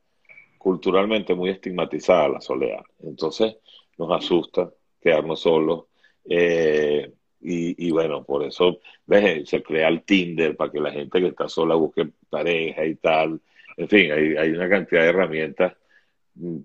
culturalmente 0.59 1.35
muy 1.35 1.51
estigmatizada 1.51 2.29
la 2.29 2.41
soledad. 2.41 2.85
Entonces 3.01 3.57
nos 3.97 4.13
asusta 4.13 4.71
quedarnos 5.01 5.41
solos. 5.41 5.87
Eh, 6.29 7.13
y, 7.41 7.91
bueno, 7.91 8.25
por 8.25 8.45
eso 8.45 8.81
¿ves? 9.07 9.49
se 9.49 9.63
crea 9.63 9.89
el 9.89 10.03
Tinder 10.03 10.57
para 10.57 10.73
que 10.73 10.81
la 10.81 10.91
gente 10.91 11.21
que 11.21 11.29
está 11.29 11.49
sola 11.49 11.75
busque 11.77 12.11
pareja 12.29 12.85
y 12.85 12.97
tal. 12.97 13.41
En 13.77 13.89
fin, 13.89 14.11
hay, 14.13 14.51
una 14.51 14.69
cantidad 14.69 15.03
de 15.03 15.09
herramientas. 15.09 15.75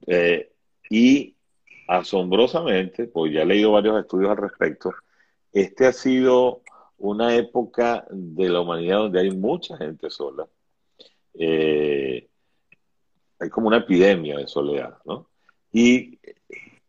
Eh, 0.07 0.51
y 0.89 1.35
asombrosamente, 1.87 3.05
pues 3.05 3.33
ya 3.33 3.43
he 3.43 3.45
leído 3.45 3.71
varios 3.71 3.99
estudios 3.99 4.31
al 4.31 4.37
respecto, 4.37 4.93
este 5.51 5.85
ha 5.85 5.93
sido 5.93 6.61
una 6.97 7.35
época 7.35 8.05
de 8.09 8.49
la 8.49 8.61
humanidad 8.61 8.97
donde 8.97 9.19
hay 9.19 9.31
mucha 9.31 9.77
gente 9.77 10.09
sola. 10.09 10.47
Eh, 11.35 12.27
hay 13.39 13.49
como 13.49 13.67
una 13.67 13.77
epidemia 13.77 14.37
de 14.37 14.47
soledad, 14.47 14.97
¿no? 15.05 15.29
Y 15.71 16.19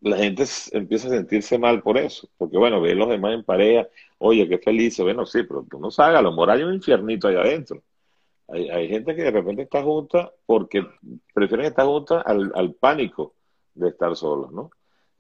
la 0.05 0.19
gente 0.19 0.45
empieza 0.73 1.09
a 1.09 1.13
sentirse 1.13 1.59
mal 1.59 1.83
por 1.83 1.97
eso, 1.97 2.29
porque 2.37 2.59
bueno, 2.59 2.81
ve 2.81 2.93
a 2.93 2.95
los 2.95 3.09
demás 3.09 3.35
en 3.35 3.43
pareja, 3.43 3.89
oye, 4.19 4.47
qué 4.49 4.59
feliz, 4.59 4.99
bueno, 5.01 5.25
sí, 5.25 5.43
pero 5.45 5.67
tú 5.69 5.81
no 5.81 5.91
sabes, 5.91 6.19
a 6.19 6.23
lo 6.23 6.31
mejor 6.31 6.51
hay 6.51 6.63
un 6.63 6.75
infiernito 6.75 7.29
ahí 7.29 7.37
adentro. 7.37 7.83
Hay, 8.49 8.69
hay, 8.69 8.89
gente 8.89 9.17
que 9.17 9.23
de 9.23 9.31
repente 9.31 9.63
está 9.63 9.83
junta 9.83 10.31
porque 10.45 10.87
prefieren 11.33 11.67
estar 11.67 11.87
junta 11.87 12.21
al, 12.21 12.53
al 12.55 12.75
pánico 12.75 13.35
de 13.75 13.89
estar 13.89 14.15
solos, 14.15 14.53
¿no? 14.53 14.71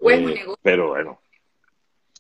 Eh, 0.07 0.45
pero 0.61 0.89
bueno, 0.89 1.18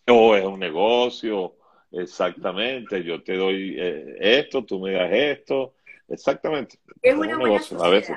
o 0.08 0.34
es 0.34 0.44
un 0.44 0.58
negocio, 0.58 1.56
exactamente, 1.92 3.04
yo 3.04 3.22
te 3.22 3.36
doy 3.36 3.76
eh, 3.78 4.16
esto, 4.18 4.64
tú 4.64 4.80
me 4.80 4.92
das 4.92 5.10
esto, 5.12 5.74
exactamente. 6.08 6.78
Es, 7.02 7.14
una 7.14 7.36
buena 7.36 7.58
sociedad. 7.58 7.86
A 7.86 7.90
veces, 7.90 8.16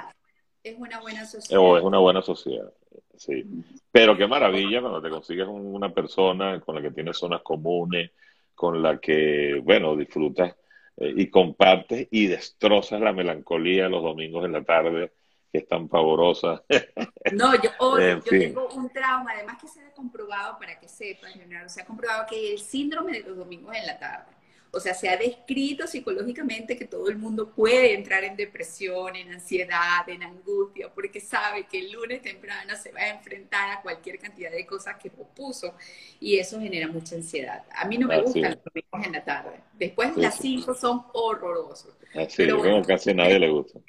es 0.63 0.77
una 0.77 1.01
buena 1.01 1.25
sociedad. 1.25 1.61
O 1.61 1.77
es 1.77 1.83
una 1.83 1.99
buena 1.99 2.21
sociedad, 2.21 2.71
sí. 3.17 3.43
Pero 3.91 4.17
qué 4.17 4.27
maravilla 4.27 4.81
cuando 4.81 5.01
te 5.01 5.09
consigues 5.09 5.47
una 5.49 5.93
persona 5.93 6.59
con 6.61 6.75
la 6.75 6.81
que 6.81 6.91
tienes 6.91 7.17
zonas 7.17 7.41
comunes, 7.41 8.11
con 8.55 8.81
la 8.81 8.99
que, 8.99 9.61
bueno, 9.63 9.95
disfrutas 9.95 10.55
eh, 10.97 11.13
y 11.15 11.29
compartes 11.29 12.07
y 12.11 12.27
destrozas 12.27 13.01
la 13.01 13.13
melancolía 13.13 13.89
los 13.89 14.01
domingos 14.01 14.45
en 14.45 14.53
la 14.53 14.63
tarde 14.63 15.11
que 15.51 15.59
es 15.59 15.67
tan 15.67 15.87
pavorosa. 15.87 16.63
No, 17.33 17.53
yo, 17.61 17.69
yo 17.99 18.21
tengo 18.23 18.69
un 18.69 18.89
trauma, 18.89 19.33
además 19.35 19.57
que 19.59 19.67
se 19.67 19.81
ha 19.81 19.91
comprobado, 19.91 20.57
para 20.57 20.79
que 20.79 20.87
sepan, 20.87 21.33
se 21.67 21.81
ha 21.81 21.85
comprobado 21.85 22.25
que 22.25 22.53
el 22.53 22.59
síndrome 22.59 23.11
de 23.11 23.19
los 23.27 23.35
domingos 23.35 23.75
en 23.75 23.85
la 23.85 23.99
tarde, 23.99 24.31
o 24.77 24.79
sea, 24.79 24.93
se 24.93 25.09
ha 25.09 25.17
descrito 25.17 25.87
psicológicamente 25.87 26.77
que 26.77 26.85
todo 26.85 27.09
el 27.09 27.17
mundo 27.17 27.49
puede 27.49 27.93
entrar 27.93 28.23
en 28.23 28.35
depresión, 28.35 29.15
en 29.15 29.33
ansiedad, 29.33 30.07
en 30.07 30.21
angustia, 30.21 30.89
porque 30.93 31.19
sabe 31.19 31.65
que 31.65 31.79
el 31.79 31.91
lunes 31.91 32.21
temprano 32.21 32.75
se 32.75 32.91
va 32.91 33.01
a 33.01 33.09
enfrentar 33.09 33.71
a 33.71 33.81
cualquier 33.81 34.19
cantidad 34.19 34.51
de 34.51 34.65
cosas 34.67 34.97
que 34.97 35.09
propuso 35.09 35.73
y 36.19 36.37
eso 36.37 36.59
genera 36.59 36.87
mucha 36.87 37.15
ansiedad. 37.15 37.63
A 37.75 37.85
mí 37.85 37.97
no 37.97 38.07
me 38.07 38.21
gustan 38.21 38.51
los 38.51 38.63
domingos 38.63 39.05
en 39.07 39.11
la 39.13 39.23
tarde. 39.23 39.59
Después 39.73 40.15
las 40.15 40.37
5 40.37 40.75
son 40.75 41.05
horrorosos. 41.13 41.95
Así, 42.13 42.37
Pero 42.37 42.61
casi 42.83 43.09
a 43.09 43.13
nadie 43.15 43.39
le 43.39 43.49
gusta. 43.49 43.79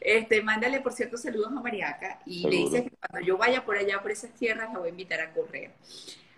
Este, 0.00 0.42
mándale, 0.42 0.80
por 0.80 0.94
cierto, 0.94 1.18
saludos 1.18 1.48
a 1.48 1.60
Mariaca 1.60 2.20
y 2.24 2.48
le 2.48 2.56
dice 2.56 2.84
que 2.84 2.90
cuando 2.90 3.26
yo 3.26 3.36
vaya 3.36 3.64
por 3.64 3.76
allá, 3.76 4.00
por 4.00 4.10
esas 4.10 4.32
tierras, 4.32 4.72
la 4.72 4.78
voy 4.78 4.88
a 4.88 4.90
invitar 4.90 5.20
a 5.20 5.32
correr. 5.34 5.72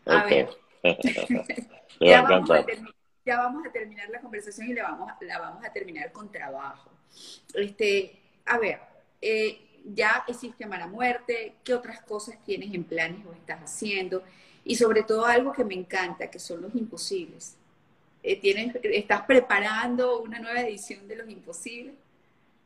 A 0.06 0.24
ver, 0.24 0.48
ya, 3.28 3.38
vamos 3.38 3.66
a 3.66 3.70
terminar 3.70 4.08
la 4.10 4.20
conversación 4.20 4.68
y 4.68 4.72
la 4.72 4.84
vamos, 4.84 5.12
la 5.20 5.38
vamos 5.38 5.64
a 5.64 5.72
terminar 5.72 6.10
con 6.12 6.30
trabajo. 6.30 6.90
Este, 7.54 8.20
a 8.46 8.58
ver, 8.58 8.78
eh, 9.20 9.58
ya 9.84 10.24
existe 10.26 10.66
Mala 10.66 10.86
Muerte, 10.86 11.54
¿qué 11.62 11.74
otras 11.74 12.00
cosas 12.02 12.42
tienes 12.44 12.72
en 12.74 12.84
planes 12.84 13.24
o 13.26 13.32
estás 13.32 13.60
haciendo? 13.60 14.22
Y 14.64 14.76
sobre 14.76 15.02
todo 15.02 15.26
algo 15.26 15.52
que 15.52 15.64
me 15.64 15.74
encanta, 15.74 16.30
que 16.30 16.38
son 16.38 16.62
los 16.62 16.74
imposibles. 16.74 17.56
Eh, 18.22 18.40
¿tienes, 18.40 18.76
¿Estás 18.82 19.22
preparando 19.22 20.20
una 20.20 20.38
nueva 20.38 20.60
edición 20.60 21.06
de 21.06 21.16
Los 21.16 21.30
Imposibles? 21.30 21.94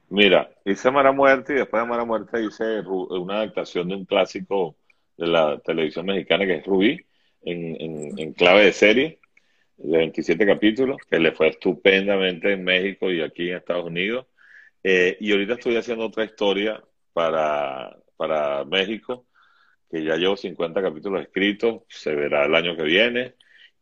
Mira, 0.09 0.51
hice 0.65 0.91
Mara 0.91 1.13
Muerte 1.13 1.55
y 1.55 1.57
después 1.57 1.83
de 1.83 1.89
Mara 1.89 2.05
Muerte 2.05 2.43
hice 2.43 2.81
una 2.81 3.37
adaptación 3.37 3.89
de 3.89 3.97
un 3.97 4.05
clásico 4.05 4.77
de 5.17 5.27
la 5.27 5.59
televisión 5.59 6.07
mexicana 6.07 6.47
que 6.47 6.57
es 6.57 6.67
Rubí, 6.67 7.01
en, 7.45 8.33
clave 8.35 8.65
de 8.65 8.73
serie, 8.73 9.19
de 9.77 9.99
27 9.99 10.47
capítulos, 10.47 10.99
que 11.11 11.19
le 11.19 11.33
fue 11.33 11.49
estupendamente 11.49 12.53
en 12.53 12.65
México 12.65 13.11
y 13.11 13.21
aquí 13.23 13.51
en 13.51 13.57
Estados 13.57 13.87
Unidos. 13.87 14.27
Eh, 14.83 15.17
y 15.21 15.33
ahorita 15.33 15.55
estoy 15.55 15.77
haciendo 15.77 16.07
otra 16.07 16.25
historia 16.25 16.83
para, 17.13 17.97
para 18.17 18.65
México, 18.65 19.27
que 19.91 20.05
ya 20.05 20.17
llevo 20.17 20.37
50 20.37 20.83
capítulos 20.83 21.23
escritos, 21.23 21.83
se 21.89 22.15
verá 22.15 22.47
el 22.47 22.55
año 22.55 22.77
que 22.77 22.85
viene. 22.85 23.35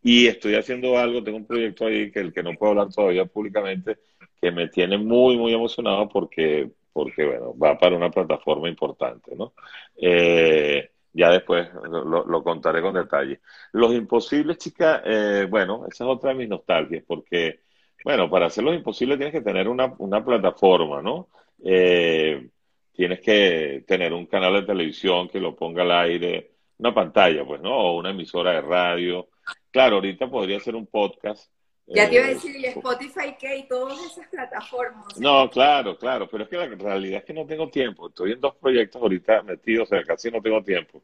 Y 0.03 0.27
estoy 0.27 0.55
haciendo 0.55 0.99
algo, 0.99 1.23
tengo 1.23 1.39
un 1.39 1.47
proyecto 1.47 1.87
ahí 1.87 2.11
que 2.11 2.21
el 2.21 2.33
que 2.33 2.43
no 2.43 2.55
puedo 2.55 2.73
hablar 2.73 2.89
todavía 2.93 3.27
públicamente, 3.27 3.99
que 4.41 4.51
me 4.51 4.69
tiene 4.69 4.97
muy, 4.99 5.37
muy 5.37 5.53
emocionado 5.53 6.09
porque, 6.09 6.71
porque 6.93 7.25
bueno, 7.27 7.57
va 7.59 7.79
para 7.79 7.97
una 7.97 8.11
plataforma 8.11 8.69
importante, 8.69 9.37
¿no? 9.37 9.53
Eh, 9.97 10.91
ya 11.13 11.31
después 11.31 11.69
lo, 11.75 12.43
contaré 12.43 12.83
con 12.83 12.95
detalle. 12.95 13.41
Los 13.73 13.93
imposibles, 13.95 14.59
chicas, 14.59 15.03
eh, 15.05 15.47
bueno, 15.49 15.87
esa 15.91 16.05
es 16.05 16.11
otra 16.11 16.31
de 16.31 16.37
mis 16.37 16.49
nostalgias, 16.49 17.05
porque, 17.07 17.61
bueno, 18.05 18.31
para 18.31 18.47
hacer 18.47 18.65
los 18.65 18.75
imposibles 18.75 19.19
tienes 19.19 19.35
que 19.35 19.43
tener 19.43 19.69
una, 19.69 19.95
una 19.99 20.25
plataforma, 20.25 21.03
¿no? 21.03 21.29
Eh, 21.65 22.49
tienes 22.93 23.21
que 23.21 23.85
tener 23.87 24.13
un 24.13 24.27
canal 24.27 24.55
de 24.55 24.63
televisión 24.63 25.29
que 25.29 25.41
lo 25.41 25.57
ponga 25.57 25.83
al 25.83 25.93
aire, 25.93 26.53
una 26.79 26.95
pantalla, 26.95 27.45
pues, 27.45 27.61
¿no? 27.61 27.77
O 27.77 27.99
una 27.99 28.11
emisora 28.11 28.53
de 28.53 28.63
radio. 28.63 29.29
Claro, 29.71 29.97
ahorita 29.97 30.29
podría 30.31 30.61
ser 30.61 30.77
un 30.77 30.87
podcast, 30.87 31.51
ya 31.95 32.09
te 32.09 32.15
iba 32.15 32.25
a 32.25 32.31
eh, 32.31 32.35
decir, 32.35 32.57
¿y 32.57 32.67
Spotify 32.67 33.35
qué? 33.39 33.59
Y 33.59 33.69
todas 33.69 33.99
esas 34.05 34.29
plataformas. 34.29 35.19
No, 35.19 35.51
claro, 35.51 35.97
claro, 35.97 36.29
pero 36.31 36.45
es 36.45 36.51
que 36.51 36.57
la 36.57 36.67
realidad 36.67 37.19
es 37.19 37.25
que 37.25 37.35
no 37.35 37.47
tengo 37.47 37.69
tiempo. 37.69 38.09
Estoy 38.09 38.33
en 38.33 38.41
dos 38.41 38.55
proyectos 38.57 39.03
ahorita 39.03 39.43
metidos, 39.43 39.91
o 39.91 39.95
sea, 39.95 40.05
casi 40.05 40.31
no 40.31 40.41
tengo 40.41 40.63
tiempo. 40.63 41.03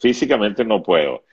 Físicamente 0.00 0.64
no 0.64 0.82
puedo. 0.82 1.24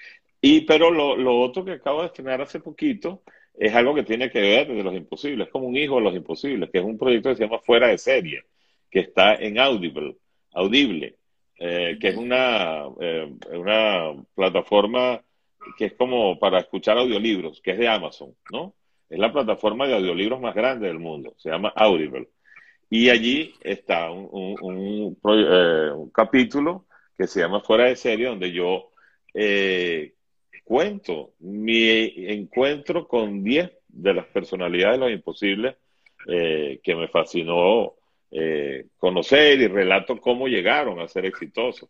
Y, 0.42 0.62
pero 0.62 0.92
lo, 0.92 1.16
lo 1.16 1.40
otro 1.40 1.64
que 1.64 1.74
acabo 1.74 2.02
de 2.02 2.08
estrenar 2.08 2.42
hace 2.42 2.60
poquito 2.60 3.24
es 3.60 3.76
algo 3.76 3.94
que 3.94 4.04
tiene 4.04 4.30
que 4.30 4.40
ver 4.40 4.68
de 4.68 4.84
los 4.84 4.96
imposibles, 4.96 5.48
es 5.48 5.52
como 5.52 5.68
un 5.68 5.76
hijo 5.76 5.96
de 5.96 6.02
los 6.02 6.16
imposibles, 6.16 6.70
que 6.70 6.78
es 6.80 6.84
un 6.84 6.98
proyecto 6.98 7.30
que 7.30 7.36
se 7.36 7.44
llama 7.44 7.60
Fuera 7.60 7.88
de 7.88 7.98
Serie, 7.98 8.46
que 8.90 9.00
está 9.00 9.36
en 9.36 9.60
Audible, 9.60 10.16
Audible, 10.54 11.18
eh, 11.58 11.98
que 12.00 12.08
es 12.08 12.16
una, 12.16 12.86
eh, 13.02 13.30
una 13.52 14.14
plataforma 14.34 15.22
que 15.78 15.86
es 15.86 15.94
como 15.94 16.40
para 16.40 16.60
escuchar 16.60 16.98
audiolibros, 16.98 17.60
que 17.62 17.72
es 17.72 17.78
de 17.78 17.90
Amazon, 17.90 18.34
¿no? 18.50 18.74
Es 19.10 19.18
la 19.20 19.34
plataforma 19.34 19.88
de 19.88 19.96
audiolibros 19.96 20.40
más 20.40 20.54
grande 20.54 20.88
del 20.88 21.00
mundo, 21.00 21.34
se 21.38 21.50
llama 21.50 21.74
Audible. 21.76 22.30
Y 22.90 23.10
allí 23.10 23.54
está 23.62 24.12
un, 24.12 25.18
eh, 25.34 25.92
capítulo 26.14 26.86
que 27.18 27.28
se 27.28 27.40
llama 27.42 27.62
Fuera 27.62 27.86
de 27.86 27.96
Serie, 27.96 28.28
donde 28.28 28.52
yo 28.52 28.92
eh, 29.34 30.14
cuento 30.64 31.34
mi 31.40 32.30
encuentro 32.30 33.08
con 33.08 33.44
10 33.44 33.72
de 33.88 34.14
las 34.14 34.26
personalidades 34.28 35.00
de 35.00 35.06
los 35.06 35.14
imposibles 35.14 35.76
eh, 36.28 36.80
que 36.84 36.96
me 36.96 37.08
fascinó 37.08 37.96
eh, 38.32 38.86
conocer 38.98 39.60
y 39.60 39.68
relato 39.68 40.20
cómo 40.20 40.48
llegaron 40.48 41.00
a 41.00 41.08
ser 41.08 41.26
exitosos. 41.26 41.90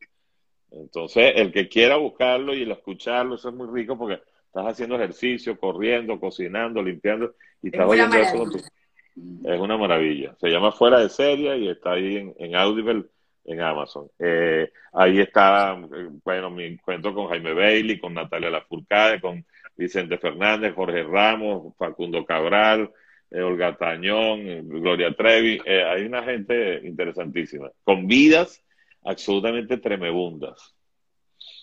Entonces, 0.72 1.34
el 1.36 1.52
que 1.52 1.68
quiera 1.68 1.98
buscarlo 1.98 2.54
y 2.54 2.70
escucharlo, 2.70 3.36
eso 3.36 3.50
es 3.50 3.56
muy 3.56 3.68
rico 3.68 3.98
porque 3.98 4.22
estás 4.50 4.66
haciendo 4.66 4.96
ejercicio, 4.96 5.58
corriendo, 5.58 6.20
cocinando, 6.20 6.82
limpiando 6.82 7.36
y 7.62 7.68
estás 7.68 7.88
oyendo 7.88 8.18
eso 8.18 8.48
Es 9.46 9.60
una 9.60 9.78
maravilla. 9.78 10.36
Se 10.42 10.50
llama 10.50 10.72
Fuera 10.72 11.00
de 11.00 11.10
Serie 11.10 11.58
y 11.58 11.70
está 11.70 11.92
ahí 11.94 12.18
en, 12.18 12.36
en 12.40 12.56
Audible 12.56 13.06
en 13.46 13.62
Amazon. 13.62 14.10
Eh, 14.20 14.72
ahí 14.94 15.20
está, 15.20 15.74
eh, 15.74 16.10
bueno, 16.24 16.50
mi 16.52 16.66
encuentro 16.66 17.14
con 17.14 17.28
Jaime 17.28 17.54
Bailey, 17.54 18.00
con 18.00 18.14
Natalia 18.14 18.50
Lafourcade, 18.50 19.20
con 19.20 19.46
Vicente 19.76 20.18
Fernández, 20.18 20.74
Jorge 20.76 21.04
Ramos, 21.04 21.76
Facundo 21.78 22.26
Cabral, 22.26 22.92
eh, 23.32 23.42
Olga 23.42 23.76
Tañón, 23.76 24.68
Gloria 24.70 25.14
Trevi. 25.16 25.60
hay 25.66 26.04
una 26.04 26.24
gente 26.24 26.82
interesantísima, 26.84 27.72
con 27.84 28.08
vidas 28.08 28.64
absolutamente 29.04 29.78
tremebundas. 29.78 30.76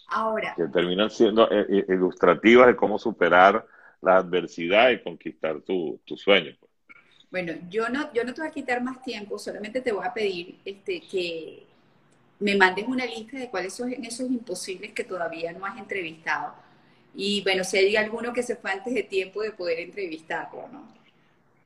Ahora. 0.08 0.54
Que 0.56 0.68
terminan 0.68 1.10
siendo 1.10 1.48
ilustrativas 1.88 2.68
de 2.68 2.76
cómo 2.76 2.98
superar 2.98 3.66
la 4.02 4.16
adversidad 4.18 4.90
y 4.90 5.02
conquistar 5.02 5.60
tu, 5.60 6.00
tu 6.04 6.16
sueño. 6.16 6.56
Bueno, 7.30 7.52
yo 7.68 7.88
no, 7.88 8.12
yo 8.12 8.24
no 8.24 8.32
te 8.32 8.40
voy 8.40 8.48
a 8.48 8.52
quitar 8.52 8.82
más 8.82 9.02
tiempo, 9.02 9.38
solamente 9.38 9.80
te 9.80 9.92
voy 9.92 10.06
a 10.06 10.14
pedir 10.14 10.58
este, 10.64 11.00
que 11.00 11.64
me 12.38 12.56
mandes 12.56 12.86
una 12.86 13.04
lista 13.04 13.38
de 13.38 13.48
cuáles 13.48 13.74
son 13.74 13.92
esos 13.92 14.30
imposibles 14.30 14.92
que 14.92 15.04
todavía 15.04 15.52
no 15.52 15.66
has 15.66 15.78
entrevistado. 15.78 16.54
Y 17.14 17.42
bueno, 17.42 17.64
si 17.64 17.78
hay 17.78 17.96
alguno 17.96 18.32
que 18.32 18.42
se 18.42 18.56
fue 18.56 18.70
antes 18.70 18.94
de 18.94 19.02
tiempo 19.02 19.42
de 19.42 19.52
poder 19.52 19.80
entrevistarlo, 19.80 20.68
¿no? 20.68 20.94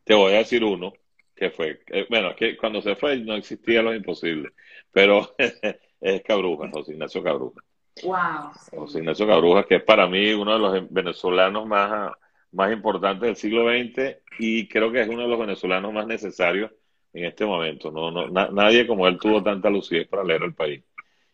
Te 0.05 0.15
voy 0.15 0.33
a 0.35 0.39
decir 0.39 0.65
uno, 0.65 0.93
que 1.35 1.51
fue, 1.51 1.81
eh, 1.89 2.07
bueno, 2.09 2.35
que 2.35 2.57
cuando 2.57 2.81
se 2.81 2.97
fue 2.97 3.17
no 3.19 3.35
existía 3.35 3.83
lo 3.83 3.95
imposible, 3.95 4.51
pero 4.93 5.35
es 6.01 6.23
Cabruja, 6.23 6.71
José 6.71 6.93
Ignacio 6.93 7.23
Cabruja. 7.23 7.61
Wow. 8.03 8.53
José 8.75 8.99
Ignacio 9.01 9.27
Cabruja, 9.27 9.65
que 9.65 9.77
es 9.77 9.83
para 9.83 10.07
mí 10.07 10.33
uno 10.33 10.55
de 10.55 10.59
los 10.59 10.91
venezolanos 10.93 11.67
más, 11.67 12.13
más 12.53 12.73
importantes 12.73 13.23
del 13.23 13.37
siglo 13.37 13.69
XX 13.69 14.17
y 14.39 14.69
creo 14.69 14.91
que 14.91 15.03
es 15.03 15.09
uno 15.09 15.23
de 15.23 15.29
los 15.29 15.39
venezolanos 15.39 15.93
más 15.93 16.07
necesarios 16.07 16.71
en 17.13 17.25
este 17.25 17.45
momento. 17.45 17.91
No, 17.91 18.11
no, 18.11 18.29
nadie 18.29 18.87
como 18.87 19.07
él 19.07 19.19
tuvo 19.19 19.43
tanta 19.43 19.69
lucidez 19.69 20.09
para 20.09 20.25
leer 20.25 20.43
el 20.43 20.55
país. 20.55 20.83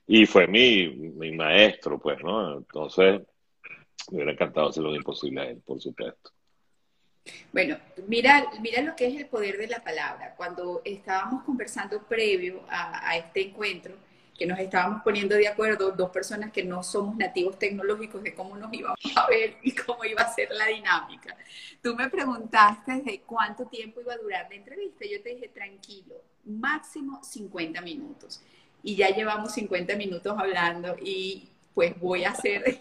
Y 0.06 0.26
fue 0.26 0.46
mi, 0.46 0.88
mi 0.88 1.32
maestro, 1.32 1.98
pues, 1.98 2.22
¿no? 2.22 2.58
Entonces, 2.58 3.22
me 4.10 4.16
hubiera 4.16 4.32
encantado 4.32 4.68
hacer 4.68 4.82
lo 4.82 4.94
imposible 4.94 5.40
a 5.40 5.44
él, 5.50 5.60
por 5.64 5.80
supuesto. 5.80 6.30
Bueno, 7.52 7.76
mira, 8.06 8.46
mira 8.60 8.82
lo 8.82 8.94
que 8.94 9.06
es 9.08 9.16
el 9.16 9.26
poder 9.26 9.58
de 9.58 9.66
la 9.66 9.82
palabra. 9.82 10.34
Cuando 10.36 10.80
estábamos 10.84 11.42
conversando 11.42 12.02
previo 12.04 12.62
a, 12.68 13.10
a 13.10 13.16
este 13.16 13.48
encuentro, 13.48 13.94
que 14.36 14.46
nos 14.46 14.58
estábamos 14.58 15.02
poniendo 15.02 15.34
de 15.34 15.48
acuerdo 15.48 15.92
dos 15.92 16.10
personas 16.10 16.52
que 16.52 16.62
no 16.62 16.82
somos 16.82 17.16
nativos 17.16 17.58
tecnológicos 17.58 18.22
de 18.22 18.34
cómo 18.34 18.56
nos 18.56 18.72
íbamos 18.72 18.98
a 19.16 19.26
ver 19.28 19.56
y 19.62 19.72
cómo 19.74 20.04
iba 20.04 20.22
a 20.22 20.34
ser 20.34 20.50
la 20.50 20.66
dinámica. 20.66 21.36
Tú 21.82 21.94
me 21.94 22.10
preguntaste 22.10 23.02
de 23.02 23.20
cuánto 23.20 23.66
tiempo 23.66 24.00
iba 24.00 24.12
a 24.12 24.18
durar 24.18 24.46
la 24.48 24.56
entrevista. 24.56 25.04
Yo 25.10 25.22
te 25.22 25.30
dije, 25.30 25.48
tranquilo, 25.48 26.16
máximo 26.44 27.22
50 27.22 27.80
minutos. 27.80 28.42
Y 28.82 28.96
ya 28.96 29.08
llevamos 29.08 29.52
50 29.54 29.96
minutos 29.96 30.36
hablando 30.38 30.96
y 31.00 31.50
pues 31.74 31.98
voy 32.00 32.24
a 32.24 32.30
hacer 32.30 32.78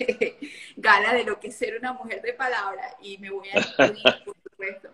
gala 0.77 1.13
de 1.13 1.23
lo 1.23 1.39
que 1.39 1.49
es 1.49 1.55
ser 1.55 1.77
una 1.77 1.93
mujer 1.93 2.21
de 2.21 2.33
palabra 2.33 2.95
y 3.01 3.17
me 3.17 3.29
voy 3.29 3.49
a 3.49 3.55
despedir, 3.55 4.03
por 4.25 4.35
supuesto, 4.41 4.89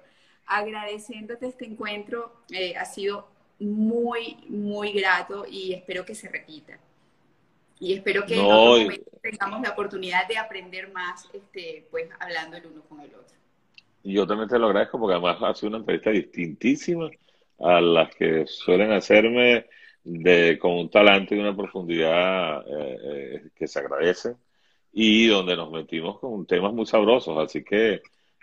agradeciéndote 0.45 1.47
este 1.47 1.65
encuentro. 1.65 2.41
Eh, 2.51 2.75
ha 2.75 2.85
sido 2.85 3.30
muy, 3.61 4.37
muy 4.49 4.91
grato 4.91 5.45
y 5.49 5.73
espero 5.73 6.03
que 6.03 6.15
se 6.15 6.27
repita. 6.27 6.79
Y 7.79 7.93
espero 7.93 8.25
que 8.25 8.35
tengamos 9.21 9.61
la 9.61 9.71
oportunidad 9.71 10.27
de 10.27 10.37
aprender 10.37 10.91
más, 10.91 11.29
este, 11.33 11.87
pues 11.89 12.09
hablando 12.19 12.57
el 12.57 12.67
uno 12.67 12.81
con 12.83 12.99
el 12.99 13.13
otro. 13.13 13.35
Yo 14.03 14.25
también 14.27 14.49
te 14.49 14.59
lo 14.59 14.67
agradezco 14.67 14.99
porque 14.99 15.13
además 15.13 15.37
ha 15.41 15.53
sido 15.53 15.69
una 15.69 15.77
entrevista 15.79 16.09
distintísima 16.11 17.09
a 17.59 17.81
las 17.81 18.13
que 18.15 18.45
suelen 18.47 18.91
hacerme 18.91 19.67
de, 20.03 20.57
con 20.59 20.73
un 20.73 20.89
talento 20.89 21.35
y 21.35 21.39
una 21.39 21.55
profundidad 21.55 22.61
eh, 22.67 22.97
eh, 23.03 23.49
que 23.55 23.67
se 23.67 23.79
agradecen 23.79 24.35
y 24.91 25.27
donde 25.27 25.55
nos 25.55 25.71
metimos 25.71 26.19
con 26.19 26.45
temas 26.45 26.73
muy 26.73 26.85
sabrosos. 26.85 27.37
Así 27.37 27.63
que, 27.63 28.01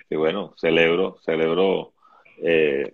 que 0.09 0.17
bueno, 0.17 0.55
celebro, 0.57 1.19
celebro 1.25 1.95
eh, 2.43 2.93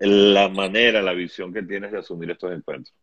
la 0.00 0.48
manera, 0.48 1.02
la 1.02 1.12
visión 1.12 1.52
que 1.52 1.62
tienes 1.62 1.92
de 1.92 1.98
asumir 1.98 2.30
estos 2.30 2.52
encuentros. 2.52 2.94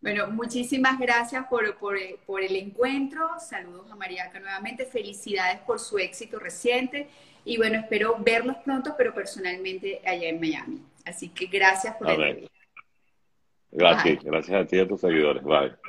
Bueno, 0.00 0.28
muchísimas 0.28 0.98
gracias 0.98 1.46
por, 1.48 1.76
por, 1.76 1.98
por, 2.24 2.42
el 2.42 2.54
encuentro. 2.54 3.28
Saludos 3.40 3.90
a 3.90 3.96
Mariaca 3.96 4.38
nuevamente. 4.38 4.86
Felicidades 4.86 5.58
por 5.60 5.80
su 5.80 5.98
éxito 5.98 6.38
reciente. 6.38 7.08
Y 7.44 7.56
bueno, 7.56 7.78
espero 7.78 8.16
verlos 8.20 8.56
pronto, 8.64 8.94
pero 8.96 9.12
personalmente 9.12 10.00
allá 10.04 10.28
en 10.28 10.40
Miami. 10.40 10.82
Así 11.04 11.30
que 11.30 11.46
gracias 11.46 11.96
por 11.96 12.10
el 12.10 12.48
Gracias, 13.70 14.24
gracias 14.24 14.62
a 14.62 14.66
ti 14.66 14.76
y 14.76 14.80
a 14.80 14.88
tus 14.88 15.00
seguidores. 15.00 15.42
Bye. 15.42 15.87